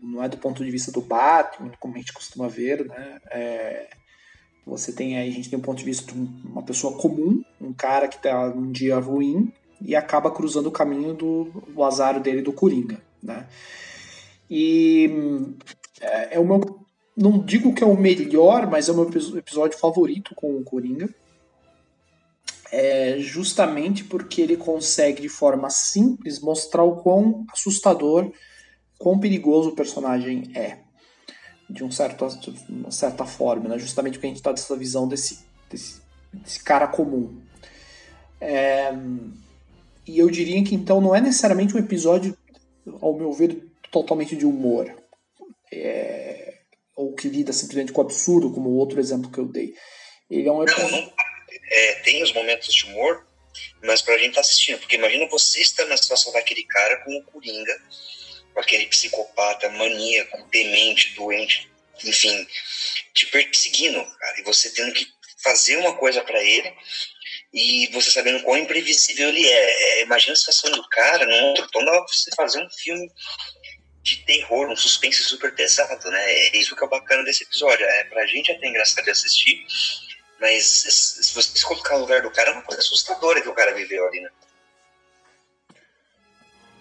não 0.00 0.22
é 0.22 0.28
do 0.28 0.36
ponto 0.36 0.64
de 0.64 0.70
vista 0.70 0.92
do 0.92 1.00
Batman, 1.00 1.72
como 1.80 1.94
a 1.94 1.98
gente 1.98 2.12
costuma 2.12 2.46
ver, 2.46 2.84
né? 2.86 3.18
É, 3.32 3.88
você 4.66 4.92
tem 4.92 5.18
aí, 5.18 5.28
a 5.28 5.32
gente 5.32 5.50
tem 5.50 5.58
um 5.58 5.62
ponto 5.62 5.78
de 5.78 5.84
vista 5.84 6.10
de 6.12 6.18
uma 6.44 6.62
pessoa 6.62 6.96
comum, 6.96 7.42
um 7.60 7.72
cara 7.72 8.08
que 8.08 8.16
está 8.16 8.48
num 8.48 8.72
dia 8.72 8.98
ruim 8.98 9.52
e 9.80 9.94
acaba 9.94 10.30
cruzando 10.30 10.68
o 10.68 10.72
caminho 10.72 11.12
do, 11.12 11.44
do 11.68 11.82
azar 11.84 12.20
dele 12.20 12.40
do 12.40 12.52
Coringa, 12.52 13.00
né? 13.22 13.46
E 14.48 15.10
é, 16.00 16.36
é 16.36 16.40
o 16.40 16.44
meu, 16.44 16.84
não 17.16 17.38
digo 17.38 17.74
que 17.74 17.84
é 17.84 17.86
o 17.86 17.96
melhor, 17.96 18.66
mas 18.70 18.88
é 18.88 18.92
o 18.92 18.96
meu 18.96 19.10
episódio 19.36 19.78
favorito 19.78 20.34
com 20.34 20.56
o 20.56 20.64
Coringa. 20.64 21.08
É 22.72 23.18
justamente 23.18 24.02
porque 24.02 24.40
ele 24.40 24.56
consegue 24.56 25.22
de 25.22 25.28
forma 25.28 25.70
simples 25.70 26.40
mostrar 26.40 26.82
o 26.82 26.96
quão 26.96 27.44
assustador, 27.52 28.32
quão 28.98 29.18
perigoso 29.18 29.68
o 29.68 29.76
personagem 29.76 30.50
é 30.54 30.78
de, 31.68 31.84
um 31.84 31.90
certo, 31.90 32.26
uma 32.68 32.90
certa 32.90 33.24
forma, 33.24 33.68
né? 33.68 33.78
justamente 33.78 34.14
porque 34.14 34.26
a 34.26 34.30
gente 34.30 34.38
está 34.38 34.52
dessa 34.52 34.76
visão 34.76 35.08
desse, 35.08 35.44
desse, 35.70 36.00
desse 36.32 36.62
cara 36.62 36.86
comum. 36.86 37.40
É, 38.40 38.92
e 40.06 40.18
eu 40.18 40.30
diria 40.30 40.62
que 40.62 40.74
então 40.74 41.00
não 41.00 41.14
é 41.14 41.20
necessariamente 41.20 41.74
um 41.74 41.78
episódio, 41.78 42.36
ao 43.00 43.14
meu 43.14 43.32
ver, 43.32 43.62
totalmente 43.90 44.36
de 44.36 44.44
humor. 44.44 44.94
É, 45.72 46.58
ou 46.94 47.12
que 47.14 47.28
lida 47.28 47.52
simplesmente 47.52 47.92
com 47.92 48.00
o 48.00 48.04
absurdo, 48.04 48.52
como 48.52 48.68
o 48.68 48.76
outro 48.76 49.00
exemplo 49.00 49.30
que 49.30 49.38
eu 49.38 49.46
dei. 49.46 49.74
Ele 50.30 50.48
é 50.48 50.52
um 50.52 50.62
episódio. 50.62 51.12
É, 51.70 51.94
tem 52.02 52.22
os 52.22 52.32
momentos 52.32 52.72
de 52.72 52.84
humor, 52.86 53.26
mas 53.82 54.02
pra 54.02 54.18
gente 54.18 54.34
tá 54.34 54.40
assistindo, 54.40 54.78
porque 54.78 54.96
imagina 54.96 55.26
você 55.28 55.60
estar 55.60 55.84
na 55.86 55.96
situação 55.96 56.32
daquele 56.32 56.64
cara 56.64 57.02
com 57.04 57.16
o 57.16 57.22
Coringa 57.24 57.80
aquele 58.60 58.86
psicopata 58.86 59.68
maníaco, 59.70 60.48
demente, 60.50 61.14
doente, 61.14 61.70
enfim, 62.04 62.46
te 63.12 63.26
perseguindo, 63.26 64.04
cara, 64.04 64.40
e 64.40 64.42
você 64.42 64.70
tendo 64.70 64.92
que 64.92 65.06
fazer 65.42 65.76
uma 65.76 65.94
coisa 65.96 66.22
para 66.22 66.42
ele 66.42 66.72
e 67.52 67.86
você 67.92 68.10
sabendo 68.10 68.42
quão 68.42 68.56
imprevisível 68.56 69.28
ele 69.28 69.46
é. 69.46 70.00
é. 70.00 70.02
Imagina 70.02 70.32
a 70.32 70.36
situação 70.36 70.70
do 70.72 70.88
cara 70.88 71.24
num 71.24 71.48
outro 71.48 71.68
tom, 71.70 71.84
dá 71.84 71.92
pra 71.92 72.06
você 72.08 72.30
fazer 72.34 72.60
um 72.60 72.70
filme 72.70 73.10
de 74.02 74.16
terror, 74.24 74.68
um 74.68 74.76
suspense 74.76 75.22
super 75.22 75.54
pesado, 75.54 76.10
né? 76.10 76.32
É 76.32 76.56
isso 76.56 76.74
que 76.74 76.84
é 76.84 76.88
bacana 76.88 77.22
desse 77.22 77.44
episódio. 77.44 77.86
É, 77.86 78.04
pra 78.04 78.26
gente 78.26 78.50
é 78.50 78.56
até 78.56 78.66
engraçado 78.66 79.04
de 79.04 79.10
assistir, 79.10 79.64
mas 80.40 80.64
se 80.66 81.34
você 81.34 81.56
se 81.56 81.64
colocar 81.64 81.94
no 81.94 82.00
lugar 82.00 82.22
do 82.22 82.30
cara, 82.30 82.50
é 82.50 82.52
uma 82.52 82.62
coisa 82.62 82.82
assustadora 82.82 83.40
que 83.40 83.48
o 83.48 83.54
cara 83.54 83.72
viveu 83.72 84.06
ali, 84.08 84.20
né? 84.20 84.30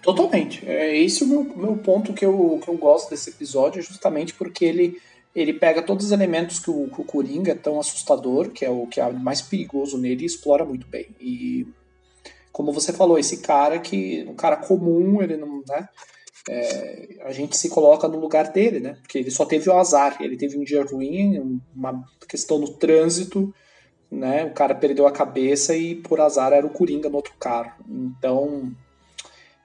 Totalmente. 0.03 0.67
É 0.67 0.95
esse 0.97 1.23
o 1.23 1.27
meu, 1.27 1.43
meu 1.55 1.77
ponto 1.77 2.13
que 2.13 2.25
eu, 2.25 2.59
que 2.61 2.69
eu 2.69 2.77
gosto 2.77 3.09
desse 3.09 3.29
episódio, 3.29 3.81
justamente 3.81 4.33
porque 4.33 4.65
ele 4.65 5.01
ele 5.35 5.53
pega 5.53 5.81
todos 5.81 6.05
os 6.05 6.11
elementos 6.11 6.59
que 6.59 6.69
o, 6.69 6.87
que 6.89 7.01
o 7.01 7.03
Coringa 7.03 7.53
é 7.53 7.55
tão 7.55 7.79
assustador, 7.79 8.51
que 8.51 8.63
é 8.63 8.69
o 8.69 8.85
que 8.85 9.01
é 9.01 9.11
mais 9.11 9.41
perigoso 9.41 9.97
nele, 9.97 10.21
e 10.21 10.27
explora 10.27 10.63
muito 10.63 10.85
bem. 10.85 11.07
E 11.19 11.65
como 12.51 12.71
você 12.71 12.93
falou, 12.93 13.17
esse 13.17 13.37
cara 13.41 13.79
que 13.79 14.23
um 14.29 14.35
cara 14.35 14.57
comum, 14.57 15.23
ele 15.23 15.35
não, 15.35 15.63
né? 15.67 15.89
É, 16.47 17.07
a 17.21 17.31
gente 17.31 17.57
se 17.57 17.69
coloca 17.69 18.07
no 18.07 18.19
lugar 18.19 18.51
dele, 18.51 18.79
né? 18.79 18.97
Porque 19.01 19.17
ele 19.17 19.31
só 19.31 19.43
teve 19.43 19.69
o 19.69 19.77
azar, 19.77 20.17
ele 20.21 20.37
teve 20.37 20.57
um 20.57 20.63
dia 20.63 20.83
ruim, 20.83 21.59
uma 21.75 22.03
questão 22.27 22.59
no 22.59 22.73
trânsito, 22.73 23.51
né? 24.11 24.45
O 24.45 24.53
cara 24.53 24.75
perdeu 24.75 25.07
a 25.07 25.11
cabeça 25.11 25.75
e 25.75 25.95
por 25.95 26.21
azar 26.21 26.53
era 26.53 26.67
o 26.67 26.69
Coringa 26.69 27.09
no 27.09 27.15
outro 27.15 27.33
carro. 27.39 27.73
Então, 27.89 28.71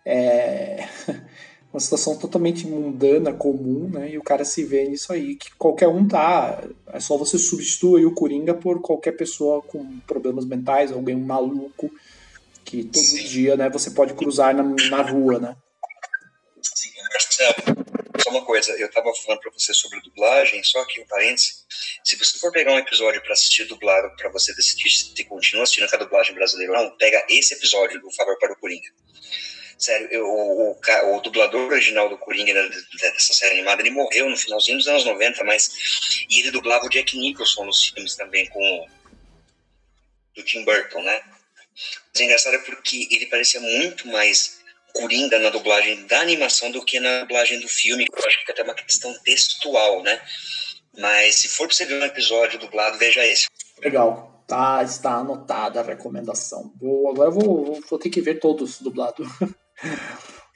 é 0.09 0.89
uma 1.71 1.81
situação 1.81 2.17
totalmente 2.17 2.67
mundana, 2.67 3.33
comum, 3.33 3.91
né? 3.91 4.11
E 4.11 4.19
o 4.19 4.23
cara 4.23 4.43
se 4.45 4.65
vê 4.65 4.89
nisso 4.89 5.13
aí, 5.13 5.37
que 5.37 5.55
qualquer 5.57 5.89
um 5.89 6.09
tá. 6.09 6.65
É 6.87 6.99
só 6.99 7.19
você 7.19 7.39
substituir 7.39 8.07
o 8.07 8.15
Coringa 8.15 8.55
por 8.55 8.81
qualquer 8.81 9.13
pessoa 9.13 9.61
com 9.61 10.01
problemas 10.01 10.47
mentais, 10.47 10.91
alguém 10.91 11.15
maluco, 11.15 11.93
que 12.65 12.85
todo 12.85 13.03
Sim. 13.03 13.25
dia, 13.25 13.57
né, 13.57 13.69
você 13.69 13.91
pode 13.91 14.15
cruzar 14.15 14.55
na, 14.55 14.63
na 14.63 15.03
rua, 15.03 15.39
né? 15.39 15.57
Sim, 16.63 16.91
Marcelo, 17.13 17.55
só 18.23 18.31
uma 18.31 18.45
coisa, 18.45 18.73
eu 18.73 18.91
tava 18.91 19.13
falando 19.15 19.41
pra 19.41 19.53
você 19.53 19.75
sobre 19.75 20.01
dublagem, 20.01 20.63
só 20.65 20.85
que 20.87 21.01
um 21.01 21.07
parênteses, 21.07 21.65
se 22.03 22.17
você 22.17 22.39
for 22.39 22.51
pegar 22.51 22.73
um 22.73 22.79
episódio 22.79 23.23
para 23.23 23.33
assistir 23.33 23.67
dublado, 23.67 24.15
para 24.17 24.31
você 24.31 24.55
decidir 24.55 24.91
se 24.91 25.25
continua 25.25 25.65
assistindo 25.65 25.89
com 25.89 25.97
a 25.97 25.99
dublagem 25.99 26.35
brasileira 26.35 26.73
ou 26.73 26.85
não, 26.85 26.97
pega 26.97 27.25
esse 27.29 27.55
episódio 27.55 28.01
do 28.01 28.11
Favor 28.13 28.39
para 28.39 28.53
o 28.53 28.57
Coringa 28.57 28.89
Sério, 29.79 30.09
eu, 30.11 30.27
o, 30.27 30.73
o, 30.73 31.17
o, 31.17 31.21
dublador 31.21 31.71
original 31.71 32.09
do 32.09 32.19
Coringa 32.19 32.53
dessa 33.01 33.33
série 33.33 33.55
animada, 33.55 33.81
ele 33.81 33.93
morreu 33.93 34.29
no 34.29 34.37
finalzinho 34.37 34.77
dos 34.77 34.89
anos 34.89 35.05
90, 35.05 35.45
mas. 35.45 36.27
E 36.29 36.41
ele 36.41 36.51
dublava 36.51 36.85
o 36.85 36.89
Jack 36.89 37.17
Nicholson 37.17 37.65
nos 37.65 37.87
filmes 37.87 38.17
também, 38.17 38.49
com. 38.49 38.87
do 40.35 40.43
Tim 40.43 40.65
Burton, 40.65 41.01
né? 41.03 41.23
Mas 42.13 42.21
é 42.21 42.25
engraçado 42.25 42.57
é 42.57 42.59
porque 42.59 43.07
ele 43.09 43.27
parecia 43.27 43.61
muito 43.61 44.09
mais 44.09 44.59
Coringa 44.93 45.39
na 45.39 45.51
dublagem 45.51 46.07
da 46.07 46.21
animação 46.21 46.73
do 46.73 46.85
que 46.85 46.99
na 46.99 47.21
dublagem 47.21 47.61
do 47.61 47.69
filme, 47.69 48.05
eu 48.11 48.27
acho 48.27 48.45
que 48.45 48.51
é 48.51 48.55
até 48.55 48.65
uma 48.65 48.75
questão 48.75 49.17
textual, 49.21 50.03
né? 50.03 50.21
Mas 50.99 51.37
se 51.37 51.49
for 51.49 51.69
pra 51.69 51.77
você 51.77 51.85
ver 51.85 52.03
um 52.03 52.05
episódio 52.05 52.59
dublado, 52.59 52.99
veja 52.99 53.25
esse. 53.25 53.47
Legal. 53.81 54.43
Tá, 54.49 54.83
está 54.83 55.13
anotada 55.17 55.81
a 55.81 55.85
recomendação. 55.85 56.73
Vou, 56.81 57.11
agora 57.11 57.31
vou, 57.31 57.65
vou, 57.65 57.81
vou 57.89 57.99
ter 57.99 58.09
que 58.09 58.21
ver 58.21 58.41
todos 58.41 58.81
dublados. 58.81 59.29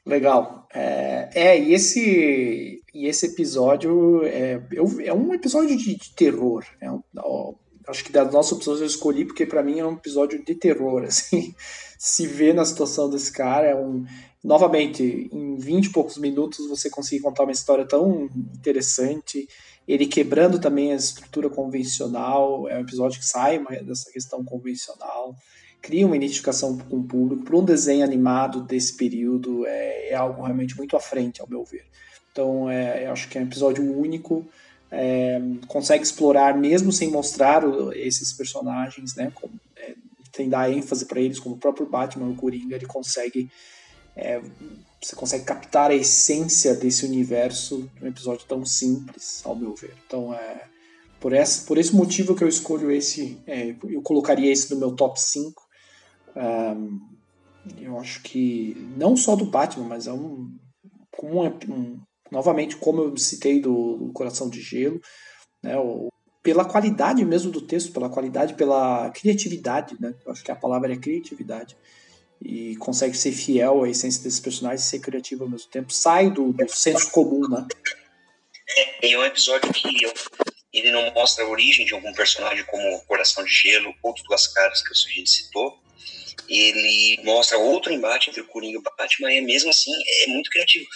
Legal. 0.04 0.66
É, 0.74 1.30
é, 1.34 1.60
e, 1.60 1.72
esse, 1.74 2.82
e 2.92 3.06
esse 3.06 3.26
episódio 3.26 4.24
é, 4.24 4.60
é 5.04 5.14
um 5.14 5.32
episódio 5.32 5.76
de, 5.76 5.96
de 5.96 6.14
terror. 6.14 6.64
É 6.80 6.90
um, 6.90 7.02
ó, 7.18 7.54
acho 7.86 8.04
que 8.04 8.12
das 8.12 8.32
nossas 8.32 8.52
opções 8.52 8.80
eu 8.80 8.86
escolhi 8.86 9.24
porque 9.24 9.46
para 9.46 9.62
mim 9.62 9.78
é 9.78 9.86
um 9.86 9.92
episódio 9.92 10.44
de 10.44 10.54
terror. 10.54 11.04
Assim, 11.06 11.54
se 11.98 12.26
ver 12.26 12.54
na 12.54 12.64
situação 12.64 13.08
desse 13.08 13.32
cara 13.32 13.66
é 13.66 13.76
um. 13.76 14.04
Novamente, 14.42 15.30
em 15.32 15.56
20 15.56 15.84
e 15.84 15.92
poucos 15.92 16.18
minutos 16.18 16.68
você 16.68 16.90
consegue 16.90 17.22
contar 17.22 17.44
uma 17.44 17.52
história 17.52 17.86
tão 17.86 18.28
interessante. 18.34 19.46
Ele 19.86 20.04
quebrando 20.04 20.58
também 20.58 20.92
a 20.92 20.96
estrutura 20.96 21.48
convencional. 21.48 22.68
É 22.68 22.76
um 22.76 22.80
episódio 22.80 23.20
que 23.20 23.26
sai 23.26 23.60
dessa 23.84 24.10
questão 24.10 24.44
convencional 24.44 25.36
cria 25.82 26.06
uma 26.06 26.16
identificação 26.16 26.78
com 26.78 26.98
o 26.98 27.02
público. 27.02 27.44
Para 27.44 27.56
um 27.56 27.64
desenho 27.64 28.04
animado 28.04 28.62
desse 28.62 28.96
período, 28.96 29.66
é, 29.66 30.10
é, 30.10 30.14
algo 30.14 30.42
realmente 30.42 30.76
muito 30.76 30.96
à 30.96 31.00
frente, 31.00 31.42
ao 31.42 31.48
meu 31.48 31.64
ver. 31.64 31.84
Então, 32.30 32.70
é, 32.70 33.04
eu 33.04 33.12
acho 33.12 33.28
que 33.28 33.36
é 33.36 33.40
um 33.40 33.44
episódio 33.44 33.84
único. 33.84 34.46
É, 34.90 35.40
consegue 35.66 36.04
explorar, 36.04 36.56
mesmo 36.56 36.92
sem 36.92 37.10
mostrar 37.10 37.64
o, 37.64 37.92
esses 37.92 38.32
personagens, 38.32 39.16
né? 39.16 39.32
É, 39.76 39.94
sem 40.34 40.48
dar 40.48 40.70
ênfase 40.70 41.04
para 41.04 41.20
eles, 41.20 41.40
como 41.40 41.56
o 41.56 41.58
próprio 41.58 41.86
Batman, 41.86 42.30
o 42.30 42.36
Coringa, 42.36 42.76
ele 42.76 42.86
consegue. 42.86 43.50
É, 44.16 44.40
você 45.00 45.16
consegue 45.16 45.44
captar 45.44 45.90
a 45.90 45.94
essência 45.94 46.74
desse 46.74 47.04
universo 47.04 47.90
de 47.96 48.04
um 48.04 48.08
episódio 48.08 48.46
tão 48.46 48.64
simples, 48.64 49.42
ao 49.44 49.56
meu 49.56 49.74
ver. 49.74 49.94
Então, 50.06 50.32
é. 50.32 50.68
Por 51.18 51.32
esse, 51.32 51.64
por 51.64 51.78
esse 51.78 51.94
motivo 51.94 52.34
que 52.34 52.42
eu 52.42 52.48
escolho 52.48 52.90
esse, 52.90 53.38
é, 53.46 53.76
eu 53.84 54.02
colocaria 54.02 54.50
esse 54.50 54.74
no 54.74 54.80
meu 54.80 54.90
top 54.90 55.20
5. 55.20 55.61
Um, 56.36 57.00
eu 57.78 57.98
acho 57.98 58.22
que 58.22 58.74
não 58.96 59.16
só 59.16 59.36
do 59.36 59.44
Batman, 59.44 59.86
mas 59.86 60.06
é 60.06 60.12
um, 60.12 60.50
um, 61.22 61.46
um 61.68 62.00
novamente 62.30 62.76
como 62.76 63.02
eu 63.02 63.16
citei 63.16 63.60
do, 63.60 63.96
do 63.96 64.12
Coração 64.12 64.48
de 64.48 64.60
Gelo, 64.60 65.00
né, 65.62 65.76
o, 65.78 66.08
pela 66.42 66.64
qualidade 66.64 67.24
mesmo 67.24 67.52
do 67.52 67.60
texto, 67.60 67.92
pela 67.92 68.08
qualidade, 68.08 68.54
pela 68.54 69.10
criatividade, 69.10 69.96
né? 70.00 70.14
Eu 70.26 70.32
acho 70.32 70.42
que 70.42 70.50
a 70.50 70.56
palavra 70.56 70.92
é 70.92 70.96
criatividade 70.96 71.76
e 72.44 72.74
consegue 72.76 73.16
ser 73.16 73.30
fiel 73.30 73.84
à 73.84 73.88
essência 73.88 74.22
desses 74.22 74.40
personagens 74.40 74.84
e 74.84 74.88
ser 74.88 74.98
criativo 74.98 75.44
ao 75.44 75.50
mesmo 75.50 75.70
tempo. 75.70 75.92
Sai 75.92 76.30
do, 76.30 76.52
do 76.52 76.68
senso 76.68 77.10
comum, 77.12 77.48
né? 77.48 77.64
É, 78.76 79.12
é 79.12 79.18
um 79.18 79.24
episódio 79.24 79.72
que 79.72 80.02
eu, 80.02 80.12
ele 80.72 80.90
não 80.90 81.12
mostra 81.12 81.44
a 81.44 81.48
origem 81.48 81.86
de 81.86 81.94
algum 81.94 82.12
personagem 82.12 82.64
como 82.64 83.00
Coração 83.02 83.44
de 83.44 83.50
Gelo 83.50 83.94
ou 84.02 84.14
Duas 84.26 84.48
Caras 84.48 84.82
que 84.82 84.92
a 84.92 85.14
gente 85.14 85.30
citou, 85.30 85.78
ele 86.52 87.22
mostra 87.24 87.56
outro 87.56 87.92
embate 87.92 88.28
entre 88.28 88.42
o 88.42 88.46
Coringa 88.46 88.74
e 88.74 88.78
o 88.78 88.82
Batman 88.82 89.32
e 89.32 89.40
mesmo 89.40 89.70
assim 89.70 89.92
é 90.22 90.26
muito 90.26 90.50
criativo, 90.50 90.86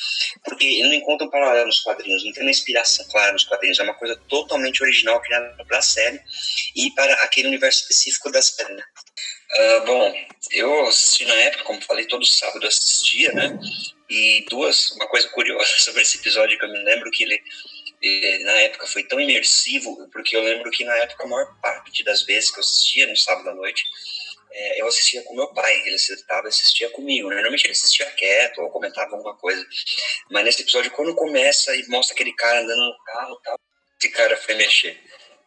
porque 0.44 0.66
ele 0.66 0.88
não 0.88 0.94
encontra 0.94 1.26
um 1.26 1.30
paralelo 1.30 1.66
nos 1.66 1.80
quadrinhos, 1.80 2.24
não 2.24 2.32
tem 2.32 2.42
uma 2.42 2.50
inspiração 2.50 3.06
clara 3.08 3.32
nos 3.32 3.44
quadrinhos, 3.44 3.78
é 3.78 3.82
uma 3.82 3.94
coisa 3.94 4.16
totalmente 4.28 4.82
original 4.82 5.20
criada 5.20 5.64
para 5.64 5.78
a 5.78 5.82
série 5.82 6.20
e 6.74 6.90
para 6.92 7.12
aquele 7.22 7.48
universo 7.48 7.82
específico 7.82 8.30
da 8.30 8.42
série, 8.42 8.74
né? 8.74 8.84
Uh, 9.48 9.86
bom, 9.86 10.14
eu 10.50 10.88
assisti 10.88 11.24
na 11.24 11.34
época, 11.34 11.64
como 11.64 11.80
falei, 11.80 12.06
todo 12.06 12.26
sábado 12.26 12.66
assistia, 12.66 13.32
né? 13.32 13.58
E 14.10 14.44
duas, 14.50 14.90
uma 14.92 15.08
coisa 15.08 15.28
curiosa 15.28 15.70
sobre 15.78 16.02
esse 16.02 16.18
episódio 16.18 16.58
que 16.58 16.64
eu 16.64 16.72
me 16.72 16.82
lembro 16.84 17.10
que 17.10 17.24
ele, 17.24 17.40
ele 18.02 18.44
na 18.44 18.52
época 18.52 18.86
foi 18.86 19.04
tão 19.04 19.20
imersivo, 19.20 20.08
porque 20.12 20.36
eu 20.36 20.42
lembro 20.42 20.70
que 20.70 20.84
na 20.84 20.96
época 20.96 21.24
a 21.24 21.28
maior 21.28 21.60
parte 21.62 22.04
das 22.04 22.24
vezes 22.24 22.50
que 22.50 22.58
eu 22.58 22.62
assistia 22.62 23.06
no 23.06 23.16
sábado 23.16 23.48
à 23.48 23.54
noite, 23.54 23.84
é, 24.58 24.80
eu 24.80 24.86
assistia 24.86 25.22
com 25.22 25.36
meu 25.36 25.48
pai, 25.52 25.82
ele 25.84 25.96
estava 25.96 26.48
assistia 26.48 26.88
comigo. 26.90 27.28
Né? 27.28 27.34
Normalmente 27.36 27.66
ele 27.66 27.72
assistia 27.72 28.06
quieto 28.12 28.62
ou 28.62 28.70
comentava 28.70 29.12
alguma 29.12 29.36
coisa. 29.36 29.64
Mas 30.30 30.44
nesse 30.44 30.62
episódio, 30.62 30.90
quando 30.92 31.14
começa 31.14 31.74
e 31.76 31.86
mostra 31.88 32.14
aquele 32.14 32.32
cara 32.32 32.60
andando 32.60 32.80
no 32.80 33.04
carro 33.04 33.40
tal, 33.44 33.60
esse 34.00 34.10
cara 34.10 34.36
foi 34.38 34.54
mexer. 34.54 34.98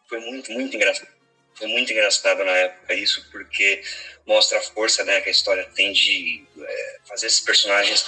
Foi 0.08 0.20
muito, 0.20 0.52
muito 0.52 0.76
engraçado. 0.76 1.08
Foi 1.54 1.66
muito 1.66 1.92
engraçado 1.92 2.44
na 2.44 2.56
época 2.56 2.94
isso, 2.94 3.28
porque 3.32 3.82
mostra 4.24 4.58
a 4.58 4.62
força 4.62 5.04
né, 5.04 5.20
que 5.20 5.28
a 5.28 5.32
história 5.32 5.68
tem 5.74 5.92
de 5.92 6.46
é, 6.58 6.98
fazer 7.04 7.26
esses 7.26 7.40
personagens 7.40 8.06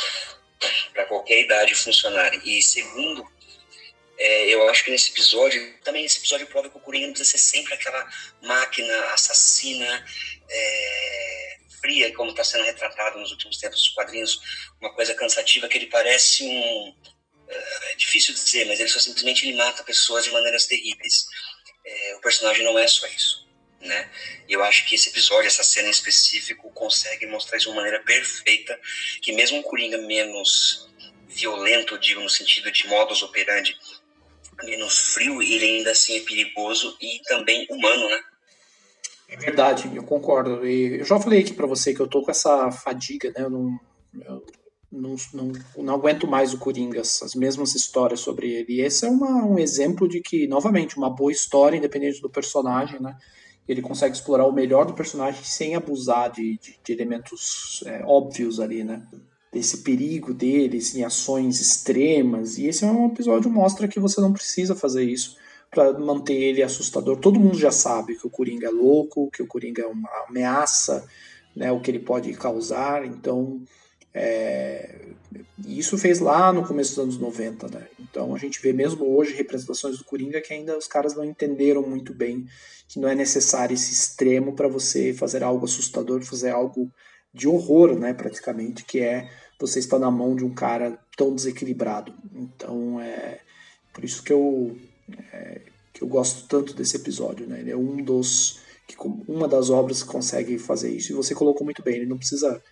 para 0.92 1.04
qualquer 1.06 1.40
idade 1.40 1.74
funcionarem. 1.74 2.40
E 2.44 2.62
segundo, 2.62 3.26
é, 4.24 4.54
eu 4.54 4.68
acho 4.68 4.84
que 4.84 4.90
nesse 4.90 5.10
episódio, 5.10 5.74
também 5.82 6.04
esse 6.04 6.18
episódio 6.18 6.46
prova 6.46 6.70
que 6.70 6.76
o 6.76 6.80
Coringa 6.80 7.08
não 7.08 7.14
precisa 7.14 7.36
ser 7.36 7.44
sempre 7.44 7.74
aquela 7.74 8.08
máquina 8.40 8.94
assassina, 9.06 10.06
é, 10.48 11.58
fria, 11.80 12.14
como 12.14 12.30
está 12.30 12.44
sendo 12.44 12.62
retratado 12.62 13.18
nos 13.18 13.32
últimos 13.32 13.56
tempos 13.56 13.80
dos 13.80 13.88
quadrinhos, 13.88 14.40
uma 14.80 14.94
coisa 14.94 15.12
cansativa 15.14 15.66
que 15.66 15.76
ele 15.76 15.86
parece 15.86 16.44
um. 16.44 16.94
É, 17.48 17.92
é 17.92 17.94
difícil 17.96 18.32
dizer, 18.32 18.64
mas 18.66 18.78
ele 18.78 18.88
só 18.88 19.00
simplesmente 19.00 19.44
ele 19.44 19.56
mata 19.56 19.82
pessoas 19.82 20.24
de 20.24 20.30
maneiras 20.30 20.66
terríveis. 20.66 21.26
É, 21.84 22.14
o 22.14 22.20
personagem 22.20 22.64
não 22.64 22.78
é 22.78 22.86
só 22.86 23.06
isso. 23.08 23.42
Né? 23.80 24.08
Eu 24.48 24.62
acho 24.62 24.86
que 24.86 24.94
esse 24.94 25.08
episódio, 25.08 25.48
essa 25.48 25.64
cena 25.64 25.88
em 25.88 25.90
específico, 25.90 26.70
consegue 26.70 27.26
mostrar 27.26 27.56
isso 27.56 27.66
de 27.66 27.72
uma 27.72 27.82
maneira 27.82 27.98
perfeita, 28.04 28.78
que 29.20 29.32
mesmo 29.32 29.58
um 29.58 29.62
Coringa 29.62 29.98
menos 29.98 30.88
violento, 31.26 31.98
digo, 31.98 32.20
no 32.20 32.30
sentido 32.30 32.70
de 32.70 32.86
modus 32.86 33.22
operandi, 33.22 33.76
menos 34.64 34.98
frio, 35.14 35.42
ele 35.42 35.64
ainda 35.64 35.90
assim 35.90 36.16
é 36.16 36.20
perigoso 36.20 36.96
e 37.00 37.20
também 37.26 37.66
humano, 37.70 38.08
né? 38.08 38.20
É 39.28 39.36
verdade, 39.36 39.90
eu 39.94 40.02
concordo. 40.02 40.66
E 40.66 41.00
eu 41.00 41.04
já 41.04 41.18
falei 41.18 41.40
aqui 41.40 41.54
para 41.54 41.66
você 41.66 41.94
que 41.94 42.00
eu 42.00 42.06
tô 42.06 42.22
com 42.22 42.30
essa 42.30 42.70
fadiga, 42.70 43.30
né? 43.30 43.44
Eu 43.44 43.50
não, 43.50 43.80
eu 44.14 44.44
não, 44.92 45.16
não, 45.32 45.52
não 45.78 45.94
aguento 45.94 46.26
mais 46.26 46.52
o 46.52 46.58
Coringa, 46.58 47.00
as 47.00 47.34
mesmas 47.34 47.74
histórias 47.74 48.20
sobre 48.20 48.52
ele. 48.52 48.74
E 48.74 48.80
esse 48.82 49.06
é 49.06 49.08
uma, 49.08 49.44
um 49.44 49.58
exemplo 49.58 50.06
de 50.06 50.20
que, 50.20 50.46
novamente, 50.46 50.98
uma 50.98 51.08
boa 51.08 51.32
história, 51.32 51.78
independente 51.78 52.20
do 52.20 52.28
personagem, 52.28 53.00
né? 53.00 53.16
Ele 53.66 53.80
consegue 53.80 54.14
explorar 54.14 54.44
o 54.46 54.52
melhor 54.52 54.84
do 54.84 54.92
personagem 54.92 55.42
sem 55.44 55.74
abusar 55.74 56.30
de, 56.30 56.58
de, 56.58 56.78
de 56.84 56.92
elementos 56.92 57.82
é, 57.86 58.02
óbvios 58.04 58.60
ali, 58.60 58.84
né? 58.84 59.02
Desse 59.52 59.78
perigo 59.78 60.32
deles 60.32 60.94
em 60.94 61.04
ações 61.04 61.60
extremas. 61.60 62.56
E 62.58 62.66
esse 62.66 62.84
é 62.84 62.88
um 62.88 63.06
episódio 63.08 63.50
que 63.50 63.56
mostra 63.56 63.86
que 63.88 64.00
você 64.00 64.20
não 64.20 64.32
precisa 64.32 64.74
fazer 64.74 65.04
isso 65.04 65.36
para 65.70 65.92
manter 65.98 66.34
ele 66.34 66.62
assustador. 66.62 67.16
Todo 67.18 67.40
mundo 67.40 67.58
já 67.58 67.70
sabe 67.70 68.16
que 68.16 68.26
o 68.26 68.30
Coringa 68.30 68.68
é 68.68 68.70
louco, 68.70 69.30
que 69.30 69.42
o 69.42 69.46
Coringa 69.46 69.82
é 69.82 69.86
uma 69.86 70.08
ameaça, 70.28 71.06
né, 71.54 71.70
o 71.72 71.80
que 71.80 71.90
ele 71.90 71.98
pode 72.00 72.32
causar. 72.34 73.04
Então, 73.04 73.62
É, 74.14 75.08
isso 75.66 75.96
fez 75.96 76.20
lá 76.20 76.52
no 76.52 76.66
começo 76.66 76.90
dos 76.90 76.98
anos 76.98 77.18
90, 77.18 77.68
né? 77.68 77.88
Então 77.98 78.34
a 78.34 78.38
gente 78.38 78.60
vê 78.60 78.72
mesmo 78.72 79.16
hoje 79.16 79.34
representações 79.34 79.96
do 79.98 80.04
Coringa 80.04 80.40
que 80.40 80.52
ainda 80.52 80.76
os 80.76 80.86
caras 80.86 81.14
não 81.14 81.24
entenderam 81.24 81.82
muito 81.82 82.12
bem 82.12 82.46
que 82.88 83.00
não 83.00 83.08
é 83.08 83.14
necessário 83.14 83.72
esse 83.72 83.92
extremo 83.92 84.54
para 84.54 84.68
você 84.68 85.14
fazer 85.14 85.42
algo 85.42 85.64
assustador, 85.64 86.22
fazer 86.22 86.50
algo 86.50 86.90
de 87.32 87.48
horror, 87.48 87.98
né, 87.98 88.12
praticamente, 88.12 88.84
que 88.84 89.00
é 89.00 89.30
você 89.58 89.78
estar 89.78 89.98
na 89.98 90.10
mão 90.10 90.34
de 90.34 90.44
um 90.44 90.52
cara 90.52 90.98
tão 91.16 91.34
desequilibrado. 91.34 92.14
Então 92.34 93.00
é 93.00 93.40
por 93.92 94.04
isso 94.04 94.22
que 94.22 94.32
eu 94.32 94.76
é, 95.32 95.60
que 95.92 96.02
eu 96.02 96.08
gosto 96.08 96.46
tanto 96.48 96.74
desse 96.74 96.96
episódio, 96.96 97.46
né? 97.46 97.60
Ele 97.60 97.70
é 97.70 97.76
um 97.76 98.02
dos 98.02 98.60
que 98.86 98.96
uma 99.28 99.46
das 99.46 99.70
obras 99.70 100.02
que 100.02 100.08
consegue 100.08 100.58
fazer 100.58 100.90
isso. 100.90 101.12
E 101.12 101.14
você 101.14 101.34
colocou 101.34 101.64
muito 101.64 101.82
bem, 101.82 101.96
ele 101.96 102.06
não 102.06 102.18
precisa 102.18 102.62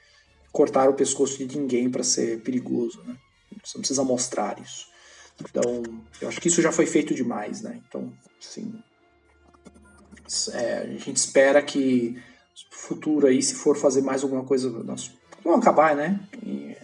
cortar 0.52 0.88
o 0.88 0.94
pescoço 0.94 1.38
de 1.38 1.58
ninguém 1.58 1.90
para 1.90 2.02
ser 2.02 2.40
perigoso, 2.40 3.02
né? 3.04 3.16
Você 3.64 3.76
não 3.76 3.80
precisa 3.80 4.04
mostrar 4.04 4.60
isso. 4.60 4.86
Então, 5.40 5.82
eu 6.20 6.28
acho 6.28 6.40
que 6.40 6.48
isso 6.48 6.60
já 6.60 6.72
foi 6.72 6.86
feito 6.86 7.14
demais, 7.14 7.62
né? 7.62 7.80
Então, 7.88 8.12
sim. 8.40 8.74
É, 10.52 10.78
a 10.78 10.86
gente 10.86 11.16
espera 11.16 11.62
que 11.62 12.20
futuro 12.70 13.26
aí, 13.26 13.42
se 13.42 13.54
for 13.54 13.76
fazer 13.76 14.02
mais 14.02 14.22
alguma 14.22 14.44
coisa, 14.44 14.68
nós 14.84 15.10
vamos 15.44 15.60
acabar, 15.60 15.94
né? 15.94 16.20
E, 16.44 16.76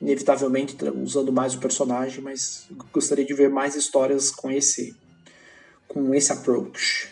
inevitavelmente 0.00 0.76
usando 1.00 1.32
mais 1.32 1.54
o 1.54 1.58
personagem, 1.58 2.20
mas 2.20 2.66
gostaria 2.92 3.24
de 3.24 3.32
ver 3.32 3.48
mais 3.48 3.76
histórias 3.76 4.32
com 4.32 4.50
esse 4.50 4.96
com 5.86 6.12
esse 6.14 6.32
approach. 6.32 7.08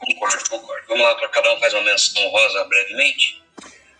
Concordo, 0.00 0.48
concordo. 0.48 0.86
Vamos 0.88 1.02
lá 1.02 1.14
para 1.16 1.28
cada 1.28 1.54
um 1.54 1.58
faz 1.58 1.74
uma 1.74 1.82
menção 1.82 2.22
rosa 2.30 2.64
brevemente. 2.64 3.42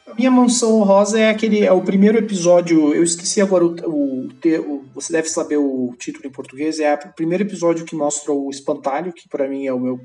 A 0.06 0.14
minha 0.14 0.30
mansão 0.30 0.82
rosa 0.84 1.20
é 1.20 1.28
aquele 1.28 1.64
é 1.64 1.72
o 1.72 1.82
primeiro 1.82 2.16
episódio. 2.16 2.94
Eu 2.94 3.02
esqueci 3.02 3.42
agora 3.42 3.64
o, 3.66 3.74
o, 3.84 4.28
o, 4.28 4.84
você 4.94 5.12
deve 5.12 5.28
saber 5.28 5.58
o 5.58 5.94
título 5.98 6.26
em 6.26 6.32
português. 6.32 6.80
É 6.80 6.94
o 6.94 7.12
primeiro 7.12 7.44
episódio 7.44 7.84
que 7.84 7.94
mostra 7.94 8.32
o 8.32 8.48
espantalho, 8.48 9.12
que 9.12 9.28
para 9.28 9.46
mim 9.46 9.66
é 9.66 9.72
o 9.72 9.80
meu 9.80 10.00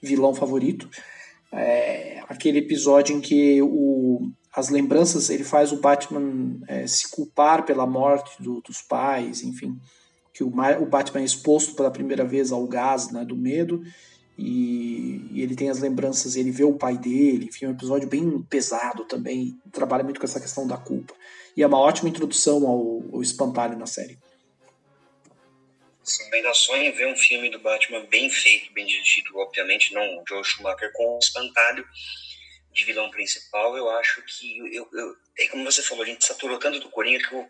vilão 0.00 0.32
favorito. 0.34 0.88
É 1.52 2.22
aquele 2.28 2.58
episódio 2.58 3.16
em 3.16 3.20
que 3.20 3.62
o, 3.62 4.30
as 4.54 4.68
lembranças 4.68 5.30
ele 5.30 5.44
faz 5.44 5.72
o 5.72 5.80
Batman 5.80 6.60
é, 6.68 6.86
se 6.86 7.10
culpar 7.10 7.64
pela 7.64 7.86
morte 7.86 8.42
do, 8.42 8.60
dos 8.60 8.82
pais, 8.82 9.42
enfim, 9.42 9.78
que 10.34 10.44
o, 10.44 10.48
o 10.48 10.86
Batman 10.86 11.20
é 11.20 11.24
exposto 11.24 11.74
pela 11.74 11.90
primeira 11.90 12.24
vez 12.24 12.52
ao 12.52 12.66
gás 12.66 13.10
né, 13.10 13.24
do 13.24 13.36
medo 13.36 13.82
e, 14.38 15.26
e, 15.32 15.42
ele 15.42 15.56
tem 15.56 15.68
as 15.68 15.80
lembranças, 15.80 16.36
ele 16.36 16.52
vê 16.52 16.62
o 16.62 16.74
pai 16.74 16.96
dele, 16.96 17.46
enfim, 17.46 17.64
é 17.64 17.68
um 17.68 17.72
episódio 17.72 18.08
bem 18.08 18.40
pesado 18.42 19.04
também, 19.04 19.58
trabalha 19.72 20.04
muito 20.04 20.20
com 20.20 20.26
essa 20.26 20.38
questão 20.38 20.64
da 20.64 20.76
culpa. 20.76 21.12
E 21.56 21.62
é 21.62 21.66
uma 21.66 21.78
ótima 21.78 22.08
introdução 22.08 22.64
ao, 22.64 23.02
ao 23.12 23.20
espantalho 23.20 23.76
na 23.76 23.86
série. 23.86 24.16
Ainda 26.32 26.54
sonho 26.54 26.94
ver 26.94 27.06
um 27.06 27.16
filme 27.16 27.50
do 27.50 27.58
Batman 27.58 28.04
bem 28.06 28.30
feito, 28.30 28.72
bem 28.72 28.86
dirigido, 28.86 29.36
obviamente, 29.38 29.92
não 29.92 30.18
o 30.18 30.24
Joe 30.28 30.44
Schumacher 30.44 30.92
com 30.92 31.16
o 31.16 31.18
espantalho 31.18 31.86
de 32.72 32.84
vilão 32.84 33.10
principal. 33.10 33.76
Eu 33.76 33.90
acho 33.90 34.22
que, 34.22 34.58
eu, 34.74 34.88
eu, 34.92 35.16
é 35.38 35.48
como 35.48 35.64
você 35.64 35.82
falou, 35.82 36.04
a 36.04 36.06
gente 36.06 36.24
saturou 36.24 36.58
tanto 36.58 36.80
do 36.80 36.90
Coringa 36.90 37.26
que 37.26 37.34
o, 37.34 37.40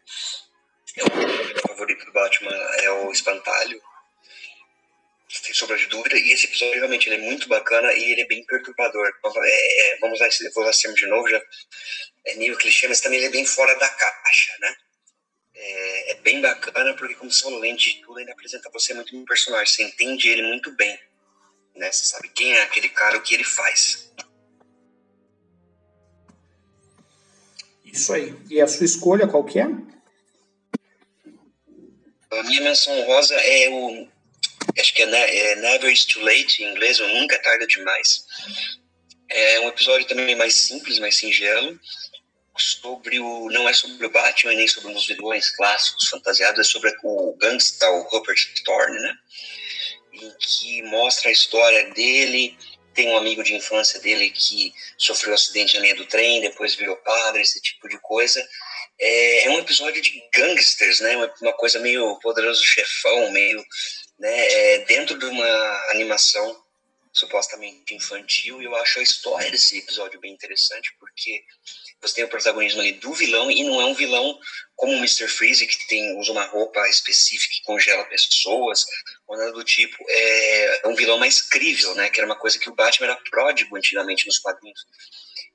é 0.97 1.05
o 1.05 1.69
favorito 1.69 2.05
do 2.05 2.13
Batman 2.13 2.51
é 2.83 2.91
o 2.91 3.13
espantalho 3.13 3.81
sem 5.29 5.55
sombra 5.55 5.77
de 5.77 5.87
dúvida. 5.87 6.17
E 6.17 6.33
esse 6.33 6.47
episódio 6.47 6.75
realmente 6.75 7.13
é 7.13 7.19
muito 7.19 7.49
bacana 7.49 7.93
e 7.93 8.13
ele 8.13 8.23
é 8.23 8.27
bem 8.27 8.45
perturbador. 8.47 9.07
É, 9.07 9.93
é, 9.93 9.99
vamos 9.99 10.19
lá, 10.19 10.29
vou 10.55 10.65
lá 10.65 10.71
de 10.71 11.07
novo, 11.07 11.29
já 11.29 11.43
é 12.27 12.35
nível 12.35 12.59
clichê, 12.59 12.89
mas 12.89 13.01
também 13.01 13.19
ele 13.19 13.29
é 13.29 13.31
bem 13.31 13.47
fora 13.47 13.75
da 13.79 13.89
caixa, 13.89 14.57
né? 14.61 14.75
É 15.55 15.88
bem 16.23 16.41
bacana 16.41 16.95
porque, 16.95 17.15
como 17.15 17.31
são 17.31 17.59
lente 17.59 17.95
de 17.95 18.03
tudo, 18.03 18.21
ele 18.21 18.31
apresenta 18.31 18.71
você 18.71 18.95
muito 18.95 19.17
um 19.17 19.25
personagem. 19.25 19.67
Você 19.67 19.83
entende 19.85 20.29
ele 20.29 20.43
muito 20.43 20.71
bem, 20.73 20.99
né? 21.75 21.91
Você 21.91 22.05
sabe 22.05 22.29
quem 22.29 22.53
é 22.53 22.63
aquele 22.63 22.89
cara, 22.89 23.19
o 23.19 23.23
que 23.23 23.35
ele 23.35 23.45
faz. 23.45 24.13
Isso 27.85 28.13
aí. 28.13 28.35
E 28.51 28.61
a 28.61 28.67
sua 28.67 28.85
escolha 28.85 29.27
qual 29.27 29.45
que 29.45 29.59
é? 29.59 29.65
A 32.31 32.43
minha 32.43 32.61
menção 32.61 33.01
rosa 33.05 33.35
é 33.35 33.69
o 33.71 34.07
acho 34.79 34.95
que 34.95 35.03
é, 35.03 35.53
é 35.53 35.57
Never 35.57 35.91
is 35.91 36.05
Too 36.05 36.23
Late 36.23 36.63
em 36.63 36.71
inglês, 36.71 37.01
ou 37.01 37.09
Nunca 37.09 37.35
é 37.35 37.39
Tarde 37.39 37.67
Demais. 37.67 38.25
É 39.31 39.61
um 39.61 39.69
episódio 39.69 40.07
também 40.07 40.37
mais 40.37 40.55
simples, 40.55 40.99
mais 40.99 41.17
singelo, 41.17 41.79
sobre 42.63 43.21
o 43.21 43.49
não 43.51 43.69
é 43.69 43.73
sobre 43.73 44.07
o 44.07 44.11
Batman 44.11 44.55
nem 44.55 44.69
sobre 44.69 44.93
os 44.93 45.07
vilões 45.07 45.51
clássicos 45.51 46.09
fantasiados, 46.09 46.61
é 46.61 46.71
sobre 46.71 46.95
o 47.03 47.37
gangsta, 47.37 47.89
o 47.91 48.03
Rupert 48.03 48.63
Thorne, 48.65 48.99
né? 49.01 49.15
Em 50.13 50.33
que 50.39 50.83
mostra 50.83 51.29
a 51.29 51.33
história 51.33 51.91
dele, 51.93 52.57
tem 52.95 53.09
um 53.09 53.17
amigo 53.17 53.45
de 53.45 53.55
infância 53.55 54.01
dele 54.01 54.31
que 54.31 54.73
sofreu 54.97 55.33
um 55.33 55.35
acidente 55.35 55.77
na 55.77 55.83
linha 55.83 55.95
do 55.95 56.07
trem, 56.07 56.41
depois 56.41 56.75
virou 56.75 56.97
padre, 56.97 57.43
esse 57.43 57.61
tipo 57.61 57.89
de 57.89 57.99
coisa. 58.01 58.45
É, 59.01 59.47
é 59.47 59.51
um 59.51 59.59
episódio 59.59 60.03
de 60.03 60.21
gangsters, 60.35 61.01
né? 61.01 61.17
Uma, 61.17 61.33
uma 61.43 61.53
coisa 61.53 61.79
meio 61.79 62.19
poderoso 62.19 62.65
chefão, 62.65 63.31
meio 63.31 63.65
né, 64.19 64.53
é, 64.53 64.79
dentro 64.85 65.17
de 65.17 65.27
uma 65.27 65.83
animação 65.91 66.57
supostamente 67.13 67.95
infantil, 67.95 68.61
e 68.61 68.65
eu 68.65 68.75
acho 68.77 69.01
a 69.01 69.03
história 69.03 69.51
desse 69.51 69.79
episódio 69.79 70.21
bem 70.21 70.33
interessante, 70.33 70.95
porque 70.99 71.43
você 72.01 72.17
tem 72.17 72.25
o 72.25 72.29
protagonismo 72.29 72.81
ali 72.81 72.93
do 72.93 73.13
vilão, 73.13 73.51
e 73.51 73.65
não 73.65 73.81
é 73.81 73.85
um 73.87 73.95
vilão 73.95 74.39
como 74.77 74.93
o 74.93 74.97
Mr. 74.97 75.27
Freeze, 75.29 75.67
que 75.67 75.89
tem, 75.89 76.17
usa 76.19 76.33
uma 76.33 76.45
roupa 76.47 76.87
específica 76.89 77.55
que 77.55 77.65
congela 77.65 78.05
pessoas, 78.05 78.87
ou 79.27 79.37
nada 79.37 79.53
do 79.53 79.65
tipo. 79.65 79.97
É, 80.09 80.81
é 80.85 80.89
um 80.89 80.95
vilão 80.95 81.19
mais 81.19 81.43
crível, 81.43 81.95
né, 81.95 82.09
que 82.09 82.21
era 82.21 82.27
uma 82.27 82.39
coisa 82.39 82.59
que 82.59 82.71
o 82.71 82.75
Batman 82.75 83.09
era 83.09 83.21
pródigo 83.31 83.77
antigamente 83.77 84.27
nos 84.27 84.39
quadrinhos, 84.39 84.87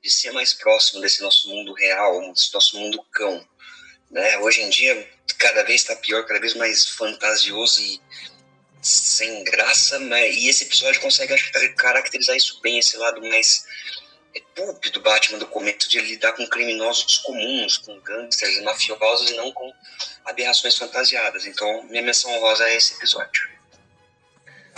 de 0.02 0.12
ser 0.12 0.32
mais 0.32 0.54
próximo 0.54 1.02
desse 1.02 1.22
nosso 1.22 1.50
mundo 1.50 1.74
real, 1.74 2.34
desse 2.34 2.54
nosso 2.54 2.78
mundo 2.78 3.02
cão. 3.12 3.48
Né? 4.12 4.38
Hoje 4.40 4.62
em 4.62 4.70
dia, 4.70 5.10
cada 5.40 5.64
vez 5.64 5.82
está 5.82 5.96
pior, 5.96 6.26
cada 6.26 6.40
vez 6.40 6.54
mais 6.54 6.88
fantasioso 6.88 7.82
e 7.82 8.00
sem 8.84 9.44
graça, 9.44 10.00
mas, 10.00 10.36
e 10.36 10.50
esse 10.50 10.66
episódio 10.66 11.02
consegue 11.02 11.36
caracterizar 11.76 12.36
isso 12.36 12.60
bem, 12.62 12.80
esse 12.80 12.98
lado 12.98 13.22
mais 13.22 13.66
é, 14.36 14.42
pulp 14.54 14.86
do 14.92 15.02
Batman 15.02 15.40
do 15.40 15.48
começo, 15.48 15.90
de 15.90 16.00
lidar 16.00 16.34
com 16.34 16.46
criminosos 16.48 17.20
comuns, 17.20 17.78
com 17.78 18.00
gangsters, 18.02 18.62
mafiosos 18.64 19.32
e 19.32 19.36
não 19.36 19.52
com 19.52 19.72
aberrações 20.26 20.78
fantasiadas. 20.78 21.46
Então, 21.46 21.84
minha 21.90 22.02
menção 22.02 22.32
rosa 22.40 22.68
é 22.68 22.76
esse 22.76 22.96
episódio. 22.96 23.54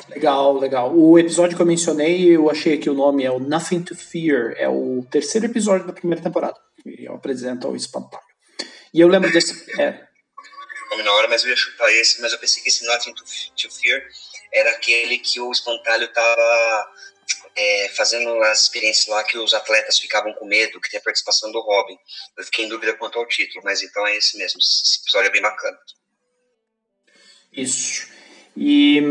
Legal, 0.10 0.58
legal. 0.60 0.96
O 0.96 1.18
episódio 1.18 1.56
que 1.56 1.62
eu 1.62 1.66
mencionei, 1.66 2.36
eu 2.36 2.50
achei 2.50 2.78
que 2.78 2.90
o 2.90 2.94
nome 2.94 3.24
é 3.24 3.32
o 3.32 3.40
Nothing 3.40 3.82
to 3.82 3.96
Fear, 3.96 4.54
é 4.58 4.70
o 4.70 5.06
terceiro 5.10 5.48
episódio 5.48 5.88
da 5.88 5.94
primeira 5.94 6.22
temporada. 6.22 6.60
Ele 6.86 7.08
apresenta 7.08 7.68
o 7.68 7.76
espantalho. 7.76 8.24
E 8.94 9.00
eu 9.00 9.08
lembro 9.08 9.32
desse. 9.32 9.66
É, 9.82 10.06
nome 10.96 11.04
na 11.04 11.14
hora, 11.14 11.28
mas 11.28 11.44
eu 11.44 11.50
ia 11.50 11.56
chutar 11.56 11.92
esse, 11.92 12.22
mas 12.22 12.32
eu 12.32 12.40
pensei 12.40 12.64
que 12.64 12.70
esse 12.70 12.86
Nothing 12.86 13.14
to, 13.14 13.24
to 13.24 13.72
Fear 13.72 14.02
era 14.54 14.72
aquele 14.72 15.20
que 15.20 15.40
o 15.40 15.52
espantalho 15.52 16.08
tava 16.14 16.92
é, 17.56 17.90
fazendo 17.90 18.30
as 18.44 18.64
experiências 18.64 19.08
lá 19.08 19.24
que 19.24 19.38
os 19.38 19.54
atletas 19.54 20.00
ficavam 20.00 20.34
com 20.34 20.46
medo, 20.46 20.80
que 20.80 20.90
tem 20.90 21.00
a 21.00 21.04
participação 21.04 21.52
do 21.52 21.62
Robin. 21.62 21.98
Eu 22.38 22.44
fiquei 22.46 22.66
em 22.66 22.70
dúvida 22.70 22.94
quanto 22.94 23.20
ao 23.20 23.28
título, 23.28 23.62
mas 23.64 23.82
então 23.82 24.06
é 24.08 24.16
esse 24.16 24.38
mesmo. 24.38 24.60
Esse 24.60 25.02
episódio 25.02 25.28
é 25.28 25.32
bem 25.32 25.42
bacana. 25.42 25.78
Isso. 27.52 28.08
E 28.56 29.02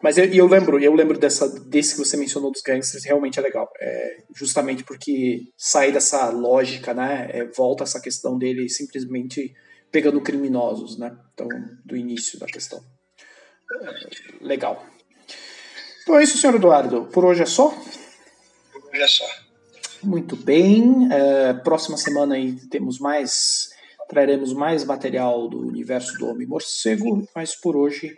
mas 0.00 0.18
eu, 0.18 0.24
eu 0.26 0.46
lembro, 0.46 0.78
eu 0.78 0.94
lembro 0.94 1.18
dessa, 1.18 1.48
desse 1.48 1.94
que 1.94 1.98
você 1.98 2.16
mencionou 2.16 2.52
dos 2.52 2.62
gangsters, 2.62 3.04
realmente 3.04 3.38
é 3.38 3.42
legal. 3.42 3.68
É, 3.80 4.18
justamente 4.34 4.84
porque 4.84 5.48
sai 5.56 5.90
dessa 5.90 6.28
lógica, 6.30 6.94
né? 6.94 7.28
É, 7.32 7.44
volta 7.44 7.82
essa 7.82 8.00
questão 8.00 8.38
dele 8.38 8.68
simplesmente 8.68 9.54
pegando 9.96 10.20
criminosos, 10.20 10.98
né? 10.98 11.16
Então, 11.32 11.48
do 11.82 11.96
início 11.96 12.38
da 12.38 12.44
questão. 12.44 12.84
Legal. 14.42 14.84
Então 16.02 16.18
é 16.18 16.22
isso, 16.22 16.36
senhor 16.36 16.54
Eduardo. 16.54 17.06
Por 17.06 17.24
hoje 17.24 17.44
é 17.44 17.46
só? 17.46 17.70
Por 17.70 18.84
hoje 18.90 19.02
é 19.02 19.08
só. 19.08 19.24
Muito 20.02 20.36
bem. 20.36 21.08
É, 21.10 21.54
próxima 21.54 21.96
semana 21.96 22.34
aí 22.34 22.56
temos 22.68 22.98
mais. 22.98 23.70
Traremos 24.06 24.52
mais 24.52 24.84
material 24.84 25.48
do 25.48 25.66
universo 25.66 26.12
do 26.18 26.26
Homem 26.26 26.46
Morcego, 26.46 27.26
mas 27.34 27.56
por 27.56 27.74
hoje 27.74 28.14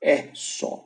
é 0.00 0.28
só. 0.34 0.84